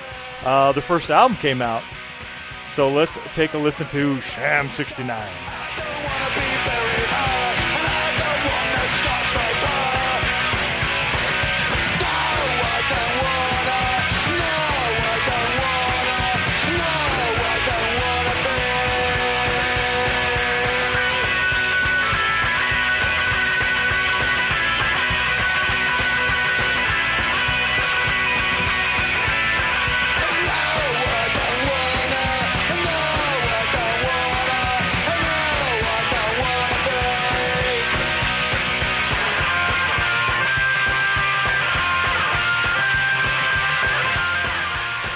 uh, 0.44 0.72
the 0.72 0.80
first 0.82 1.10
album 1.10 1.36
came 1.36 1.62
out. 1.62 1.82
So 2.68 2.88
let's 2.88 3.18
take 3.34 3.54
a 3.54 3.58
listen 3.58 3.86
to 3.88 4.20
Sham 4.20 4.70
69. 4.70 5.28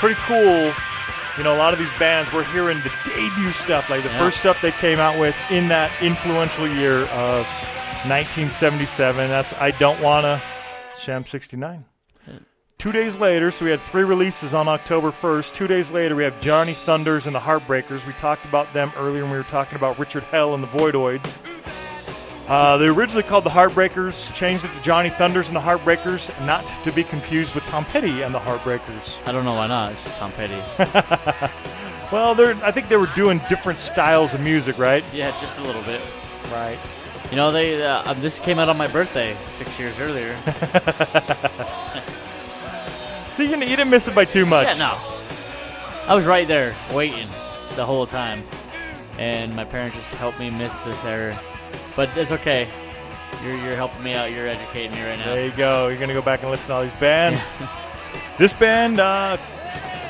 Pretty 0.07 0.21
cool. 0.23 0.73
You 1.37 1.43
know, 1.43 1.53
a 1.55 1.59
lot 1.59 1.73
of 1.73 1.81
these 1.81 1.91
bands, 1.99 2.33
we're 2.33 2.45
hearing 2.45 2.81
the 2.83 2.93
debut 3.05 3.51
stuff, 3.51 3.91
like 3.91 4.05
the 4.05 4.09
Yeah. 4.09 4.19
first 4.19 4.39
stuff 4.39 4.61
they 4.61 4.71
came 4.71 5.01
out 5.01 5.19
with 5.19 5.35
in 5.51 5.67
that 5.69 5.91
influential 6.01 6.69
year 6.69 7.07
of 7.07 7.45
1977. 8.07 9.29
That's 9.29 9.53
I 9.55 9.73
Don't 9.73 10.01
Wanna, 10.01 10.41
Sham 10.97 11.25
69. 11.25 11.87
Two 12.79 12.93
days 12.93 13.17
later, 13.17 13.51
so 13.51 13.65
we 13.65 13.71
had 13.73 13.81
three 13.81 14.05
releases 14.05 14.55
on 14.55 14.69
October 14.69 15.11
1st. 15.11 15.55
Two 15.55 15.67
days 15.67 15.91
later, 15.91 16.15
we 16.15 16.23
have 16.23 16.41
Johnny 16.41 16.75
Thunders 16.75 17.27
and 17.27 17.35
the 17.35 17.41
Heartbreakers. 17.41 18.07
We 18.07 18.13
talked 18.13 18.45
about 18.45 18.73
them 18.75 18.93
earlier 18.97 19.23
when 19.23 19.33
we 19.33 19.39
were 19.39 19.43
talking 19.43 19.75
about 19.77 19.99
Richard 19.99 20.23
Hell 20.25 20.55
and 20.55 20.63
the 20.63 20.69
Voidoids. 20.69 21.39
Uh, 22.49 22.77
they 22.77 22.87
originally 22.87 23.25
called 23.25 23.43
the 23.45 23.51
Heartbreakers, 23.51 24.33
changed 24.35 24.65
it 24.65 24.71
to 24.71 24.81
Johnny 24.83 25.09
Thunders 25.11 25.49
and 25.49 25.57
the 25.57 25.61
Heartbreakers, 25.61 26.31
not 26.47 26.65
to 26.85 26.93
be 26.93 27.03
confused 27.03 27.57
with 27.57 27.65
Tom 27.65 27.85
Petty 27.85 28.23
and 28.23 28.33
the 28.33 28.39
Heartbreakers. 28.39 29.27
I 29.27 29.33
don't 29.33 29.45
know 29.45 29.55
why 29.55 29.67
not. 29.67 29.91
It's 29.93 30.17
Tom 30.19 30.31
Petty. 30.33 30.61
Well, 32.13 32.37
they're, 32.37 32.55
I 32.63 32.71
think 32.71 32.89
they 32.89 32.97
were 32.97 33.09
doing 33.17 33.39
different 33.49 33.81
styles 33.81 34.33
of 34.33 34.41
music, 34.41 34.79
right? 34.79 35.03
yeah, 35.13 35.33
just 35.41 35.59
a 35.59 35.63
little 35.63 35.83
bit. 35.83 36.01
Right. 36.53 36.79
You 37.33 37.37
know, 37.37 37.51
they 37.51 37.83
uh, 37.83 38.13
um, 38.13 38.21
this 38.21 38.39
came 38.39 38.61
out 38.61 38.69
on 38.69 38.77
my 38.77 38.87
birthday 38.87 39.37
six 39.49 39.77
years 39.77 39.99
earlier. 39.99 40.37
See, 43.31 43.47
you, 43.51 43.57
you 43.57 43.75
didn't 43.77 43.91
miss 43.91 44.07
it 44.07 44.15
by 44.15 44.25
too 44.25 44.47
much. 44.47 44.69
yeah, 44.69 44.75
no. 44.79 44.97
I 46.07 46.15
was 46.15 46.27
right 46.27 46.47
there 46.47 46.77
waiting 46.95 47.27
the 47.75 47.85
whole 47.85 48.07
time, 48.07 48.45
and 49.19 49.57
my 49.57 49.65
parents 49.65 49.97
just 49.97 50.15
helped 50.15 50.39
me 50.39 50.49
miss 50.51 50.79
this 50.83 51.05
error. 51.05 51.37
But 51.97 52.17
it's 52.17 52.33
okay. 52.33 52.69
You're, 53.43 53.57
you're 53.57 53.77
helping 53.77 54.03
me 54.03 54.15
out. 54.15 54.31
You're 54.31 54.49
educating 54.49 54.93
me 54.93 55.03
right 55.03 55.19
now. 55.19 55.35
There 55.35 55.47
you 55.47 55.53
go. 55.53 55.89
You're 55.89 55.97
going 55.97 56.09
to 56.09 56.15
go 56.15 56.23
back 56.23 56.43
and 56.43 56.51
listen 56.51 56.69
to 56.69 56.75
all 56.75 56.83
these 56.83 56.93
bands. 56.95 57.57
this 58.39 58.53
band, 58.53 59.01
uh, 59.01 59.37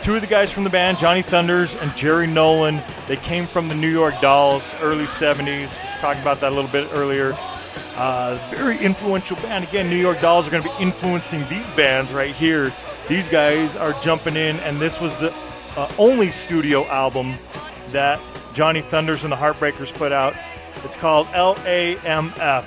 two 0.03 0.15
of 0.15 0.21
the 0.21 0.27
guys 0.27 0.53
from 0.53 0.65
the 0.65 0.71
band, 0.71 0.99
Johnny 0.99 1.23
Thunders 1.23 1.75
and 1.77 1.95
Jerry 1.97 2.27
Nolan, 2.27 2.81
they 3.07 3.17
came 3.17 3.47
from 3.47 3.69
the 3.69 3.75
New 3.75 3.91
York 3.91 4.15
Dolls, 4.21 4.75
early 4.83 5.05
70s. 5.05 5.77
Let's 5.77 5.97
talk 5.97 6.17
about 6.19 6.41
that 6.41 6.53
a 6.53 6.55
little 6.55 6.71
bit 6.71 6.89
earlier. 6.93 7.35
Uh, 7.97 8.39
very 8.51 8.79
influential 8.79 9.37
band. 9.37 9.65
Again, 9.65 9.89
New 9.89 9.97
York 9.97 10.21
Dolls 10.21 10.47
are 10.47 10.51
going 10.51 10.63
to 10.63 10.69
be 10.69 10.83
influencing 10.83 11.47
these 11.49 11.69
bands 11.71 12.13
right 12.13 12.35
here. 12.35 12.73
These 13.09 13.29
guys 13.29 13.77
are 13.77 13.93
jumping 14.03 14.37
in, 14.37 14.57
and 14.61 14.79
this 14.79 15.01
was 15.01 15.17
the 15.19 15.33
uh, 15.77 15.91
only 15.99 16.31
studio 16.31 16.85
album 16.87 17.35
that 17.93 18.21
Johnny 18.53 18.81
Thunders 18.81 19.25
and 19.25 19.33
the 19.33 19.37
Heartbreakers 19.37 19.95
put 19.95 20.13
out. 20.13 20.35
It's 20.85 20.97
called 20.97 21.27
LAMF. 21.29 22.65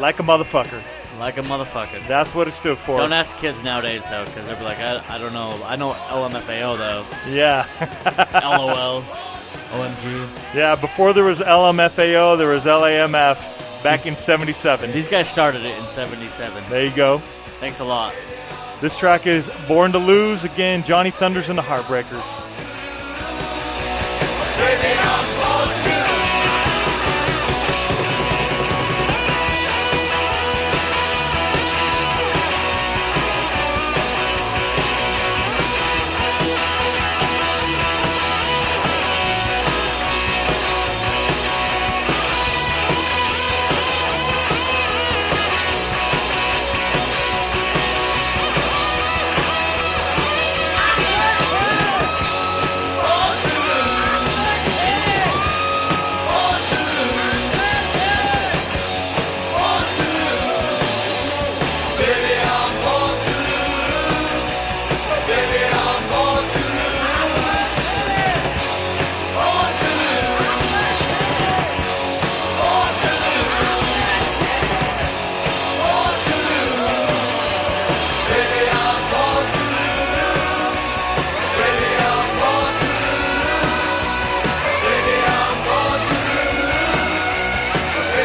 Like 0.00 0.18
a 0.18 0.22
motherfucker. 0.22 0.82
Like 1.18 1.36
a 1.36 1.42
motherfucker. 1.42 2.06
That's 2.06 2.34
what 2.34 2.48
it 2.48 2.52
stood 2.52 2.78
for. 2.78 2.98
Don't 2.98 3.12
ask 3.12 3.36
kids 3.36 3.62
nowadays 3.62 4.08
though, 4.08 4.24
because 4.24 4.46
they'll 4.46 4.56
be 4.56 4.64
like, 4.64 4.78
I, 4.78 5.02
I 5.08 5.18
don't 5.18 5.32
know. 5.32 5.60
I 5.64 5.76
know 5.76 5.92
LMFAO 5.92 6.78
though. 6.78 7.04
Yeah. 7.30 7.66
LOL. 8.42 9.02
OMG. 9.72 10.54
yeah, 10.54 10.74
before 10.74 11.12
there 11.12 11.24
was 11.24 11.40
LMFAO, 11.40 12.36
there 12.36 12.48
was 12.48 12.64
LAMF 12.64 13.82
back 13.82 14.06
in 14.06 14.16
77. 14.16 14.92
These 14.92 15.08
guys 15.08 15.28
started 15.30 15.64
it 15.64 15.78
in 15.78 15.86
'77. 15.86 16.62
There 16.68 16.84
you 16.84 16.94
go. 16.94 17.18
Thanks 17.58 17.80
a 17.80 17.84
lot. 17.84 18.14
This 18.80 18.98
track 18.98 19.26
is 19.26 19.50
Born 19.68 19.92
to 19.92 19.98
Lose. 19.98 20.44
Again, 20.44 20.82
Johnny 20.82 21.10
Thunders 21.10 21.48
and 21.48 21.58
the 21.58 21.62
Heartbreakers. 21.62 22.52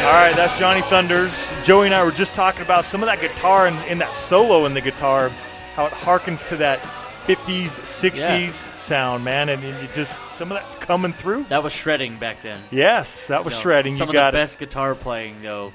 All 0.08 0.14
right, 0.14 0.34
that's 0.38 0.58
Johnny 0.58 0.82
Thunders. 0.84 1.54
Joey 1.66 1.88
and 1.88 1.94
I 1.96 2.04
were 2.04 2.12
just 2.12 2.34
talking 2.34 2.62
about 2.62 2.86
some 2.86 3.04
of 3.04 3.08
that 3.08 3.20
guitar 3.20 3.68
and, 3.68 3.76
and 3.90 4.00
that 4.00 4.14
solo 4.14 4.66
in 4.66 4.74
the 4.74 4.80
guitar, 4.82 5.28
how 5.76 5.86
it 5.88 5.92
harkens 5.92 6.48
to 6.48 6.56
that 6.58 6.80
50s, 7.28 7.80
60s 7.82 8.22
Yeah. 8.24 8.48
sound, 8.78 9.26
man. 9.26 9.50
And 9.50 9.62
it 9.64 9.92
just, 9.94 10.32
some 10.34 10.50
of 10.52 10.58
that 10.60 10.80
coming 10.80 11.12
through. 11.12 11.44
That 11.46 11.62
was 11.62 11.74
shredding 11.74 12.18
back 12.20 12.42
then. 12.42 12.58
Yes, 12.72 13.28
that 13.28 13.44
was 13.44 13.54
You 13.54 13.58
know, 13.58 13.62
shredding. 13.64 13.96
Some 13.98 14.08
you 14.08 14.12
of 14.12 14.14
got 14.14 14.32
the 14.32 14.38
it. 14.38 14.42
best 14.42 14.60
guitar 14.60 14.96
playing 14.96 15.42
though, 15.42 15.74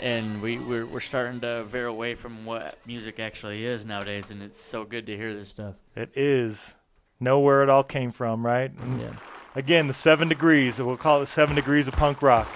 and 0.00 0.40
we 0.40 0.58
we're, 0.58 0.86
we're 0.86 1.00
starting 1.00 1.40
to 1.42 1.64
veer 1.64 1.86
away 1.86 2.14
from 2.14 2.46
what 2.46 2.78
music 2.86 3.20
actually 3.20 3.66
is 3.66 3.84
nowadays, 3.84 4.30
and 4.30 4.42
it's 4.42 4.58
so 4.60 4.84
good 4.84 5.06
to 5.06 5.16
hear 5.16 5.34
this 5.34 5.50
stuff. 5.50 5.74
It 5.94 6.10
is. 6.16 6.72
Know 7.20 7.38
where 7.38 7.62
it 7.62 7.68
all 7.68 7.84
came 7.84 8.12
from, 8.12 8.44
right? 8.46 8.72
Yeah. 8.98 9.16
Again, 9.54 9.88
the 9.88 9.94
seven 9.94 10.28
degrees. 10.28 10.80
We'll 10.80 10.96
call 10.96 11.20
it 11.20 11.26
seven 11.26 11.54
degrees 11.54 11.86
of 11.86 11.94
punk 11.94 12.22
rock. 12.22 12.48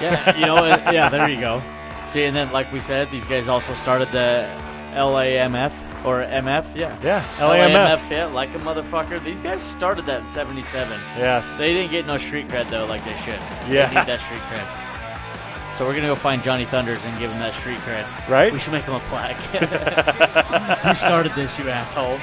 Yeah, 0.00 0.36
you 0.38 0.46
know, 0.46 0.66
yeah. 0.92 1.08
There 1.08 1.28
you 1.28 1.40
go. 1.40 1.62
See, 2.06 2.24
and 2.24 2.36
then 2.36 2.52
like 2.52 2.72
we 2.72 2.80
said, 2.80 3.10
these 3.10 3.26
guys 3.26 3.48
also 3.48 3.74
started 3.74 4.08
the 4.08 4.48
LAMF 4.94 5.72
or 6.04 6.22
MF, 6.22 6.76
yeah. 6.76 6.96
Yeah, 7.02 7.22
LAMF. 7.38 8.10
yeah, 8.10 8.26
like 8.26 8.54
a 8.54 8.58
motherfucker. 8.58 9.22
These 9.22 9.40
guys 9.40 9.62
started 9.62 10.06
that 10.06 10.20
in 10.20 10.26
'77. 10.26 10.98
Yes. 11.18 11.58
They 11.58 11.72
didn't 11.72 11.90
get 11.90 12.06
no 12.06 12.16
street 12.16 12.48
cred 12.48 12.70
though, 12.70 12.86
like 12.86 13.04
they 13.04 13.16
should. 13.16 13.40
Yeah. 13.68 13.88
They 13.88 13.96
need 13.96 14.06
that 14.06 14.20
street 14.20 14.40
cred. 14.42 15.76
So 15.76 15.84
we're 15.84 15.94
gonna 15.94 16.06
go 16.06 16.14
find 16.14 16.42
Johnny 16.42 16.64
Thunders 16.64 17.04
and 17.04 17.18
give 17.18 17.30
him 17.30 17.38
that 17.40 17.52
street 17.52 17.78
cred. 17.78 18.06
Right? 18.30 18.52
We 18.52 18.58
should 18.58 18.72
make 18.72 18.84
him 18.84 18.94
a 18.94 19.00
plaque. 19.00 19.36
Who 20.86 20.94
started 20.94 21.32
this, 21.32 21.58
you 21.58 21.68
asshole? 21.68 22.18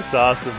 It's 0.00 0.14
awesome. 0.14 0.54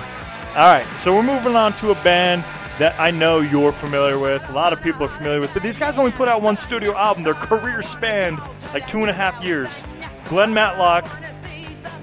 All 0.55 0.73
right, 0.73 0.85
so 0.97 1.13
we're 1.13 1.23
moving 1.23 1.55
on 1.57 1.73
to 1.73 1.91
a 1.91 1.95
band 1.95 2.43
that 2.80 2.99
I 2.99 3.11
know 3.11 3.39
you're 3.39 3.71
familiar 3.71 4.19
with. 4.19 4.47
A 4.49 4.53
lot 4.53 4.73
of 4.73 4.82
people 4.82 5.03
are 5.03 5.09
familiar 5.09 5.39
with, 5.39 5.53
but 5.53 5.63
these 5.63 5.78
guys 5.78 5.97
only 5.97 6.11
put 6.11 6.28
out 6.28 6.41
one 6.41 6.57
studio 6.57 6.95
album. 6.95 7.23
Their 7.23 7.34
career 7.34 7.82
spanned 7.82 8.39
like 8.73 8.88
two 8.88 8.99
and 8.99 9.09
a 9.09 9.13
half 9.13 9.41
years. 9.43 9.84
Glenn 10.28 10.53
Matlock 10.53 11.05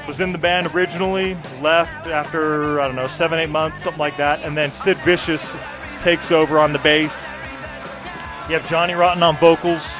was 0.07 0.21
in 0.21 0.33
the 0.33 0.39
band 0.39 0.69
originally, 0.69 1.37
left 1.61 2.07
after, 2.07 2.81
I 2.81 2.87
don't 2.87 2.97
know, 2.97 3.07
seven, 3.07 3.39
eight 3.39 3.51
months, 3.51 3.83
something 3.83 4.01
like 4.01 4.17
that, 4.17 4.43
and 4.43 4.57
then 4.57 4.73
Sid 4.73 4.97
Vicious 4.99 5.57
takes 6.01 6.33
over 6.33 6.59
on 6.59 6.73
the 6.73 6.79
bass. 6.81 7.31
You 8.49 8.59
have 8.59 8.67
Johnny 8.69 8.95
Rotten 8.95 9.23
on 9.23 9.37
vocals. 9.37 9.97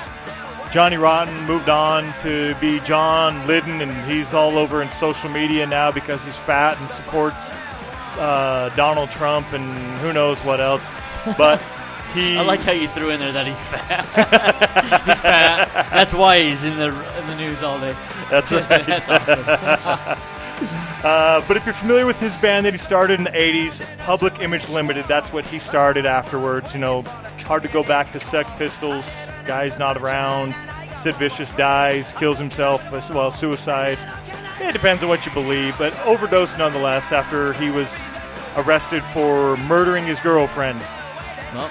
Johnny 0.73 0.97
Rotten 0.97 1.39
moved 1.45 1.69
on 1.69 2.13
to 2.23 2.55
be 2.61 2.81
John 2.81 3.47
Lydon, 3.47 3.83
and 3.83 3.93
he's 4.11 4.33
all 4.33 4.57
over 4.57 4.83
in 4.83 4.89
social 4.89 5.29
media 5.29 5.67
now 5.67 5.93
because 5.93 6.25
he's 6.25 6.37
fat 6.37 6.81
and 6.81 6.89
supports 6.89 7.53
uh, 8.19 8.69
Donald 8.77 9.11
Trump 9.11 9.53
and 9.53 9.99
who 9.99 10.13
knows 10.13 10.43
what 10.45 10.61
else. 10.61 10.93
But 11.37 11.61
he, 12.15 12.37
I 12.37 12.43
like 12.43 12.61
how 12.61 12.73
you 12.73 12.89
threw 12.89 13.11
in 13.11 13.21
there 13.21 13.33
that 13.33 13.47
he's 13.47 13.71
fat. 13.71 14.05
he's 15.07 15.21
fat. 15.21 15.69
That's 15.91 16.15
why 16.15 16.43
he's 16.43 16.65
in 16.65 16.77
the 16.77 16.89
in 16.89 17.27
the 17.29 17.37
news 17.37 17.63
all 17.63 17.79
day. 17.81 17.95
that's 18.31 18.53
right. 18.53 18.69
That's 18.69 19.09
awesome. 19.09 20.19
Uh, 21.05 21.43
but 21.49 21.57
if 21.57 21.65
you're 21.65 21.75
familiar 21.75 22.07
with 22.07 22.21
his 22.21 22.37
band 22.37 22.65
that 22.65 22.75
he 22.75 22.79
started 22.79 23.19
in 23.19 23.25
the 23.25 23.31
80s, 23.31 23.85
Public 23.99 24.39
Image 24.39 24.69
Limited, 24.69 25.05
that's 25.07 25.33
what 25.33 25.45
he 25.45 25.59
started 25.59 26.07
afterwards. 26.07 26.75
You 26.75 26.81
know, 26.81 27.03
hard 27.43 27.65
to 27.65 27.69
go 27.69 27.83
back 27.83 28.13
to 28.13 28.21
Sex 28.21 28.49
Pistols, 28.53 29.27
guy's 29.45 29.81
not 29.81 29.97
around, 29.97 30.55
Sid 30.95 31.17
Vicious 31.17 31.53
dies, 31.53 32.13
kills 32.13 32.39
himself, 32.39 32.93
as 32.93 33.11
well, 33.11 33.31
suicide. 33.31 33.99
It 34.69 34.73
depends 34.73 35.03
on 35.03 35.09
what 35.09 35.27
you 35.27 35.33
believe, 35.33 35.77
but 35.79 35.99
overdose 36.07 36.57
nonetheless 36.57 37.13
after 37.13 37.53
he 37.55 37.71
was 37.71 37.93
arrested 38.57 39.03
for 39.03 39.57
murdering 39.69 40.05
his 40.05 40.21
girlfriend. 40.21 40.79
Well, 41.55 41.71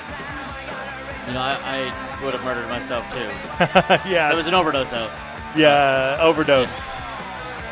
you 1.27 1.33
know, 1.33 1.39
I, 1.41 1.57
I 1.63 2.23
would 2.23 2.33
have 2.33 2.43
murdered 2.43 2.67
myself 2.69 3.11
too. 3.11 3.19
yeah, 4.09 4.31
It 4.31 4.35
was 4.35 4.47
an 4.47 4.53
overdose 4.53 4.93
out. 4.93 5.09
yeah, 5.55 6.17
overdose. 6.21 6.85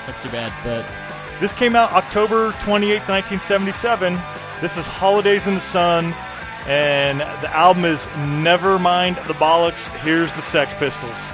That's 0.05 0.21
too 0.23 0.29
bad, 0.29 0.51
but 0.63 0.85
This 1.39 1.53
came 1.53 1.75
out 1.75 1.91
October 1.91 2.51
28th, 2.63 3.07
1977. 3.09 4.17
This 4.61 4.77
is 4.77 4.87
Holidays 4.87 5.47
in 5.47 5.53
the 5.55 5.59
Sun, 5.59 6.13
and 6.67 7.19
the 7.19 7.55
album 7.55 7.85
is 7.85 8.07
Never 8.17 8.79
Mind 8.79 9.15
the 9.27 9.33
Bollocks. 9.33 9.89
Here's 9.99 10.33
the 10.33 10.41
Sex 10.41 10.73
Pistols. 10.75 11.31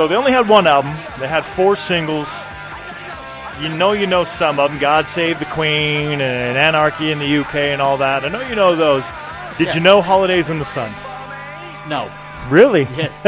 So 0.00 0.08
they 0.08 0.16
only 0.16 0.32
had 0.32 0.48
one 0.48 0.66
album. 0.66 0.92
They 1.18 1.28
had 1.28 1.44
four 1.44 1.76
singles. 1.76 2.46
You 3.60 3.68
know, 3.68 3.92
you 3.92 4.06
know 4.06 4.24
some 4.24 4.58
of 4.58 4.70
them. 4.70 4.80
God 4.80 5.04
Save 5.06 5.38
the 5.38 5.44
Queen 5.44 6.22
and 6.22 6.56
Anarchy 6.56 7.10
in 7.12 7.18
the 7.18 7.36
UK 7.40 7.54
and 7.56 7.82
all 7.82 7.98
that. 7.98 8.24
I 8.24 8.28
know 8.28 8.40
you 8.48 8.54
know 8.54 8.74
those. 8.74 9.06
Did 9.58 9.66
Yeah. 9.66 9.74
you 9.74 9.80
know 9.80 10.00
Holidays 10.00 10.48
in 10.48 10.58
the 10.58 10.64
Sun? 10.64 10.90
no. 11.86 12.10
Really? 12.48 12.84
Yes. 12.96 13.26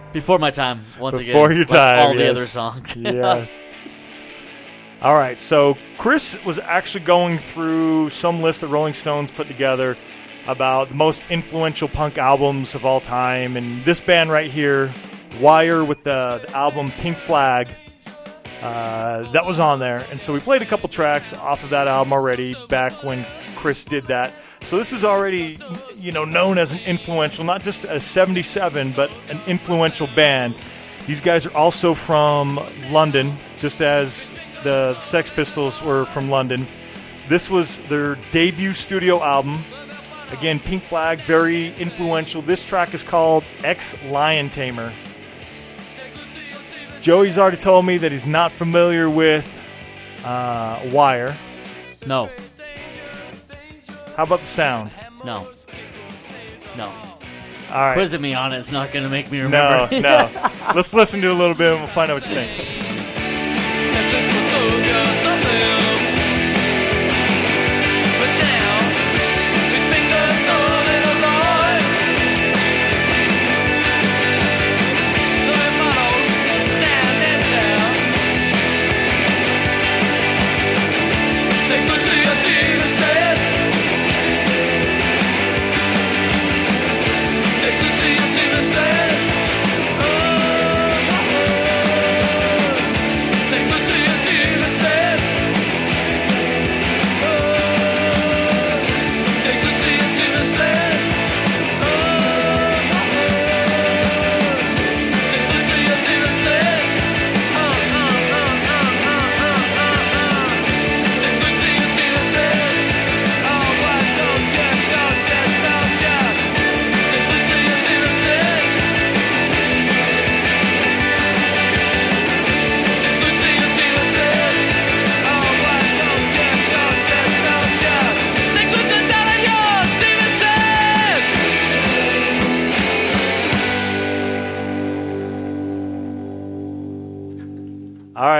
Before 0.14 0.38
my 0.38 0.50
time, 0.50 0.80
once 0.98 1.18
again. 1.18 1.34
Before 1.34 1.52
your 1.52 1.66
like 1.66 1.68
time. 1.68 1.98
All 1.98 2.14
the 2.14 2.30
other 2.30 2.46
songs. 2.46 2.96
yes. 2.98 3.62
All 5.02 5.14
right. 5.14 5.38
So 5.42 5.76
Chris 5.98 6.42
was 6.42 6.58
actually 6.58 7.04
going 7.04 7.36
through 7.36 8.08
some 8.08 8.40
list 8.40 8.62
that 8.62 8.68
Rolling 8.68 8.94
Stones 8.94 9.30
put 9.30 9.46
together 9.46 9.98
about 10.46 10.88
the 10.88 10.94
most 10.94 11.22
influential 11.28 11.86
punk 11.86 12.16
albums 12.16 12.74
of 12.74 12.86
all 12.86 13.02
time, 13.02 13.58
and 13.58 13.84
this 13.84 14.00
band 14.00 14.30
right 14.30 14.50
here, 14.50 14.94
Wire, 15.38 15.84
with 15.84 16.02
the, 16.04 16.42
the 16.44 16.56
album 16.56 16.90
Pink 16.92 17.16
Flag. 17.16 17.68
Uh, 18.60 19.30
that 19.32 19.46
was 19.46 19.58
on 19.58 19.78
there, 19.78 20.06
and 20.10 20.20
so 20.20 20.32
we 20.32 20.40
played 20.40 20.60
a 20.60 20.66
couple 20.66 20.88
tracks 20.88 21.32
off 21.32 21.64
of 21.64 21.70
that 21.70 21.88
album 21.88 22.12
already 22.12 22.54
back 22.68 22.92
when 23.02 23.26
Chris 23.56 23.84
did 23.84 24.04
that. 24.06 24.34
So 24.62 24.76
this 24.76 24.92
is 24.92 25.02
already, 25.04 25.58
you 25.96 26.12
know, 26.12 26.26
known 26.26 26.58
as 26.58 26.72
an 26.72 26.80
influential, 26.80 27.44
not 27.44 27.62
just 27.62 27.84
a 27.84 27.98
'77, 27.98 28.92
but 28.92 29.10
an 29.30 29.40
influential 29.46 30.08
band. 30.08 30.54
These 31.06 31.22
guys 31.22 31.46
are 31.46 31.54
also 31.54 31.94
from 31.94 32.60
London, 32.90 33.38
just 33.56 33.80
as 33.80 34.30
the 34.62 34.98
Sex 34.98 35.30
Pistols 35.30 35.80
were 35.82 36.04
from 36.04 36.28
London. 36.28 36.66
This 37.30 37.48
was 37.48 37.78
their 37.88 38.16
debut 38.32 38.74
studio 38.74 39.22
album. 39.22 39.60
Again, 40.32 40.60
Pink 40.60 40.84
Flag, 40.84 41.20
very 41.20 41.74
influential. 41.76 42.42
This 42.42 42.62
track 42.62 42.92
is 42.92 43.02
called 43.02 43.42
Ex 43.64 43.96
Lion 44.04 44.50
Tamer. 44.50 44.92
Joey's 47.00 47.38
already 47.38 47.56
told 47.56 47.86
me 47.86 47.98
that 47.98 48.12
he's 48.12 48.26
not 48.26 48.52
familiar 48.52 49.08
with 49.08 49.46
uh, 50.24 50.80
Wire. 50.92 51.34
No. 52.06 52.28
How 54.16 54.24
about 54.24 54.40
the 54.40 54.46
sound? 54.46 54.90
No. 55.24 55.48
No. 56.76 56.84
All 56.84 57.76
right. 57.76 57.94
Quizzing 57.94 58.20
me 58.20 58.34
on 58.34 58.52
it's 58.52 58.72
not 58.72 58.92
going 58.92 59.04
to 59.04 59.10
make 59.10 59.30
me 59.30 59.40
remember. 59.40 59.94
no. 59.94 60.00
no. 60.00 60.50
Let's 60.74 60.92
listen 60.92 61.20
to 61.22 61.32
a 61.32 61.34
little 61.34 61.54
bit 61.54 61.72
and 61.72 61.80
we'll 61.80 61.88
find 61.88 62.10
out 62.10 62.20
what 62.20 62.28
you 62.28 62.34
think. 62.34 62.89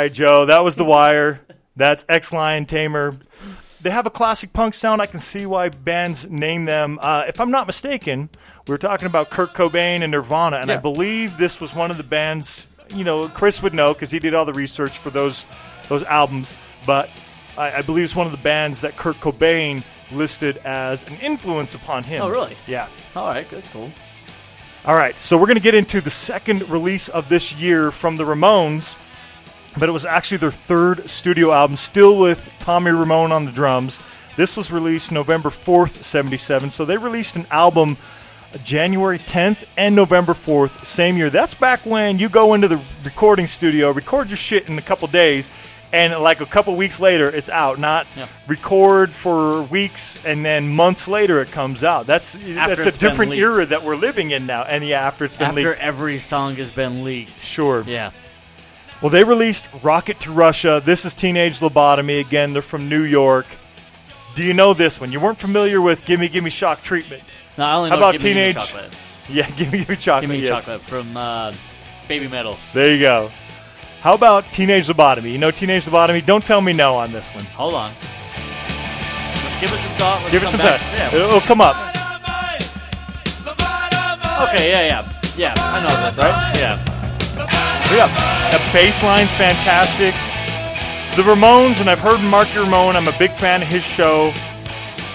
Right, 0.00 0.10
Joe. 0.10 0.46
That 0.46 0.64
was 0.64 0.76
The 0.76 0.84
Wire. 0.84 1.42
That's 1.76 2.06
Ex 2.08 2.32
Lion 2.32 2.64
Tamer. 2.64 3.18
They 3.82 3.90
have 3.90 4.06
a 4.06 4.10
classic 4.10 4.50
punk 4.54 4.72
sound. 4.72 5.02
I 5.02 5.04
can 5.04 5.18
see 5.18 5.44
why 5.44 5.68
bands 5.68 6.26
name 6.26 6.64
them. 6.64 6.98
Uh, 7.02 7.24
if 7.28 7.38
I'm 7.38 7.50
not 7.50 7.66
mistaken, 7.66 8.30
we 8.66 8.72
were 8.72 8.78
talking 8.78 9.04
about 9.04 9.28
Kurt 9.28 9.52
Cobain 9.52 10.00
and 10.00 10.10
Nirvana, 10.12 10.56
and 10.56 10.72
I 10.72 10.78
believe 10.78 11.36
this 11.36 11.60
was 11.60 11.74
one 11.74 11.90
of 11.90 11.98
the 11.98 12.02
bands. 12.02 12.66
You 12.94 13.04
know, 13.04 13.28
Chris 13.28 13.62
would 13.62 13.74
know 13.74 13.92
because 13.92 14.10
he 14.10 14.18
did 14.18 14.32
all 14.32 14.46
the 14.46 14.54
research 14.54 14.96
for 14.96 15.10
those 15.10 15.44
those 15.90 16.02
albums. 16.04 16.54
But 16.86 17.10
I, 17.58 17.72
I 17.72 17.82
believe 17.82 18.04
it's 18.04 18.16
one 18.16 18.24
of 18.24 18.32
the 18.32 18.38
bands 18.38 18.80
that 18.80 18.96
Kurt 18.96 19.16
Cobain 19.16 19.84
listed 20.10 20.56
as 20.64 21.04
an 21.04 21.18
influence 21.20 21.74
upon 21.74 22.04
him. 22.04 22.22
Oh, 22.22 22.30
really? 22.30 22.56
Yeah. 22.66 22.88
All 23.14 23.26
right, 23.26 23.48
that's 23.50 23.68
cool. 23.68 23.92
All 24.86 24.94
right, 24.94 25.18
so 25.18 25.36
we're 25.36 25.44
going 25.46 25.58
to 25.58 25.62
get 25.62 25.74
into 25.74 26.00
the 26.00 26.08
second 26.08 26.70
release 26.70 27.10
of 27.10 27.28
this 27.28 27.54
year 27.54 27.90
from 27.90 28.16
the 28.16 28.24
Ramones, 28.24 28.96
but 29.78 29.88
it 29.88 29.92
was 29.92 30.04
actually 30.04 30.38
their 30.38 30.50
third 30.50 31.08
studio 31.08 31.52
album, 31.52 31.76
still 31.76 32.18
with 32.18 32.50
Tommy 32.58 32.90
Ramone 32.90 33.32
on 33.32 33.44
the 33.44 33.52
drums. 33.52 34.00
This 34.36 34.56
was 34.56 34.70
released 34.70 35.12
November 35.12 35.50
4th, 35.50 36.02
77. 36.04 36.70
So 36.70 36.84
they 36.84 36.96
released 36.96 37.36
an 37.36 37.46
album 37.50 37.96
January 38.64 39.18
10th 39.18 39.58
and 39.76 39.94
November 39.94 40.32
4th, 40.34 40.84
same 40.84 41.16
year. 41.16 41.30
That's 41.30 41.54
back 41.54 41.86
when 41.86 42.18
you 42.18 42.28
go 42.28 42.54
into 42.54 42.66
the 42.68 42.80
recording 43.04 43.46
studio, 43.46 43.92
record 43.92 44.28
your 44.30 44.36
shit 44.36 44.68
in 44.68 44.76
a 44.78 44.82
couple 44.82 45.06
days, 45.08 45.50
and 45.92 46.12
like 46.20 46.40
a 46.40 46.46
couple 46.46 46.74
weeks 46.76 47.00
later, 47.00 47.28
it's 47.28 47.48
out. 47.48 47.78
Not 47.78 48.06
Yeah. 48.16 48.26
record 48.48 49.12
for 49.14 49.62
weeks 49.62 50.18
and 50.24 50.44
then 50.44 50.68
months 50.68 51.06
later 51.08 51.40
it 51.40 51.50
comes 51.52 51.84
out. 51.84 52.06
That's 52.06 52.32
that's 52.32 52.86
a 52.86 52.92
different 52.92 53.32
era 53.34 53.66
that 53.66 53.82
we're 53.84 53.96
living 53.96 54.30
in 54.30 54.46
now. 54.46 54.62
And 54.62 54.84
yeah, 54.84 55.04
after 55.06 55.24
it's 55.24 55.36
been 55.36 55.48
After 55.48 55.70
leaked, 55.70 55.80
every 55.80 56.18
song 56.18 56.56
has 56.56 56.70
been 56.70 57.04
leaked. 57.04 57.40
sure. 57.40 57.82
Yeah. 57.86 58.10
Well, 59.00 59.10
they 59.10 59.24
released 59.24 59.66
"Rocket 59.82 60.20
to 60.20 60.32
Russia." 60.32 60.82
This 60.84 61.04
is 61.04 61.14
Teenage 61.14 61.60
Lobotomy. 61.60 62.20
Again, 62.20 62.52
they're 62.52 62.62
from 62.62 62.88
New 62.88 63.02
York. 63.02 63.46
Do 64.34 64.42
you 64.44 64.52
know 64.54 64.74
this 64.74 65.00
one? 65.00 65.10
You 65.12 65.20
weren't 65.20 65.38
familiar 65.38 65.80
with 65.80 66.04
"Gimme 66.04 66.28
Gimme 66.28 66.50
Shock 66.50 66.82
Treatment." 66.82 67.22
No, 67.56 67.64
I 67.64 67.74
only 67.74 67.90
How 67.90 67.96
know 67.96 68.02
about 68.02 68.12
Give 68.12 68.22
Me, 68.24 68.28
Give 68.28 68.36
Me 68.36 68.52
Teenage- 68.52 68.68
Chocolate. 68.68 68.96
Yeah, 69.30 69.48
"Gimme 69.50 69.84
Gimme 69.84 69.96
Chocolate." 69.96 70.22
Give 70.22 70.30
me 70.30 70.42
yes. 70.46 70.64
chocolate 70.64 70.80
from 70.82 71.16
uh, 71.16 71.52
Baby 72.08 72.28
Metal. 72.28 72.56
There 72.74 72.92
you 72.94 73.00
go. 73.00 73.30
How 74.02 74.14
about 74.14 74.50
Teenage 74.52 74.88
Lobotomy? 74.88 75.30
You 75.32 75.38
know 75.38 75.50
Teenage 75.50 75.84
Lobotomy? 75.86 76.24
Don't 76.26 76.44
tell 76.44 76.60
me 76.60 76.72
no 76.72 76.96
on 76.96 77.12
this 77.12 77.30
one. 77.34 77.44
Hold 77.44 77.74
on. 77.74 77.94
Let's 79.44 79.60
give 79.60 79.72
it 79.72 79.78
some 79.78 79.94
thought. 79.96 80.20
Let's 80.22 80.32
Give 80.32 80.42
it 80.42 80.48
some 80.48 80.58
back. 80.58 80.80
time. 80.80 81.12
Yeah. 81.12 81.26
It'll 81.26 81.40
come 81.42 81.60
up. 81.60 81.76
Okay, 84.48 84.70
yeah, 84.70 84.86
yeah. 84.86 85.12
Yeah, 85.36 85.54
I 85.56 85.82
know 85.86 86.06
this. 86.10 86.18
Right? 86.18 86.56
Yeah. 86.58 86.99
Yeah, 87.92 88.06
the 88.52 88.58
bass 88.72 89.02
line's 89.02 89.32
fantastic. 89.34 90.14
The 91.16 91.22
Ramones, 91.22 91.80
and 91.80 91.90
I've 91.90 91.98
heard 91.98 92.20
Marky 92.20 92.58
Ramone. 92.60 92.94
I'm 92.94 93.08
a 93.08 93.18
big 93.18 93.32
fan 93.32 93.62
of 93.62 93.68
his 93.68 93.82
show. 93.82 94.32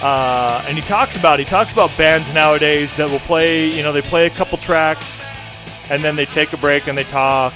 Uh, 0.02 0.62
and 0.68 0.76
he 0.76 0.82
talks 0.82 1.16
about 1.16 1.38
he 1.38 1.46
talks 1.46 1.72
about 1.72 1.90
bands 1.96 2.32
nowadays 2.34 2.94
that 2.96 3.10
will 3.10 3.20
play. 3.20 3.74
You 3.74 3.82
know, 3.82 3.92
they 3.92 4.02
play 4.02 4.26
a 4.26 4.30
couple 4.30 4.58
tracks, 4.58 5.24
and 5.88 6.04
then 6.04 6.16
they 6.16 6.26
take 6.26 6.52
a 6.52 6.58
break 6.58 6.86
and 6.86 6.98
they 6.98 7.04
talk. 7.04 7.54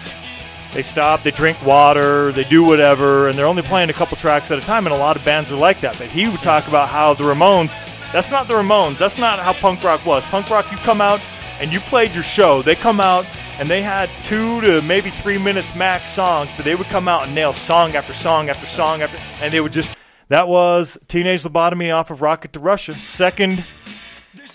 They 0.73 0.83
stop, 0.83 1.23
they 1.23 1.33
drink 1.33 1.67
water, 1.67 2.33
they 2.33 2.45
do 2.45 2.65
whatever, 2.65 3.29
and 3.29 3.37
they're 3.37 3.47
only 3.47 3.63
playing 3.63 3.91
a 3.91 3.93
couple 3.93 4.17
tracks 4.17 4.51
at 4.51 4.57
a 4.57 4.63
time. 4.63 4.87
And 4.87 4.95
a 4.95 4.99
lot 4.99 5.17
of 5.17 5.25
bands 5.25 5.53
are 5.53 5.57
like 5.57 5.81
that. 5.81 5.99
But 5.99 6.07
he 6.07 6.29
would 6.29 6.41
talk 6.41 6.67
about 6.67 6.89
how 6.89 7.13
the 7.13 7.25
Ramones. 7.25 7.75
That's 8.13 8.31
not 8.31 8.49
the 8.49 8.55
Ramones. 8.55 8.97
That's 8.97 9.19
not 9.19 9.39
how 9.39 9.53
punk 9.53 9.85
rock 9.85 10.07
was. 10.07 10.25
Punk 10.25 10.49
rock, 10.49 10.71
you 10.73 10.79
come 10.79 11.03
out 11.03 11.21
and 11.61 11.71
you 11.73 11.81
played 11.81 12.15
your 12.15 12.23
show. 12.23 12.63
They 12.63 12.75
come 12.75 13.01
out 13.01 13.27
and 13.61 13.69
they 13.69 13.83
had 13.83 14.09
two 14.25 14.61
to 14.63 14.83
maybe 14.83 15.11
three 15.11 15.39
minutes 15.39 15.75
max 15.77 16.09
songs, 16.09 16.51
but 16.57 16.65
they 16.65 16.75
would 16.75 16.87
come 16.89 17.07
out 17.07 17.25
and 17.25 17.35
nail 17.35 17.53
song 17.53 17.95
after 17.95 18.13
song 18.13 18.49
after 18.49 18.67
song 18.67 19.03
after, 19.03 19.19
and 19.43 19.53
they 19.53 19.61
would 19.61 19.73
just. 19.73 19.93
That 20.29 20.49
was 20.49 20.97
Teenage 21.09 21.43
Lobotomy 21.43 21.95
off 21.95 22.11
of 22.11 22.23
Rocket 22.23 22.53
to 22.53 22.61
Russia, 22.61 22.95
second 22.95 23.65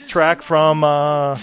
track 0.08 0.42
from 0.42 0.84
uh, 0.86 1.36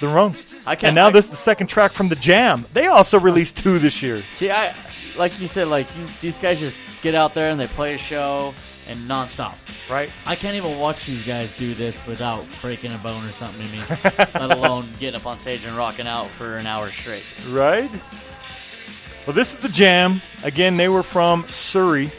the 0.00 0.06
Ramones. 0.06 0.66
I 0.66 0.74
can't- 0.74 0.84
and 0.84 0.94
now 0.94 1.08
I- 1.08 1.10
this 1.10 1.26
is 1.26 1.30
the 1.32 1.36
second 1.36 1.66
track 1.66 1.92
from 1.92 2.08
the 2.08 2.16
Jam. 2.16 2.64
They 2.72 2.86
also 2.86 3.18
released 3.20 3.56
two 3.58 3.78
this 3.78 4.02
year. 4.02 4.22
See, 4.32 4.50
I 4.50 4.74
like 5.18 5.38
you 5.40 5.46
said, 5.48 5.68
like 5.68 5.86
you, 5.98 6.06
these 6.20 6.38
guys 6.38 6.58
just 6.60 6.74
get 7.02 7.14
out 7.14 7.34
there 7.34 7.50
and 7.50 7.60
they 7.60 7.66
play 7.66 7.94
a 7.94 7.98
show 7.98 8.54
and 8.88 8.98
nonstop. 9.08 9.54
Right. 9.90 10.10
I 10.26 10.34
can't 10.34 10.56
even 10.56 10.78
watch 10.78 11.04
these 11.06 11.26
guys 11.26 11.56
do 11.56 11.74
this 11.74 12.06
without 12.06 12.44
breaking 12.62 12.92
a 12.92 12.98
bone 12.98 13.24
or 13.24 13.28
something 13.30 13.64
in 13.66 13.72
me, 13.72 13.82
let 14.34 14.56
alone 14.56 14.86
getting 14.98 15.20
up 15.20 15.26
on 15.26 15.38
stage 15.38 15.64
and 15.64 15.76
rocking 15.76 16.06
out 16.06 16.26
for 16.26 16.56
an 16.56 16.66
hour 16.66 16.90
straight. 16.90 17.24
Right? 17.48 17.90
Well, 19.26 19.34
this 19.34 19.52
is 19.52 19.60
the 19.60 19.68
Jam. 19.68 20.20
Again, 20.42 20.76
they 20.78 20.88
were 20.88 21.02
from 21.02 21.44
Surrey, 21.50 22.10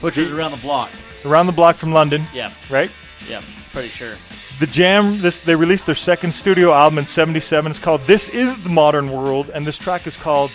Which 0.00 0.18
is 0.18 0.30
around 0.30 0.52
the 0.52 0.56
block. 0.58 0.90
around 1.24 1.46
the 1.46 1.52
block 1.52 1.76
from 1.76 1.92
London, 1.92 2.24
Yeah, 2.32 2.52
right? 2.70 2.90
yeah, 3.28 3.42
pretty 3.72 3.88
sure. 3.88 4.14
The 4.60 4.66
Jam, 4.68 5.20
this 5.20 5.40
they 5.40 5.56
released 5.56 5.86
their 5.86 5.96
second 5.96 6.32
studio 6.32 6.72
album 6.72 6.98
in 7.00 7.06
77. 7.06 7.70
It's 7.70 7.80
called 7.80 8.02
This 8.02 8.28
Is 8.28 8.60
the 8.62 8.68
Modern 8.70 9.10
World, 9.10 9.50
and 9.52 9.66
this 9.66 9.76
track 9.76 10.06
is 10.06 10.16
called 10.16 10.52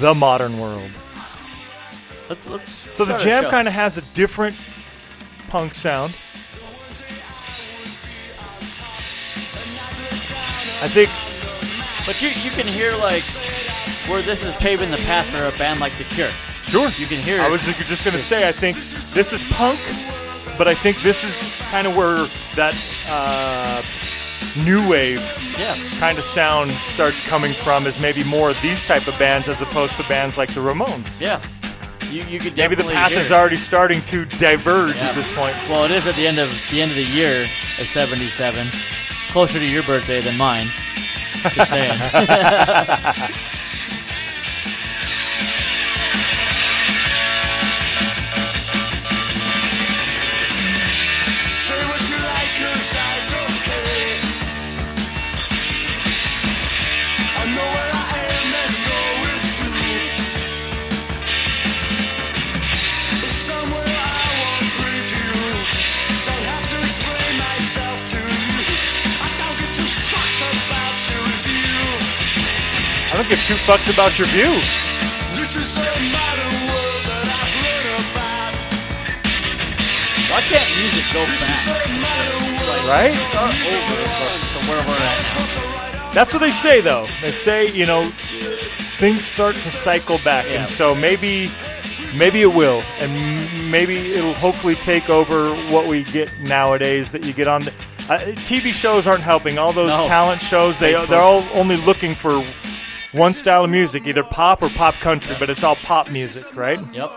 The 0.00 0.14
Modern 0.14 0.58
World. 0.58 0.90
Let's, 2.28 2.46
let's 2.46 2.72
So 2.94 3.04
the 3.04 3.16
Jam 3.16 3.44
kind 3.50 3.68
of 3.68 3.74
has 3.74 3.98
a 3.98 4.02
different 4.14 4.56
punk 5.48 5.74
sound. 5.74 6.10
I 10.82 10.88
think 10.88 11.08
But 12.06 12.20
you 12.20 12.28
you 12.28 12.50
can 12.50 12.66
hear 12.66 12.92
like 12.96 13.22
where 14.08 14.20
this 14.22 14.44
is 14.44 14.54
paving 14.56 14.90
the 14.90 14.98
path 14.98 15.26
for 15.26 15.44
a 15.44 15.56
band 15.58 15.80
like 15.80 15.96
The 15.96 16.04
Cure. 16.04 16.30
Sure. 16.62 16.88
You 16.98 17.06
can 17.06 17.18
hear 17.18 17.36
it. 17.36 17.40
I 17.42 17.48
it. 17.48 17.52
was 17.52 17.64
just 17.64 18.04
going 18.04 18.12
to 18.14 18.20
say, 18.20 18.48
I 18.48 18.52
think 18.52 18.76
this 18.78 19.32
is 19.32 19.44
punk, 19.44 19.78
but 20.58 20.66
I 20.68 20.74
think 20.74 21.00
this 21.02 21.24
is 21.24 21.40
kind 21.70 21.86
of 21.86 21.96
where 21.96 22.26
that 22.56 22.74
uh, 23.08 23.82
new 24.64 24.86
wave 24.90 25.20
Yeah, 25.58 25.74
kind 26.00 26.16
of 26.18 26.24
sound 26.24 26.70
starts 26.70 27.20
coming 27.26 27.52
from, 27.52 27.86
is 27.86 27.98
maybe 28.00 28.24
more 28.24 28.50
of 28.50 28.60
these 28.62 28.86
type 28.86 29.06
of 29.08 29.18
bands 29.18 29.48
as 29.48 29.60
opposed 29.62 29.96
to 29.98 30.08
bands 30.08 30.36
like 30.38 30.52
the 30.54 30.60
Ramones. 30.60 31.20
yeah. 31.20 31.40
You 32.14 32.22
you 32.26 32.38
could 32.38 32.56
Maybe 32.56 32.76
the 32.76 32.84
path 32.84 33.10
hear 33.10 33.18
is 33.18 33.32
already 33.32 33.56
starting 33.56 34.00
to 34.02 34.24
diverge 34.24 34.94
Yeah. 34.96 35.08
at 35.08 35.14
this 35.16 35.32
point. 35.32 35.56
Well, 35.68 35.84
it 35.84 35.90
is 35.90 36.06
at 36.06 36.14
the 36.14 36.28
end 36.28 36.38
of 36.38 36.48
the 36.70 36.80
end 36.80 36.92
of 36.92 36.96
the 36.96 37.02
year 37.02 37.42
at 37.42 37.86
'77, 37.86 38.68
closer 39.32 39.58
to 39.58 39.66
your 39.66 39.82
birthday 39.82 40.20
than 40.20 40.36
mine. 40.36 40.68
Just 41.54 41.70
saying. 41.72 41.98
give 73.34 73.46
two 73.46 73.54
fucks 73.54 73.92
about 73.92 74.16
your 74.18 74.28
view. 74.28 74.52
This 75.34 75.56
is 75.56 75.76
a 75.76 75.80
modern 75.82 76.54
world 76.70 77.02
that 77.10 77.26
I've 77.34 77.58
learned 77.66 77.98
about. 78.14 78.54
Why 80.30 80.40
can't 80.46 80.70
music 80.78 81.04
go 81.12 81.26
This 81.26 81.42
is 81.42 81.66
back? 81.66 81.82
a 81.82 81.98
world. 81.98 82.86
Right? 82.88 83.12
Start 83.12 83.54
over 83.54 84.02
but 84.20 84.38
to 84.54 84.58
where 84.70 84.82
we're 84.86 85.02
at. 85.02 86.14
That's 86.14 86.32
what 86.32 86.40
they 86.40 86.52
say, 86.52 86.80
though. 86.80 87.06
They 87.22 87.32
say, 87.32 87.66
you 87.72 87.86
know, 87.86 88.04
things 88.04 89.24
start 89.24 89.54
to 89.56 89.60
cycle 89.68 90.18
back, 90.24 90.46
Yeah. 90.46 90.60
and 90.60 90.66
so 90.68 90.94
maybe, 90.94 91.50
maybe 92.16 92.42
it 92.42 92.54
will, 92.54 92.82
and 93.00 93.10
maybe 93.68 93.96
it'll 93.98 94.34
hopefully 94.34 94.76
take 94.76 95.10
over 95.10 95.50
what 95.72 95.88
we 95.88 96.04
get 96.04 96.28
nowadays. 96.40 97.10
That 97.10 97.24
you 97.24 97.32
get 97.32 97.48
on 97.48 97.62
the 97.62 97.72
uh, 98.08 98.18
TV 98.46 98.72
shows 98.72 99.08
aren't 99.08 99.22
helping. 99.24 99.58
All 99.58 99.72
those 99.72 99.90
No. 99.98 100.06
talent 100.06 100.40
shows, 100.40 100.78
they 100.78 100.92
Facebook. 100.92 101.08
they're 101.08 101.20
all 101.20 101.44
only 101.52 101.76
looking 101.78 102.14
for 102.14 102.44
one 103.14 103.32
style 103.34 103.64
of 103.64 103.70
music, 103.70 104.06
either 104.06 104.22
pop 104.22 104.62
or 104.62 104.68
pop 104.70 104.94
country, 104.96 105.36
but 105.38 105.50
it's 105.50 105.62
all 105.64 105.76
pop 105.76 106.10
music, 106.10 106.54
right? 106.56 106.80
Yep. 106.92 107.12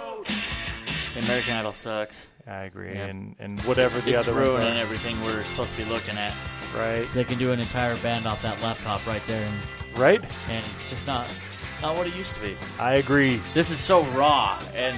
American 1.16 1.54
Idol 1.54 1.74
sucks. 1.74 2.28
I 2.48 2.64
agree, 2.64 2.94
Yeah. 2.94 3.06
and 3.08 3.36
and 3.40 3.62
whatever 3.64 4.00
the 4.00 4.14
it's 4.14 4.28
other 4.28 4.34
ones 4.40 4.48
ruining 4.54 4.78
are, 4.78 4.82
everything 4.82 5.22
we're 5.22 5.44
supposed 5.44 5.72
to 5.72 5.78
be 5.78 5.86
looking 5.86 6.18
at. 6.18 6.34
right? 6.76 7.08
They 7.10 7.24
can 7.26 7.38
do 7.38 7.52
an 7.52 7.60
entire 7.60 7.98
band 7.98 8.26
off 8.28 8.42
that 8.44 8.62
laptop 8.62 9.06
right 9.08 9.22
there, 9.28 9.46
and, 9.46 10.00
Right? 10.00 10.24
and 10.48 10.66
it's 10.72 10.90
just 10.90 11.08
not 11.08 11.28
not 11.82 11.96
what 11.98 12.08
it 12.08 12.16
used 12.16 12.34
to 12.36 12.42
be. 12.42 12.56
I 12.80 12.96
agree. 12.96 13.42
This 13.54 13.70
is 13.70 13.80
so 13.80 14.04
raw, 14.12 14.60
and 14.76 14.96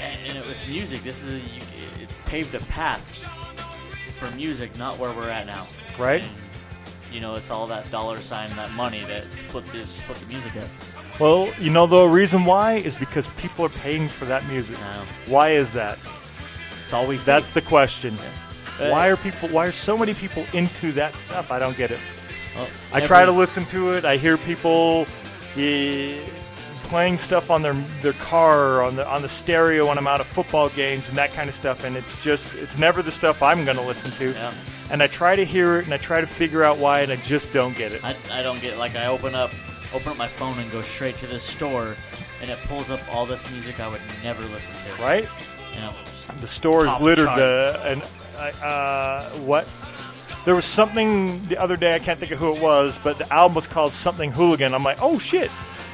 and, 0.00 0.26
and 0.28 0.38
it 0.38 0.46
was 0.46 0.66
music. 0.68 1.02
This 1.02 1.22
is 1.22 1.42
you, 1.50 1.60
it 2.00 2.08
paved 2.24 2.54
a 2.54 2.60
path 2.60 3.24
for 4.18 4.30
music, 4.36 4.76
not 4.78 4.98
where 4.98 5.12
we're 5.12 5.28
at 5.28 5.46
now. 5.46 5.64
Right. 5.98 6.22
And, 6.22 6.30
you 7.12 7.20
know, 7.20 7.34
it's 7.34 7.50
all 7.50 7.66
that 7.68 7.90
dollar 7.90 8.18
sign, 8.18 8.48
that 8.56 8.72
money 8.72 9.04
that 9.04 9.24
split 9.24 9.66
the 9.72 9.86
split 9.86 10.18
the 10.18 10.26
music 10.26 10.56
up. 10.56 10.68
Well, 11.18 11.48
you 11.60 11.70
know 11.70 11.86
the 11.86 12.04
reason 12.06 12.44
why 12.44 12.74
is 12.74 12.94
because 12.94 13.28
people 13.28 13.64
are 13.64 13.70
paying 13.70 14.08
for 14.08 14.26
that 14.26 14.46
music. 14.48 14.78
No. 14.80 15.02
Why 15.26 15.50
is 15.50 15.72
that? 15.72 15.98
It's 16.70 16.92
always 16.92 17.24
That's 17.24 17.52
the 17.52 17.62
question. 17.62 18.16
Uh, 18.78 18.90
Why 18.90 19.08
are 19.08 19.16
people? 19.16 19.48
Why 19.48 19.66
are 19.66 19.72
so 19.72 19.96
many 19.96 20.12
people 20.12 20.44
into 20.52 20.92
that 20.92 21.16
stuff? 21.16 21.50
I 21.50 21.58
don't 21.58 21.76
get 21.76 21.90
it. 21.90 21.98
well, 22.54 22.68
I 22.92 23.00
try 23.00 23.24
to 23.24 23.32
listen 23.32 23.64
to 23.66 23.94
it. 23.94 24.04
I 24.04 24.18
hear 24.18 24.36
people 24.36 25.06
eh, 25.56 26.18
playing 26.88 27.18
stuff 27.18 27.50
on 27.50 27.62
their 27.62 27.74
their 28.02 28.12
car 28.14 28.74
or 28.78 28.82
on 28.82 28.96
the 28.96 29.06
on 29.08 29.22
the 29.22 29.28
stereo 29.28 29.86
when 29.88 29.98
I'm 29.98 30.06
out 30.06 30.20
at 30.20 30.26
football 30.26 30.68
games 30.70 31.08
and 31.08 31.18
that 31.18 31.32
kind 31.32 31.48
of 31.48 31.54
stuff. 31.54 31.84
And 31.84 31.96
it's 31.96 32.22
just 32.22 32.54
it's 32.54 32.78
never 32.78 33.02
the 33.02 33.10
stuff 33.10 33.42
I'm 33.42 33.64
going 33.64 33.76
to 33.76 33.82
listen 33.82 34.10
to. 34.12 34.32
Yeah. 34.32 34.52
And 34.90 35.02
I 35.02 35.06
try 35.08 35.36
to 35.36 35.44
hear 35.44 35.78
it 35.78 35.84
and 35.84 35.94
I 35.94 35.96
try 35.98 36.20
to 36.20 36.26
figure 36.26 36.62
out 36.62 36.78
why, 36.78 37.00
and 37.00 37.10
I 37.12 37.16
just 37.16 37.52
don't 37.52 37.76
get 37.76 37.92
it. 37.92 38.04
I, 38.04 38.14
I 38.32 38.42
don't 38.42 38.60
get 38.60 38.74
it. 38.74 38.78
like 38.78 38.94
I 38.96 39.06
open 39.06 39.34
up 39.34 39.52
open 39.94 40.08
up 40.12 40.18
my 40.18 40.28
phone 40.28 40.58
and 40.58 40.70
go 40.72 40.80
straight 40.80 41.16
to 41.18 41.26
this 41.26 41.42
store, 41.44 41.96
and 42.40 42.50
it 42.50 42.58
pulls 42.66 42.90
up 42.90 43.00
all 43.14 43.26
this 43.26 43.48
music 43.50 43.78
I 43.80 43.88
would 43.88 44.00
never 44.22 44.42
listen 44.44 44.74
to. 44.96 45.02
Right? 45.02 45.28
You 45.74 45.80
know, 45.80 45.92
The 46.40 46.46
store 46.46 46.86
is 46.86 46.92
littered. 47.00 47.26
charts. 47.26 47.38
The 47.40 47.80
and 47.84 48.02
uh, 48.62 49.30
what? 49.38 49.66
There 50.44 50.54
was 50.54 50.64
something 50.64 51.44
the 51.48 51.56
other 51.60 51.76
day. 51.76 51.94
I 51.96 51.98
can't 51.98 52.20
think 52.20 52.30
of 52.30 52.38
who 52.38 52.54
it 52.54 52.62
was, 52.62 52.98
but 53.02 53.18
the 53.18 53.30
album 53.32 53.56
was 53.56 53.66
called 53.66 53.92
something 53.92 54.30
Hooligan. 54.30 54.74
I'm 54.74 54.84
like, 54.84 54.98
oh 55.00 55.18
shit. 55.18 55.50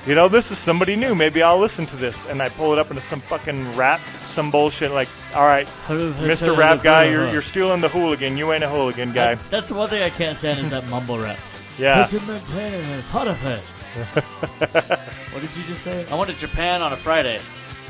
You 0.07 0.17
know, 0.17 0.27
this 0.29 0.51
is 0.51 0.59
somebody 0.59 0.97
new. 0.97 1.15
Maybe 1.15 1.43
I'll 1.43 1.59
listen 1.59 1.87
to 1.87 1.97
this. 1.97 2.27
And 2.27 2.43
I 2.43 2.49
pull 2.49 2.73
it 2.73 2.79
up 2.79 2.91
into 2.91 3.01
some 3.03 3.21
fucking 3.21 3.77
rap, 3.77 4.01
some 4.25 4.51
bullshit. 4.51 4.91
Like, 4.91 5.09
all 5.35 5.47
right, 5.47 5.67
Mr. 5.87 6.57
Rap 6.57 6.83
guy, 6.83 7.05
you're, 7.05 7.29
you're 7.31 7.41
stealing 7.43 7.81
the 7.81 7.89
hooligan. 7.89 8.37
You 8.37 8.53
ain't 8.53 8.65
a 8.65 8.69
hooligan 8.69 9.13
guy. 9.13 9.37
That- 9.37 9.51
that's 9.51 9.69
the 9.69 9.75
one 9.77 9.89
thing 9.89 10.03
I 10.03 10.11
can't 10.11 10.37
stand 10.37 10.59
is 10.61 10.71
that 10.71 10.89
mumble 10.89 11.19
rap. 11.19 11.39
Yeah. 11.79 12.03
Push 12.05 12.21
him 12.21 12.31
in 12.31 12.97
the 12.97 13.03
Potterfest. 13.11 13.73
what 15.33 15.41
did 15.41 15.57
you 15.57 15.63
just 15.65 15.83
say? 15.83 16.05
I 16.11 16.15
went 16.17 16.31
to 16.31 16.39
Japan 16.39 16.83
on 16.83 16.93
a 16.93 16.97
Friday. 16.97 17.39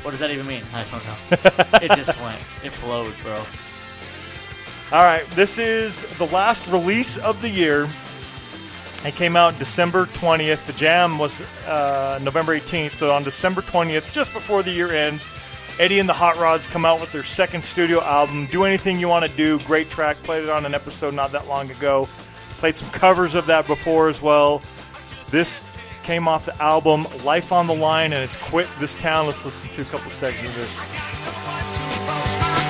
What 0.03 0.11
does 0.11 0.19
that 0.19 0.31
even 0.31 0.45
mean? 0.45 0.63
I 0.73 0.83
don't 0.83 1.03
know. 1.05 1.79
it 1.81 1.95
just 1.97 2.19
went. 2.21 2.39
It 2.63 2.71
flowed, 2.71 3.13
bro. 3.23 3.37
All 4.91 5.03
right, 5.03 5.25
this 5.31 5.57
is 5.57 6.03
the 6.17 6.27
last 6.27 6.67
release 6.67 7.17
of 7.17 7.41
the 7.41 7.49
year. 7.49 7.87
It 9.05 9.15
came 9.15 9.35
out 9.35 9.59
December 9.59 10.05
20th. 10.05 10.65
The 10.65 10.73
jam 10.73 11.19
was 11.19 11.41
uh, 11.67 12.19
November 12.21 12.57
18th. 12.57 12.93
So 12.93 13.11
on 13.11 13.23
December 13.23 13.61
20th, 13.61 14.11
just 14.13 14.31
before 14.31 14.63
the 14.63 14.71
year 14.71 14.93
ends, 14.93 15.29
Eddie 15.77 15.99
and 15.99 16.07
the 16.07 16.13
Hot 16.13 16.37
Rods 16.37 16.67
come 16.67 16.85
out 16.85 17.01
with 17.01 17.11
their 17.11 17.23
second 17.23 17.63
studio 17.63 18.01
album, 18.01 18.47
Do 18.47 18.63
Anything 18.63 18.99
You 18.99 19.09
Want 19.09 19.25
to 19.25 19.31
Do. 19.35 19.59
Great 19.59 19.89
track. 19.89 20.23
Played 20.23 20.43
it 20.43 20.49
on 20.49 20.65
an 20.65 20.73
episode 20.73 21.13
not 21.13 21.33
that 21.33 21.47
long 21.47 21.69
ago. 21.69 22.07
Played 22.59 22.77
some 22.77 22.89
covers 22.91 23.35
of 23.35 23.45
that 23.47 23.67
before 23.67 24.07
as 24.07 24.21
well. 24.21 24.61
This 25.29 25.65
came 26.03 26.27
off 26.27 26.45
the 26.45 26.61
album 26.61 27.05
Life 27.25 27.51
on 27.51 27.67
the 27.67 27.75
Line, 27.75 28.13
and 28.13 28.23
it's 28.23 28.41
Quit 28.49 28.67
This 28.79 28.95
Town. 28.95 29.25
Let's 29.25 29.43
listen 29.43 29.69
to 29.71 29.81
a 29.81 29.85
couple 29.85 30.09
seconds 30.11 30.47
of 30.47 30.55
this. 30.55 32.62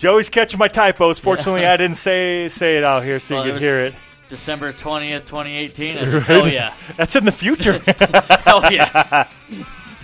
Joey's 0.00 0.28
catching 0.28 0.58
my 0.58 0.68
typos. 0.68 1.18
Fortunately, 1.18 1.66
I 1.66 1.76
didn't 1.76 1.96
say 1.96 2.48
say 2.48 2.78
it 2.78 2.84
out 2.84 3.02
here 3.04 3.18
so 3.20 3.36
Well, 3.36 3.44
you 3.44 3.50
it 3.50 3.52
could 3.52 3.54
was- 3.54 3.62
hear 3.62 3.80
it. 3.80 3.94
December 4.28 4.72
20th, 4.72 5.26
2018. 5.26 5.98
I 5.98 6.02
said, 6.04 6.22
Hell 6.22 6.48
yeah. 6.48 6.72
That's 6.96 7.16
in 7.16 7.24
the 7.24 7.32
future. 7.32 7.78
Hell 8.44 8.72
yeah. 8.72 9.26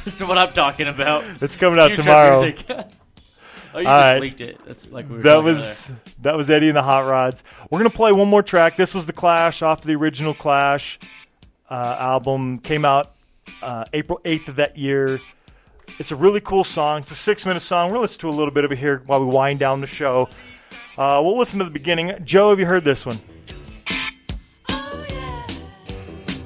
this 0.05 0.16
is 0.20 0.24
what 0.24 0.36
I'm 0.36 0.53
talking 0.53 0.88
about. 0.88 1.22
it's 1.40 1.55
coming 1.55 1.78
out 1.78 1.88
Future 1.88 2.03
tomorrow. 2.03 2.40
music. 2.42 2.66
oh, 2.68 3.78
you 3.78 3.84
just 3.84 3.86
right. 3.86 4.18
leaked 4.20 4.40
it. 4.40 4.59
That's 4.66 4.90
like 4.90 5.09
we 5.09 5.18
were 5.18 5.22
That 5.22 5.34
talking 5.34 5.47
was 5.55 5.90
that 6.22 6.36
was 6.36 6.51
Eddie 6.51 6.66
and 6.66 6.76
the 6.76 6.82
Hot 6.82 7.09
Rods. 7.09 7.44
We're 7.70 7.78
gonna 7.78 7.90
play 7.90 8.11
one 8.11 8.26
more 8.28 8.42
track. 8.42 8.76
This 8.76 8.92
was 8.92 9.07
the 9.07 9.12
Clash 9.12 9.62
off 9.62 9.82
the 9.82 9.94
original 9.94 10.34
Clash 10.34 10.99
uh, 11.70 11.97
album. 11.97 12.59
Came 12.59 12.84
out 12.84 13.12
uh, 13.62 13.84
April 13.92 14.20
eighth 14.24 14.49
of 14.49 14.57
that 14.57 14.76
year. 14.76 15.20
It's 15.99 16.12
a 16.12 16.16
really 16.16 16.41
cool 16.41 16.64
song. 16.64 17.01
It's 17.01 17.11
a 17.11 17.14
six 17.14 17.47
minute 17.47 17.61
song. 17.61 17.91
We'll 17.91 18.01
listen 18.03 18.20
to 18.20 18.28
a 18.28 18.30
little 18.30 18.53
bit 18.53 18.64
of 18.64 18.72
it 18.72 18.78
here 18.78 19.03
while 19.07 19.20
we 19.20 19.26
wind 19.26 19.59
down 19.59 19.80
the 19.80 19.87
show. 19.87 20.28
Uh, 20.99 21.20
we'll 21.22 21.39
listen 21.39 21.59
to 21.59 21.64
the 21.64 21.70
beginning. 21.70 22.14
Joe, 22.24 22.51
have 22.51 22.59
you 22.61 22.66
heard 22.66 22.84
this 22.84 23.05
one? 23.07 23.18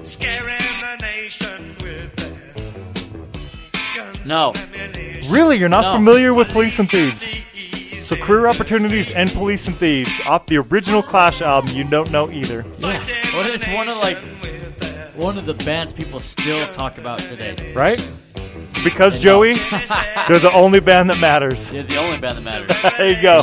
Scaring 0.02 0.58
the 0.80 0.96
nation 1.00 1.74
with 1.80 2.14
their 2.16 3.82
guns 3.96 4.26
No. 4.26 4.52
Really, 5.30 5.56
you're 5.58 5.68
not 5.68 5.82
No. 5.82 5.92
familiar 5.92 6.34
with 6.34 6.48
Police 6.48 6.78
and 6.78 6.88
Thieves? 6.90 7.26
So, 8.04 8.16
Career 8.16 8.48
Opportunities 8.48 9.12
and 9.12 9.30
Police 9.30 9.68
and 9.68 9.76
Thieves 9.78 10.10
off 10.26 10.46
the 10.46 10.56
original 10.58 11.00
Clash 11.02 11.40
album. 11.42 11.70
You 11.76 11.84
don't 11.84 12.10
know 12.10 12.28
either. 12.30 12.64
Yeah. 12.80 13.04
Well, 13.32 13.48
it's 13.48 13.66
one 13.68 13.88
of 13.88 13.96
like 14.00 14.18
one 15.14 15.38
of 15.38 15.46
the 15.46 15.54
bands 15.54 15.92
people 15.92 16.18
still 16.18 16.66
talk 16.72 16.98
about 16.98 17.20
today. 17.20 17.72
right? 17.74 18.00
Because 18.84 19.18
Joey, 19.18 19.54
they're 19.54 20.38
the 20.38 20.50
only 20.52 20.80
band 20.80 21.10
that 21.10 21.20
matters. 21.20 21.70
They're 21.70 21.82
the 21.82 21.96
only 21.96 22.18
band 22.18 22.38
that 22.38 22.42
matters. 22.42 22.76
There 22.98 23.12
you 23.12 23.22
go. 23.22 23.40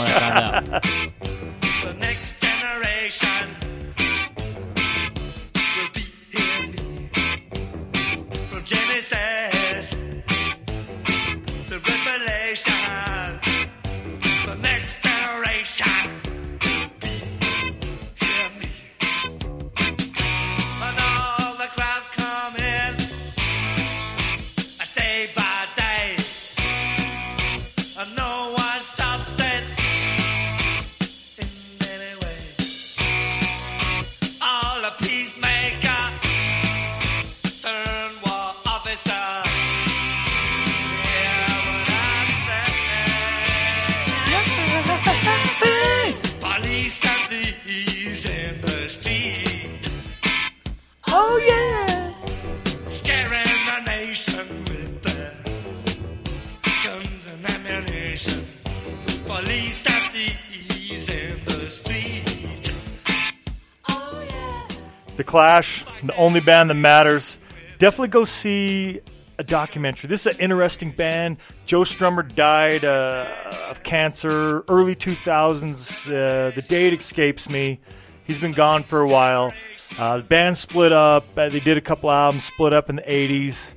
Clash, 65.38 65.86
the 66.04 66.16
only 66.16 66.40
band 66.40 66.72
that 66.72 66.74
matters. 66.74 67.38
Definitely 67.78 68.08
go 68.08 68.26
see 68.26 69.02
a 69.38 69.44
documentary. 69.44 70.08
This 70.08 70.26
is 70.26 70.34
an 70.34 70.42
interesting 70.42 70.90
band. 70.90 71.38
Joe 71.68 71.82
Strummer 71.82 72.24
died 72.34 72.84
uh, 72.84 73.30
of 73.70 73.84
cancer 73.84 74.62
early 74.68 74.96
2000s. 74.96 76.08
Uh, 76.08 76.56
the 76.56 76.64
date 76.64 77.00
escapes 77.00 77.48
me. 77.52 77.80
He's 78.24 78.40
been 78.40 78.52
gone 78.52 78.84
for 78.84 79.00
a 79.02 79.08
while. 79.08 79.54
Uh, 80.00 80.18
the 80.18 80.24
band 80.24 80.58
split 80.58 80.92
up. 80.92 81.28
Uh, 81.38 81.50
they 81.50 81.60
did 81.60 81.78
a 81.78 81.82
couple 81.82 82.10
albums, 82.10 82.46
split 82.46 82.74
up 82.74 82.90
in 82.90 82.96
the 82.96 83.04
80s. 83.04 83.76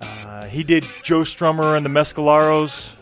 Uh, 0.00 0.44
he 0.44 0.62
did 0.62 0.86
Joe 1.02 1.22
Strummer 1.22 1.76
and 1.76 1.84
the 1.84 1.90
Mescaleros. 1.90 2.94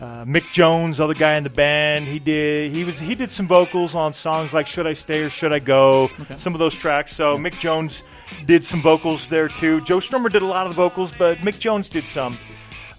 Uh, 0.00 0.24
Mick 0.26 0.52
Jones, 0.52 1.00
other 1.00 1.14
guy 1.14 1.36
in 1.36 1.44
the 1.44 1.50
band, 1.50 2.06
he 2.06 2.18
did 2.18 2.70
he 2.72 2.84
was 2.84 3.00
he 3.00 3.14
did 3.14 3.30
some 3.30 3.46
vocals 3.46 3.94
on 3.94 4.12
songs 4.12 4.52
like 4.52 4.66
"Should 4.66 4.86
I 4.86 4.92
Stay 4.92 5.22
or 5.22 5.30
Should 5.30 5.52
I 5.52 5.58
Go," 5.58 6.10
some 6.36 6.52
of 6.52 6.58
those 6.58 6.74
tracks. 6.74 7.12
So 7.16 7.38
Mick 7.38 7.58
Jones 7.58 8.02
did 8.44 8.62
some 8.62 8.82
vocals 8.82 9.30
there 9.30 9.48
too. 9.48 9.80
Joe 9.82 9.98
Strummer 9.98 10.30
did 10.30 10.42
a 10.42 10.46
lot 10.46 10.66
of 10.66 10.74
the 10.74 10.82
vocals, 10.82 11.12
but 11.16 11.38
Mick 11.38 11.58
Jones 11.58 11.88
did 11.88 12.06
some. 12.06 12.36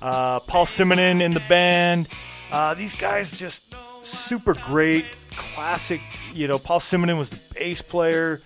Uh, 0.02 0.40
Paul 0.42 0.66
Simonon 0.66 1.22
in 1.22 1.34
the 1.34 1.44
band. 1.48 2.08
Uh, 2.52 2.74
these 2.74 2.96
guys 2.96 3.38
just 3.38 3.76
super 4.02 4.54
great, 4.56 5.06
classic. 5.36 6.02
You 6.34 6.48
know, 6.48 6.58
Paul 6.58 6.80
Simonon 6.80 7.18
was 7.20 7.30
the 7.30 7.40
bass 7.54 7.82
player, 7.82 8.42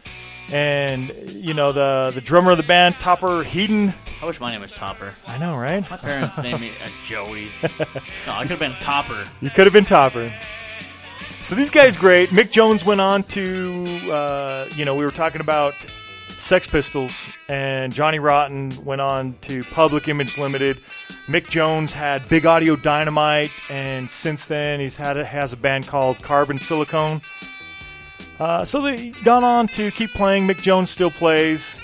and 0.51 1.11
you 1.29 1.53
know 1.53 1.71
the 1.71 2.11
the 2.13 2.21
drummer 2.21 2.51
of 2.51 2.57
the 2.57 2.63
band, 2.63 2.95
Topper 2.95 3.43
Headon. 3.43 3.93
I 4.21 4.25
wish 4.25 4.39
my 4.39 4.51
name 4.51 4.61
was 4.61 4.71
Topper. 4.73 5.13
I 5.27 5.37
know, 5.37 5.55
right? 5.55 5.89
My 5.89 5.97
parents 5.97 6.37
named 6.37 6.61
me 6.61 6.71
uh, 6.83 6.89
Joey. 7.05 7.49
No, 8.27 8.33
I 8.33 8.41
could 8.43 8.51
have 8.51 8.59
been 8.59 8.73
Topper. 8.73 9.25
You 9.41 9.49
could 9.49 9.65
have 9.65 9.73
been 9.73 9.85
topper. 9.85 10.31
So 11.41 11.55
these 11.55 11.71
guys 11.71 11.97
great. 11.97 12.29
Mick 12.29 12.51
Jones 12.51 12.85
went 12.85 13.01
on 13.01 13.23
to, 13.23 13.85
uh, 14.11 14.67
you 14.75 14.85
know, 14.85 14.93
we 14.93 15.03
were 15.03 15.11
talking 15.11 15.41
about 15.41 15.73
Sex 16.37 16.67
Pistols, 16.67 17.27
and 17.47 17.91
Johnny 17.91 18.19
Rotten 18.19 18.71
went 18.85 19.01
on 19.01 19.35
to 19.41 19.63
Public 19.65 20.07
Image 20.07 20.37
Limited. 20.37 20.79
Mick 21.27 21.49
Jones 21.49 21.93
had 21.93 22.27
Big 22.29 22.45
Audio 22.45 22.75
Dynamite, 22.75 23.51
and 23.69 24.09
since 24.09 24.47
then 24.47 24.79
he's 24.79 24.97
had 24.97 25.17
a, 25.17 25.25
has 25.25 25.51
a 25.51 25.57
band 25.57 25.87
called 25.87 26.21
Carbon 26.21 26.59
Silicon. 26.59 27.21
Uh, 28.39 28.65
so 28.65 28.81
they 28.81 29.09
gone 29.23 29.43
on 29.43 29.67
to 29.69 29.91
keep 29.91 30.11
playing. 30.11 30.47
Mick 30.47 30.61
Jones 30.61 30.89
still 30.89 31.11
plays. 31.11 31.79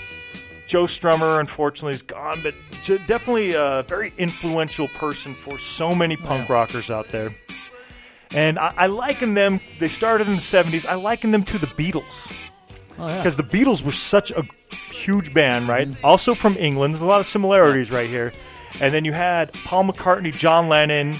Joe 0.66 0.84
Strummer, 0.84 1.40
unfortunately, 1.40 1.94
is 1.94 2.02
gone, 2.02 2.40
but 2.42 2.54
definitely 3.06 3.54
a 3.54 3.84
very 3.88 4.12
influential 4.18 4.88
person 4.88 5.34
for 5.34 5.56
so 5.56 5.94
many 5.94 6.14
punk 6.16 6.48
rockers 6.50 6.90
out 6.90 7.08
there. 7.08 7.30
And 8.32 8.58
I, 8.58 8.74
I 8.76 8.86
liken 8.88 9.32
them, 9.32 9.60
they 9.78 9.88
started 9.88 10.26
in 10.26 10.34
the 10.34 10.40
70s, 10.40 10.84
I 10.84 10.94
liken 10.94 11.30
them 11.30 11.42
to 11.44 11.58
the 11.58 11.66
Beatles. 11.68 12.36
Oh, 12.98 13.08
yeah. 13.08 13.16
Because 13.16 13.36
the 13.36 13.44
Beatles 13.44 13.82
were 13.82 13.92
such 13.92 14.30
a 14.30 14.42
huge 14.90 15.32
band, 15.32 15.68
right? 15.68 15.88
Also 16.04 16.34
from 16.34 16.56
England. 16.58 16.94
There's 16.94 17.02
a 17.02 17.06
lot 17.06 17.20
of 17.20 17.26
similarities 17.26 17.90
right 17.90 18.08
here. 18.08 18.32
And 18.80 18.92
then 18.92 19.04
you 19.04 19.12
had 19.12 19.52
Paul 19.52 19.84
McCartney, 19.84 20.32
John 20.32 20.68
Lennon, 20.68 21.16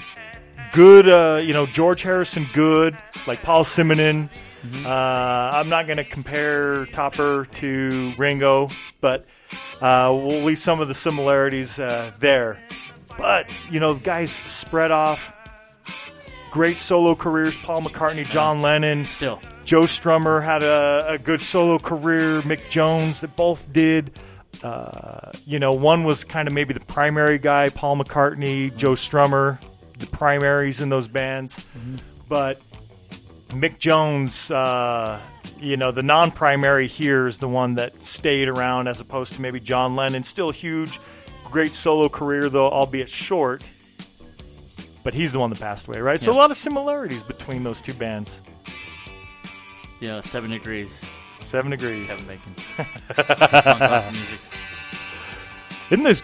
good, 0.73 1.09
uh, 1.09 1.41
you 1.41 1.53
know, 1.53 1.65
George 1.65 2.03
Harrison, 2.03 2.47
good, 2.53 2.95
like 3.25 3.41
Paul 3.41 3.63
Simonon. 3.63 4.29
Uh, 4.85 5.51
I'm 5.53 5.69
not 5.69 5.87
going 5.87 5.97
to 5.97 6.03
compare 6.03 6.85
Topper 6.87 7.45
to 7.45 8.13
Ringo, 8.17 8.69
but 9.01 9.25
uh, 9.81 10.11
we'll 10.13 10.43
leave 10.43 10.57
some 10.57 10.81
of 10.81 10.87
the 10.87 10.93
similarities 10.93 11.79
uh, 11.79 12.11
there. 12.19 12.59
But, 13.17 13.47
you 13.69 13.79
know, 13.79 13.95
guys 13.95 14.31
spread 14.31 14.91
off. 14.91 15.35
Great 16.51 16.77
solo 16.77 17.15
careers. 17.15 17.57
Paul 17.57 17.81
McCartney, 17.81 18.27
John 18.27 18.61
Lennon. 18.61 19.05
Still. 19.05 19.39
Joe 19.65 19.83
Strummer 19.83 20.43
had 20.43 20.63
a, 20.63 21.05
a 21.09 21.17
good 21.17 21.41
solo 21.41 21.77
career. 21.77 22.41
Mick 22.41 22.69
Jones, 22.69 23.21
that 23.21 23.35
both 23.35 23.71
did. 23.71 24.17
Uh, 24.63 25.31
you 25.45 25.59
know, 25.59 25.73
one 25.73 26.03
was 26.03 26.23
kind 26.23 26.47
of 26.47 26.53
maybe 26.53 26.73
the 26.73 26.79
primary 26.79 27.37
guy, 27.37 27.69
Paul 27.69 27.97
McCartney, 27.97 28.75
Joe 28.75 28.93
Strummer, 28.93 29.59
the 29.99 30.07
primaries 30.07 30.81
in 30.81 30.89
those 30.89 31.07
bands. 31.07 31.65
But 32.27 32.61
Mick 33.49 33.79
Jones, 33.79 34.51
uh, 34.51 35.19
you 35.59 35.75
know, 35.75 35.91
the 35.91 36.03
non 36.03 36.31
primary 36.31 36.87
here 36.87 37.27
is 37.27 37.39
the 37.39 37.47
one 37.47 37.75
that 37.75 38.03
stayed 38.03 38.47
around 38.47 38.87
as 38.87 38.99
opposed 38.99 39.33
to 39.35 39.41
maybe 39.41 39.59
John 39.59 39.95
Lennon. 39.95 40.23
Still 40.23 40.51
huge, 40.51 40.99
great 41.45 41.73
solo 41.73 42.09
career, 42.09 42.49
though, 42.49 42.69
albeit 42.69 43.09
short. 43.09 43.63
But 45.03 45.13
he's 45.13 45.33
the 45.33 45.39
one 45.39 45.49
that 45.49 45.59
passed 45.59 45.87
away, 45.87 45.99
right? 45.99 46.19
So 46.19 46.31
a 46.31 46.35
lot 46.35 46.51
of 46.51 46.57
similarities 46.57 47.23
between 47.23 47.63
those 47.63 47.81
two 47.81 47.93
bands. 47.93 48.41
Yeah, 49.99 50.21
seven 50.21 50.51
degrees. 50.51 50.99
Seven 51.39 51.71
degrees. 51.71 52.07
Kevin 52.07 52.25
Bacon. 52.27 52.55
Music. 54.13 54.39
Isn't 55.89 56.03
this 56.03 56.21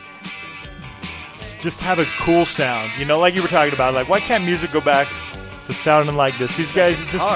just 1.59 1.81
have 1.81 1.97
a 1.97 2.05
cool 2.19 2.45
sound? 2.45 2.91
You 2.99 3.05
know, 3.05 3.17
like 3.17 3.33
you 3.33 3.41
were 3.41 3.47
talking 3.47 3.73
about. 3.73 3.95
Like, 3.95 4.07
why 4.07 4.19
can't 4.19 4.43
music 4.43 4.71
go 4.71 4.81
back 4.81 5.07
to 5.65 5.73
sounding 5.73 6.15
like 6.15 6.37
this? 6.37 6.55
These 6.55 6.71
guys 6.71 6.99
are 6.99 7.05
just 7.05 7.29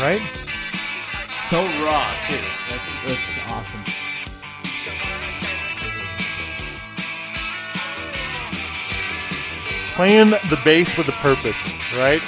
right. 0.00 0.20
so 1.50 1.62
raw 1.84 2.14
too. 2.26 2.40
That's 2.70 2.90
that's 3.06 3.38
awesome. 3.48 3.84
Playing 9.94 10.30
the 10.30 10.60
bass 10.64 10.96
with 10.98 11.06
a 11.08 11.12
purpose, 11.12 11.74
right? 11.96 12.20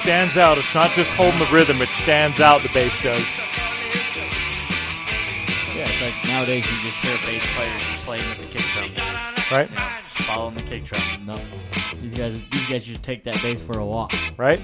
Stands 0.00 0.38
out. 0.38 0.56
It's 0.56 0.74
not 0.74 0.92
just 0.92 1.10
holding 1.12 1.38
the 1.38 1.48
rhythm; 1.52 1.82
it 1.82 1.90
stands 1.90 2.40
out. 2.40 2.62
The 2.62 2.70
bass 2.70 2.94
does. 3.02 3.22
Yeah, 5.76 5.86
it's 5.86 6.00
like 6.00 6.14
nowadays 6.26 6.64
you 6.64 6.78
just 6.80 6.96
hear 7.04 7.18
bass 7.26 7.46
players. 7.54 7.87
Playing 8.08 8.28
with 8.30 8.38
the 8.38 8.46
kick 8.46 8.62
drum. 8.62 8.90
Right. 9.52 9.70
You 9.70 10.24
following 10.24 10.54
the 10.54 10.62
kick 10.62 10.84
drum. 10.84 11.02
No, 11.26 11.38
these 12.00 12.14
guys 12.14 12.40
these 12.50 12.66
guys 12.66 12.82
should 12.86 13.02
take 13.02 13.22
that 13.24 13.42
bass 13.42 13.60
for 13.60 13.78
a 13.78 13.84
walk. 13.84 14.14
Right. 14.38 14.62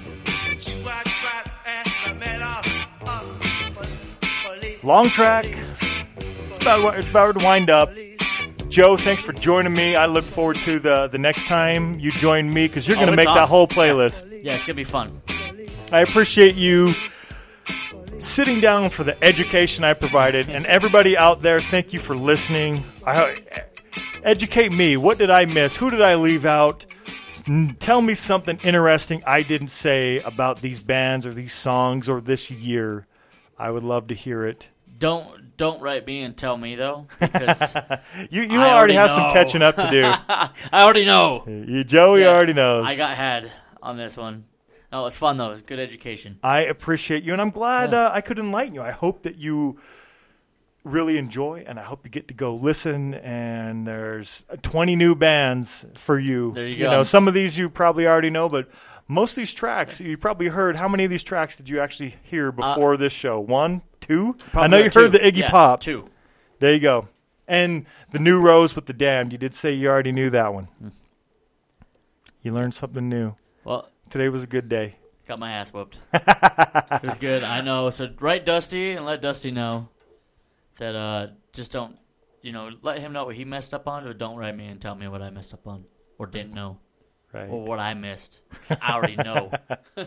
Long 4.81 5.05
track. 5.09 5.45
It's 5.45 6.57
about 6.59 6.97
it's 6.97 7.07
about 7.07 7.39
to 7.39 7.45
wind 7.45 7.69
up. 7.69 7.93
Joe, 8.69 8.97
thanks 8.97 9.21
for 9.21 9.31
joining 9.33 9.73
me. 9.73 9.95
I 9.95 10.07
look 10.07 10.25
forward 10.25 10.55
to 10.57 10.79
the 10.79 11.07
the 11.07 11.19
next 11.19 11.45
time 11.45 11.99
you 11.99 12.11
join 12.13 12.51
me 12.51 12.67
because 12.67 12.87
you're 12.87 12.97
Oh, 12.97 13.01
going 13.01 13.15
to 13.15 13.21
it's 13.21 13.27
make 13.27 13.35
that 13.35 13.47
whole 13.47 13.67
playlist. 13.67 14.25
Yeah, 14.43 14.55
it's 14.55 14.65
gonna 14.65 14.73
be 14.73 14.83
fun. 14.83 15.21
I 15.91 15.99
appreciate 15.99 16.55
you 16.55 16.93
sitting 18.17 18.59
down 18.59 18.89
for 18.89 19.03
the 19.03 19.23
education 19.23 19.83
I 19.83 19.93
provided, 19.93 20.49
and 20.49 20.65
everybody 20.65 21.15
out 21.15 21.43
there, 21.43 21.59
thank 21.59 21.93
you 21.93 21.99
for 21.99 22.15
listening. 22.15 22.83
I, 23.05 23.41
educate 24.23 24.75
me. 24.75 24.97
What 24.97 25.17
did 25.17 25.29
I 25.29 25.45
miss? 25.45 25.77
Who 25.77 25.89
did 25.89 26.01
I 26.01 26.15
leave 26.15 26.45
out? 26.45 26.85
Tell 27.79 28.01
me 28.01 28.15
something 28.15 28.59
interesting 28.63 29.21
I 29.25 29.43
didn't 29.43 29.67
say 29.69 30.19
about 30.19 30.61
these 30.61 30.79
bands 30.79 31.25
or 31.25 31.33
these 31.33 31.53
songs 31.53 32.09
or 32.09 32.21
this 32.21 32.49
year. 32.49 33.07
I 33.57 33.71
would 33.71 33.83
love 33.83 34.07
to 34.07 34.15
hear 34.15 34.45
it. 34.45 34.69
Don't 34.97 35.55
don't 35.57 35.81
write 35.81 36.05
me 36.07 36.23
and 36.23 36.35
tell 36.35 36.57
me 36.57 36.75
though, 36.75 37.07
because 37.19 37.61
You 38.31 38.41
you 38.41 38.59
I 38.59 38.71
already 38.71 38.71
already 38.71 38.93
have 38.95 39.11
some 39.11 39.31
catching 39.31 39.61
up 39.61 39.75
to 39.75 39.89
do. 39.91 40.03
I 40.29 40.49
already 40.83 41.05
know. 41.05 41.43
you, 41.47 41.83
Joey 41.83 42.21
Yeah, 42.21 42.29
already 42.29 42.53
knows. 42.53 42.87
I 42.87 42.95
got 42.95 43.15
had 43.15 43.51
on 43.81 43.97
this 43.97 44.17
one. 44.17 44.45
No, 44.91 45.05
it's 45.05 45.15
fun 45.17 45.37
though. 45.37 45.51
It's 45.51 45.61
good 45.61 45.79
education. 45.79 46.39
I 46.41 46.61
appreciate 46.61 47.23
you, 47.23 47.33
and 47.33 47.41
I'm 47.41 47.49
glad 47.49 47.93
uh, 47.93 48.11
I 48.13 48.21
could 48.21 48.39
enlighten 48.39 48.75
you. 48.75 48.81
I 48.81 48.91
hope 48.91 49.23
that 49.23 49.37
you 49.37 49.77
really 50.85 51.17
enjoy, 51.17 51.65
and 51.67 51.77
I 51.77 51.83
hope 51.83 52.05
you 52.05 52.09
get 52.11 52.29
to 52.29 52.33
go 52.33 52.55
listen. 52.55 53.13
And 53.15 53.85
there's 53.85 54.45
20 54.61 54.95
new 54.95 55.15
bands 55.15 55.85
for 55.95 56.17
you. 56.17 56.53
There 56.53 56.65
you 56.67 56.75
You 56.77 56.83
go. 56.85 56.91
know, 56.91 57.03
some 57.03 57.27
of 57.27 57.33
these 57.33 57.57
you 57.57 57.69
probably 57.69 58.07
already 58.07 58.29
know, 58.29 58.47
but 58.47 58.69
most 59.07 59.31
of 59.31 59.35
these 59.37 59.53
tracks 59.53 59.99
you 59.99 60.17
probably 60.17 60.47
heard. 60.47 60.77
How 60.77 60.87
many 60.87 61.03
of 61.03 61.09
these 61.09 61.23
tracks 61.23 61.57
did 61.57 61.67
you 61.67 61.79
actually 61.81 62.15
hear 62.23 62.51
before 62.51 62.95
this 62.97 63.11
show? 63.13 63.39
One, 63.39 63.81
two. 63.99 64.37
I 64.53 64.67
know 64.67 64.77
you 64.77 64.85
got 64.85 64.93
heard 64.93 65.11
two. 65.11 65.17
the 65.17 65.19
Iggy 65.19 65.37
Yeah, 65.39 65.51
Pop. 65.51 65.81
Two. 65.81 66.07
There 66.59 66.73
you 66.73 66.79
go. 66.79 67.09
And 67.47 67.85
the 68.11 68.19
new 68.19 68.41
Rose 68.41 68.75
with 68.75 68.85
the 68.87 68.93
Damned. 68.93 69.31
You 69.31 69.37
did 69.37 69.53
say 69.53 69.73
you 69.73 69.87
already 69.89 70.11
knew 70.11 70.29
that 70.31 70.53
one. 70.53 70.65
Hmm. 70.79 70.87
You 72.41 72.53
learned 72.53 72.73
something 72.75 73.07
new. 73.09 73.35
Well, 73.63 73.89
Today 74.09 74.29
was 74.29 74.43
a 74.43 74.47
good 74.47 74.69
day. 74.69 74.95
got 75.27 75.39
my 75.39 75.51
ass 75.51 75.73
whooped. 75.73 75.97
it 76.13 77.03
was 77.03 77.17
good. 77.17 77.43
I 77.43 77.61
know. 77.61 77.89
So 77.89 78.09
write 78.19 78.45
Dusty 78.45 78.91
and 78.93 79.05
let 79.05 79.21
Dusty 79.21 79.49
know 79.51 79.89
that 80.77 80.95
uh 80.95 81.27
just 81.53 81.71
don't 81.71 81.97
you 82.41 82.51
know 82.51 82.69
let 82.81 82.99
him 82.99 83.13
know 83.13 83.25
what 83.25 83.35
he 83.35 83.45
messed 83.45 83.73
up 83.73 83.87
on, 83.87 84.03
but 84.05 84.17
don't 84.17 84.37
write 84.37 84.55
me 84.55 84.67
and 84.67 84.79
tell 84.81 84.95
me 84.95 85.07
what 85.07 85.21
I 85.21 85.29
messed 85.29 85.53
up 85.53 85.65
on 85.67 85.85
or 86.17 86.27
didn't 86.27 86.53
know 86.53 86.79
Right. 87.33 87.49
or 87.49 87.65
what 87.65 87.79
I 87.79 87.93
missed. 87.95 88.39
I 88.81 88.93
already 88.93 89.15
know. 89.27 89.51
All 89.97 90.03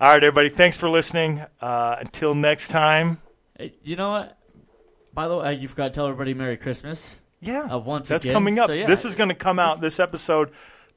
right, 0.00 0.22
everybody. 0.22 0.48
Thanks 0.50 0.76
for 0.78 0.88
listening. 0.88 1.42
Uh, 1.60 1.96
until 1.98 2.34
next 2.34 2.68
time. 2.68 3.20
Hey, 3.58 3.74
you 3.82 3.96
know 3.96 4.10
what? 4.12 4.38
By 5.12 5.26
the 5.26 5.36
way, 5.36 5.54
you 5.54 5.66
forgot 5.66 5.84
to 5.88 5.90
tell 5.90 6.06
everybody 6.06 6.32
Merry 6.32 6.56
Christmas. 6.56 7.16
Yeah, 7.40 7.62
Uh, 7.62 7.78
once 7.78 8.06
that's 8.08 8.24
again. 8.24 8.34
coming 8.34 8.58
up. 8.60 8.68
So, 8.68 8.72
yeah. 8.74 8.86
This 8.86 9.04
is 9.04 9.16
going 9.16 9.30
to 9.30 9.34
come 9.34 9.58
out. 9.58 9.80
This 9.80 9.98
episode 9.98 10.50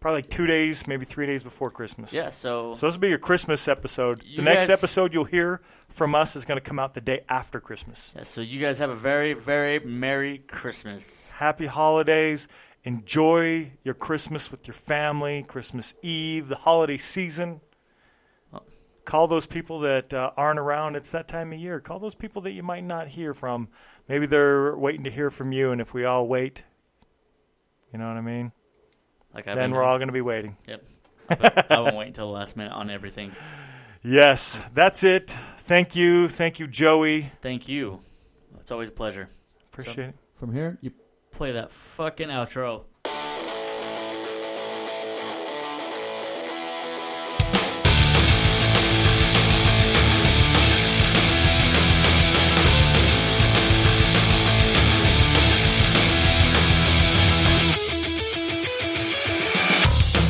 probably 0.04 0.18
like 0.18 0.30
two 0.30 0.46
days, 0.46 0.86
maybe 0.86 1.06
three 1.06 1.26
days 1.26 1.46
before 1.46 1.72
Christmas. 1.72 2.12
Yeah. 2.14 2.30
So, 2.30 2.76
So 2.76 2.88
this 2.88 2.96
will 2.96 3.02
be 3.02 3.08
your 3.08 3.18
Christmas 3.18 3.70
episode. 3.70 4.22
The 4.36 4.42
next 4.42 4.66
guys- 4.66 4.78
episode 4.78 5.14
you'll 5.14 5.24
hear 5.24 5.62
from 5.88 6.14
us 6.14 6.36
is 6.36 6.44
going 6.44 6.58
to 6.60 6.64
come 6.64 6.78
out 6.78 6.94
the 6.94 7.00
day 7.00 7.22
after 7.30 7.62
Christmas. 7.62 8.14
yeah, 8.14 8.24
so 8.24 8.42
you 8.42 8.60
guys 8.60 8.80
have 8.80 8.90
a 8.90 8.96
very 8.96 9.34
very 9.34 9.80
Merry 9.80 10.40
Christmas. 10.40 11.30
Happy 11.30 11.68
holidays. 11.68 12.50
Enjoy 12.84 13.72
your 13.86 13.94
Christmas 13.94 14.52
with 14.52 14.68
your 14.68 14.74
family, 14.74 15.42
Christmas 15.48 15.94
Eve, 16.02 16.50
the 16.50 16.58
holiday 16.58 16.98
season. 16.98 17.62
Call 19.06 19.28
those 19.30 19.48
people 19.48 19.80
that 19.80 20.14
uh, 20.14 20.32
aren't 20.36 20.60
around. 20.60 20.98
It's 20.98 21.12
that 21.12 21.30
time 21.30 21.54
of 21.54 21.60
year. 21.60 21.80
Call 21.80 22.00
those 22.00 22.16
people 22.16 22.42
that 22.42 22.52
you 22.52 22.62
might 22.64 22.84
not 22.84 23.08
hear 23.08 23.34
from. 23.34 23.70
Maybe 24.10 24.26
they're 24.26 24.76
waiting 24.76 25.06
to 25.06 25.10
hear 25.10 25.32
from 25.32 25.54
you, 25.54 25.72
and 25.72 25.80
if 25.80 25.94
we 25.94 26.04
all 26.04 26.28
wait, 26.28 26.64
you 27.94 28.00
know 28.00 28.08
what 28.10 28.18
I 28.18 28.22
mean? 28.22 28.52
Like 29.34 29.48
I've 29.48 29.56
then 29.56 29.70
been- 29.70 29.78
we're 29.78 29.84
all 29.84 29.98
going 29.98 30.08
to 30.10 30.14
be 30.14 30.22
waiting. 30.22 30.58
Yep. 30.68 30.84
I 31.30 31.64
I 31.70 31.80
won't 31.80 31.96
wait 31.96 32.08
until 32.08 32.28
the 32.28 32.34
last 32.34 32.56
minute 32.58 32.74
on 32.74 32.90
everything. 32.90 33.32
Yes, 34.06 34.60
that's 34.74 35.02
it. 35.06 35.30
Thank 35.60 35.96
you. 35.96 36.28
Thank 36.28 36.60
you, 36.60 36.68
Joey. 36.68 37.32
Thank 37.42 37.70
you. 37.70 38.02
It's 38.60 38.70
always 38.70 38.90
a 38.90 38.92
pleasure. 38.92 39.30
Appreciate 39.72 40.10
it. 40.10 40.16
From 40.38 40.52
here, 40.52 40.78
you 40.82 40.92
Play 41.32 41.54
that 41.54 41.72
fucking 41.72 42.28
outro. 42.28 42.84